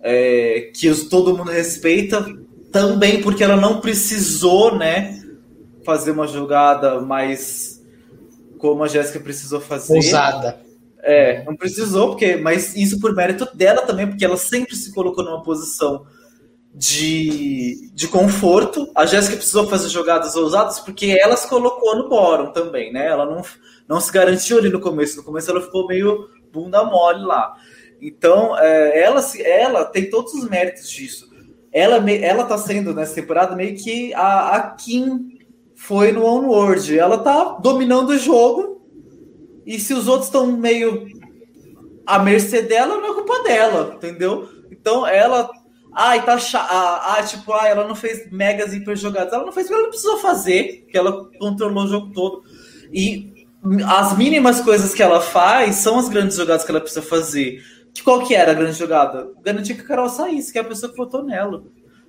[0.00, 2.26] é, que todo mundo respeita.
[2.70, 5.22] Também porque ela não precisou, né,
[5.82, 7.82] fazer uma jogada mais
[8.58, 9.94] como a Jéssica precisou fazer.
[9.94, 10.65] Ousada.
[11.08, 15.22] É, não precisou, porque, mas isso por mérito dela também, porque ela sempre se colocou
[15.22, 16.04] numa posição
[16.74, 18.90] de, de conforto.
[18.92, 23.06] A Jéssica precisou fazer jogadas ousadas porque ela se colocou no bórum também, né?
[23.06, 23.40] Ela não,
[23.88, 25.16] não se garantiu ali no começo.
[25.16, 27.54] No começo ela ficou meio bunda mole lá.
[28.02, 31.30] Então, é, ela, ela tem todos os méritos disso.
[31.72, 35.38] Ela, ela tá sendo nessa temporada meio que a, a Kim
[35.74, 36.98] foi no Onward.
[36.98, 38.75] Ela tá dominando o jogo.
[39.66, 41.06] E se os outros estão meio
[42.06, 44.48] à mercê dela, não é culpa dela, entendeu?
[44.70, 45.50] Então ela
[45.98, 46.68] Ai, tá chato.
[46.70, 49.32] Ah, tipo, ah, ela não fez megas hiper jogadas.
[49.32, 52.42] Ela não fez porque ela não precisou fazer, porque ela controlou o jogo todo.
[52.92, 53.32] E
[53.86, 57.64] as mínimas coisas que ela faz são as grandes jogadas que ela precisa fazer.
[58.04, 59.32] Qual que era a grande jogada?
[59.42, 61.64] Garantir que a Carol saísse, que é a pessoa que votou nela.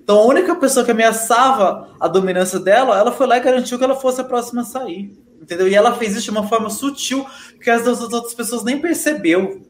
[0.08, 3.84] Então a única pessoa que ameaçava a dominância dela, ela foi lá e garantiu que
[3.84, 5.14] ela fosse a próxima a sair.
[5.38, 5.68] Entendeu?
[5.68, 7.26] E ela fez isso de uma forma sutil
[7.62, 9.60] que as outras pessoas nem percebeu.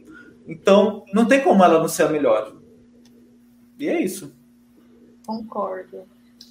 [0.46, 2.52] Então, não tem como ela não ser a melhor.
[3.80, 4.32] E é isso.
[5.26, 6.02] Concordo.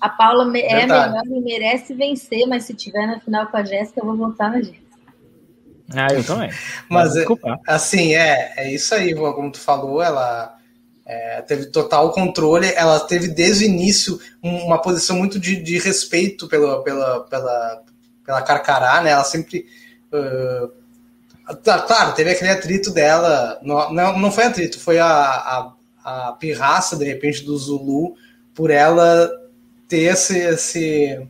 [0.01, 4.01] A Paula é melhor e merece vencer, mas se tiver na final com a Jéssica,
[4.01, 4.99] eu vou votar na Jéssica.
[5.95, 6.49] Ah, eu também.
[6.89, 7.26] mas, é,
[7.65, 10.56] assim, é, é isso aí, como tu falou, ela
[11.07, 16.47] é, teve total controle, ela teve desde o início uma posição muito de, de respeito
[16.47, 17.84] pela, pela, pela,
[18.25, 19.11] pela Carcará, né?
[19.11, 19.65] Ela sempre.
[20.11, 20.69] Uh,
[21.88, 25.77] claro, teve aquele atrito dela, não, não, foi atrito, foi a, a
[26.07, 28.15] a pirraça, de repente, do Zulu
[28.55, 29.29] por ela
[29.89, 31.27] ter esse, esse,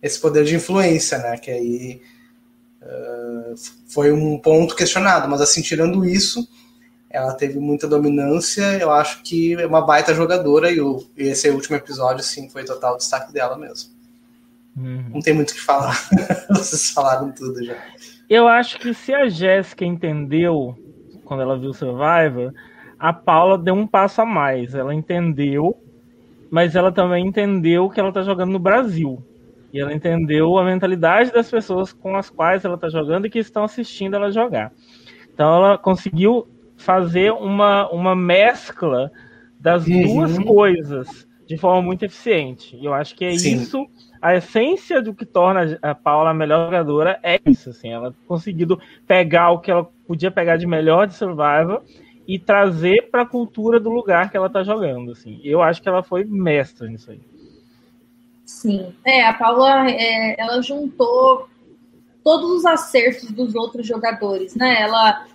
[0.00, 1.36] esse poder de influência, né?
[1.36, 2.00] Que aí
[2.80, 3.54] uh,
[3.88, 5.28] foi um ponto questionado.
[5.28, 6.48] Mas, assim, tirando isso,
[7.14, 8.62] ela teve muita dominância.
[8.78, 12.64] Eu acho que é uma baita jogadora e, o, e esse último episódio, sim, foi
[12.64, 13.90] total destaque dela mesmo.
[14.76, 15.04] Uhum.
[15.14, 15.96] Não tem muito o que falar.
[16.50, 17.76] Vocês falaram tudo já.
[18.28, 20.76] Eu acho que se a Jéssica entendeu
[21.24, 22.52] quando ela viu Survivor,
[22.98, 24.74] a Paula deu um passo a mais.
[24.74, 25.78] Ela entendeu
[26.54, 29.20] mas ela também entendeu que ela está jogando no Brasil.
[29.72, 33.40] E ela entendeu a mentalidade das pessoas com as quais ela está jogando e que
[33.40, 34.70] estão assistindo ela jogar.
[35.32, 36.46] Então ela conseguiu
[36.84, 39.10] fazer uma, uma mescla
[39.58, 40.02] das uhum.
[40.02, 42.76] duas coisas de forma muito eficiente.
[42.76, 43.56] E eu acho que é Sim.
[43.56, 43.86] isso,
[44.20, 48.78] a essência do que torna a Paula a melhor jogadora é isso, assim, ela conseguido
[49.06, 51.82] pegar o que ela podia pegar de melhor de Survivor
[52.28, 55.40] e trazer para a cultura do lugar que ela está jogando, assim.
[55.42, 57.20] Eu acho que ela foi mestra nisso aí.
[58.44, 61.48] Sim, é, a Paula, é, ela juntou
[62.22, 64.80] todos os acertos dos outros jogadores, né?
[64.80, 65.26] Ela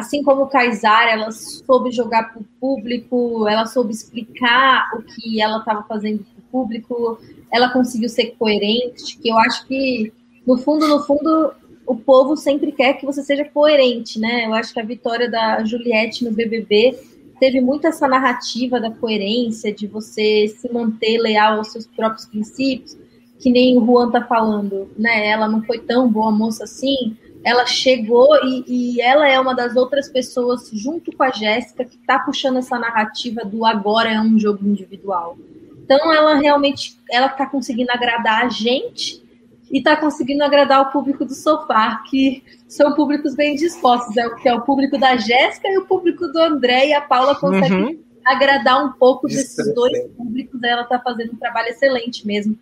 [0.00, 5.40] assim como o Kaysar, ela soube jogar para o público, ela soube explicar o que
[5.40, 7.20] ela estava fazendo para o público,
[7.52, 10.12] ela conseguiu ser coerente, que eu acho que,
[10.46, 11.52] no fundo, no fundo,
[11.86, 14.46] o povo sempre quer que você seja coerente, né?
[14.46, 16.98] Eu acho que a vitória da Juliette no BBB
[17.38, 22.96] teve muito essa narrativa da coerência, de você se manter leal aos seus próprios princípios,
[23.38, 25.28] que nem o Juan tá falando, né?
[25.28, 29.74] Ela não foi tão boa moça assim, ela chegou e, e, ela é uma das
[29.74, 34.38] outras pessoas, junto com a Jéssica, que está puxando essa narrativa do agora é um
[34.38, 35.38] jogo individual.
[35.82, 39.22] Então ela realmente ela está conseguindo agradar a gente
[39.70, 44.36] e está conseguindo agradar o público do sofá, que são públicos bem dispostos, é o
[44.36, 47.74] que é o público da Jéssica e o público do André e a Paula consegue
[47.74, 47.98] uhum.
[48.24, 50.62] agradar um pouco desses dois públicos.
[50.62, 52.58] Ela está fazendo um trabalho excelente mesmo.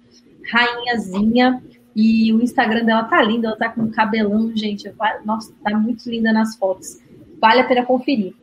[0.51, 1.63] Rainhazinha.
[1.95, 4.91] E o Instagram dela tá lindo, ela tá com um cabelão, gente.
[5.25, 6.99] Nossa, tá muito linda nas fotos.
[7.41, 8.35] Vale a pena conferir.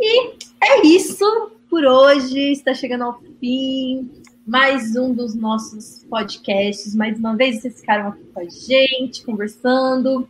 [0.00, 1.24] E é isso
[1.68, 2.52] por hoje.
[2.52, 4.10] Está chegando ao fim.
[4.46, 6.94] Mais um dos nossos podcasts.
[6.94, 10.28] Mais uma vez, vocês ficaram aqui com a gente, conversando.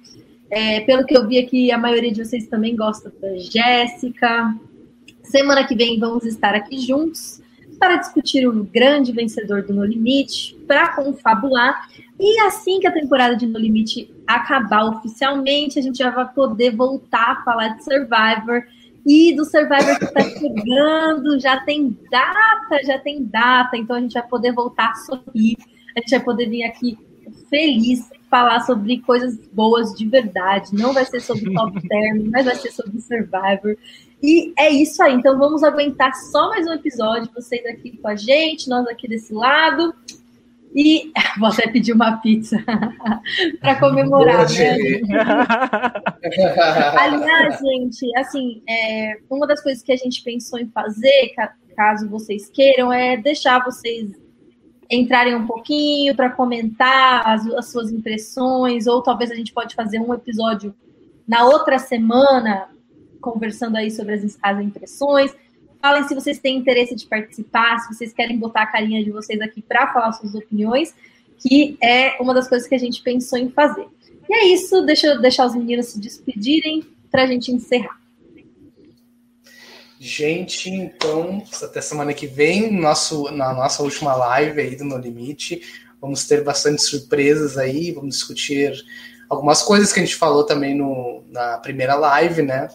[0.51, 4.55] É, pelo que eu vi aqui, a maioria de vocês também gosta da Jéssica.
[5.23, 7.41] Semana que vem vamos estar aqui juntos
[7.79, 11.89] para discutir o grande vencedor do No Limite, para confabular.
[12.21, 16.77] E assim que a temporada de No Limite acabar oficialmente, a gente já vai poder
[16.77, 18.63] voltar a falar de Survivor
[19.07, 21.41] e do Survivor que está chegando.
[21.41, 25.57] Já tem data, já tem data, então a gente vai poder voltar a sorrir,
[25.97, 26.99] a gente vai poder vir aqui
[27.49, 30.75] feliz falar sobre coisas boas de verdade.
[30.75, 33.79] Não vai ser sobre top term, mas vai ser sobre Survivor.
[34.23, 35.15] E é isso aí.
[35.15, 37.31] Então vamos aguentar só mais um episódio.
[37.35, 39.95] Vocês aqui com a gente, nós aqui desse lado.
[40.75, 42.57] E vou até pedir uma pizza
[43.61, 44.49] para comemorar.
[44.51, 45.01] Né?
[46.99, 51.33] Aliás, gente, assim, é, uma das coisas que a gente pensou em fazer,
[51.77, 54.11] caso vocês queiram, é deixar vocês
[54.91, 60.01] entrarem um pouquinho para comentar as, as suas impressões, ou talvez a gente pode fazer
[60.01, 60.75] um episódio
[61.27, 62.69] na outra semana
[63.21, 65.35] conversando aí sobre as, as impressões.
[65.81, 69.41] Falem se vocês têm interesse de participar, se vocês querem botar a carinha de vocês
[69.41, 70.95] aqui para falar suas opiniões,
[71.39, 73.87] que é uma das coisas que a gente pensou em fazer.
[74.29, 77.99] E é isso, deixa eu deixar os meninos se despedirem para a gente encerrar.
[79.99, 85.61] Gente, então, até semana que vem, nosso, na nossa última live aí do No Limite,
[86.01, 88.73] vamos ter bastante surpresas aí, vamos discutir
[89.29, 92.69] algumas coisas que a gente falou também no, na primeira live, né?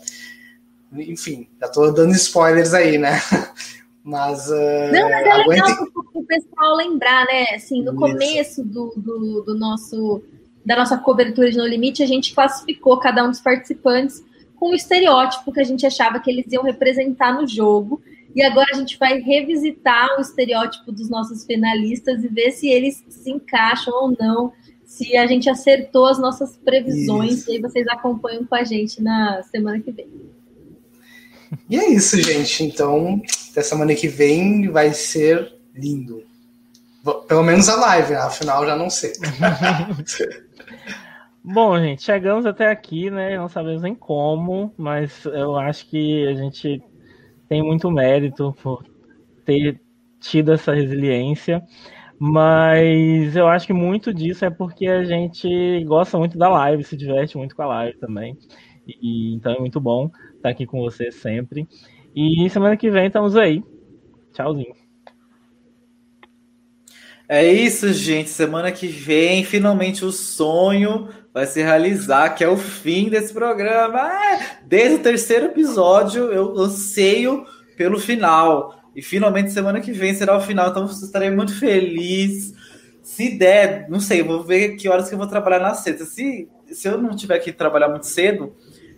[1.01, 3.19] Enfim, já tô dando spoilers aí, né?
[4.03, 4.47] Mas.
[4.49, 5.61] Uh, Não, mas é aguente...
[5.61, 7.55] legal o pessoal lembrar, né?
[7.55, 7.99] Assim, no Isso.
[7.99, 10.21] começo do, do, do, nosso
[10.63, 14.23] da nossa cobertura de No Limite, a gente classificou cada um dos participantes
[14.55, 18.01] com o estereótipo que a gente achava que eles iam representar no jogo.
[18.35, 23.03] E agora a gente vai revisitar o estereótipo dos nossos finalistas e ver se eles
[23.07, 24.51] se encaixam ou não,
[24.83, 27.39] se a gente acertou as nossas previsões.
[27.39, 27.51] Isso.
[27.51, 30.09] E aí vocês acompanham com a gente na semana que vem.
[31.69, 32.63] E é isso, gente.
[32.63, 33.21] Então,
[33.51, 36.23] até semana que vem vai ser lindo.
[37.27, 39.13] Pelo menos a live, afinal já não sei.
[41.43, 43.37] Bom, gente, chegamos até aqui, né?
[43.37, 46.81] Não sabemos nem como, mas eu acho que a gente
[47.47, 48.83] tem muito mérito por
[49.45, 49.79] ter
[50.19, 51.63] tido essa resiliência.
[52.17, 56.97] Mas eu acho que muito disso é porque a gente gosta muito da live, se
[56.97, 58.35] diverte muito com a live também.
[58.87, 60.09] E, então é muito bom
[60.45, 61.67] estar aqui com você sempre.
[62.15, 63.63] E semana que vem estamos aí.
[64.33, 64.75] Tchauzinho.
[67.27, 68.29] É isso, gente.
[68.29, 73.99] Semana que vem, finalmente o sonho vai se realizar, que é o fim desse programa.
[73.99, 77.45] Ah, desde o terceiro episódio, eu anseio
[77.75, 78.79] pelo final.
[78.95, 80.69] E finalmente, semana que vem será o final.
[80.69, 82.53] Então, estarei muito feliz.
[83.01, 86.05] Se der, não sei, vou ver que horas que eu vou trabalhar na sexta.
[86.05, 88.55] Se, se eu não tiver que trabalhar muito cedo,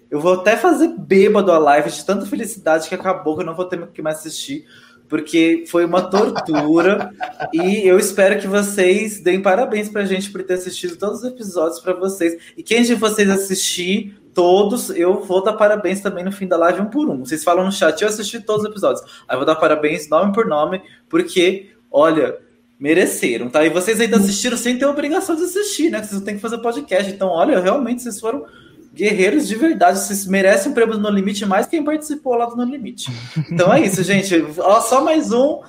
[0.09, 3.55] eu vou até fazer bêbado a live de tanta felicidade que acabou, que eu não
[3.55, 4.65] vou ter que mais assistir.
[5.07, 7.11] porque foi uma tortura.
[7.53, 11.79] e eu espero que vocês deem parabéns pra gente por ter assistido todos os episódios
[11.79, 12.37] para vocês.
[12.57, 16.81] E quem de vocês assistir todos, eu vou dar parabéns também no fim da live
[16.81, 17.25] um por um.
[17.25, 19.03] Vocês falam no chat, eu assisti todos os episódios.
[19.27, 22.37] Aí eu vou dar parabéns nome por nome, porque, olha,
[22.79, 23.65] mereceram, tá?
[23.65, 25.99] E vocês ainda assistiram sem ter obrigação de assistir, né?
[25.99, 27.11] Vocês não têm que fazer podcast.
[27.11, 28.45] Então, olha, realmente vocês foram
[28.93, 29.99] guerreiros de verdade.
[29.99, 33.11] Vocês merecem um prêmio No Limite mais quem participou lá do No Limite.
[33.51, 34.35] Então é isso, gente.
[34.59, 35.61] Ó, só mais um.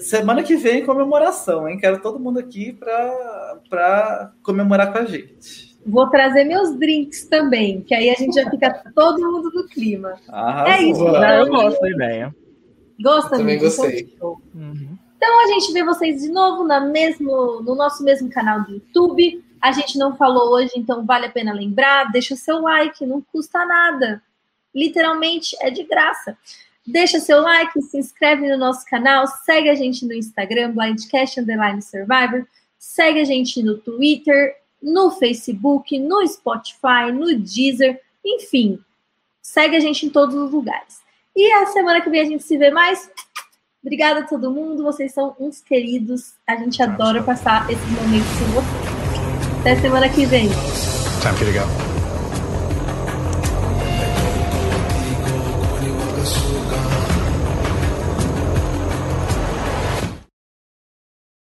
[0.00, 1.78] Semana que vem, comemoração, hein?
[1.78, 5.76] Quero todo mundo aqui para comemorar com a gente.
[5.86, 10.14] Vou trazer meus drinks também, que aí a gente já fica todo mundo no clima.
[10.28, 10.72] Arrasou.
[10.72, 11.06] É isso.
[11.06, 12.34] eu gosto da ideia.
[13.00, 14.16] Gosta, eu também gostei.
[14.20, 14.98] Uhum.
[15.16, 19.44] Então a gente vê vocês de novo na mesmo, no nosso mesmo canal do YouTube.
[19.66, 22.12] A gente não falou hoje, então vale a pena lembrar.
[22.12, 24.22] Deixa o seu like, não custa nada.
[24.72, 26.38] Literalmente é de graça.
[26.86, 31.82] Deixa seu like, se inscreve no nosso canal, segue a gente no Instagram, Blindcast Underline
[31.82, 32.46] Survivor,
[32.78, 38.78] segue a gente no Twitter, no Facebook, no Spotify, no Deezer, enfim,
[39.42, 41.00] segue a gente em todos os lugares.
[41.34, 43.10] E a semana que vem a gente se vê mais.
[43.82, 46.34] Obrigada a todo mundo, vocês são uns queridos.
[46.46, 48.85] A gente adora passar esses momentos com vocês.
[49.66, 50.48] Até semana que vem.
[50.48, 51.95] Time for you to go.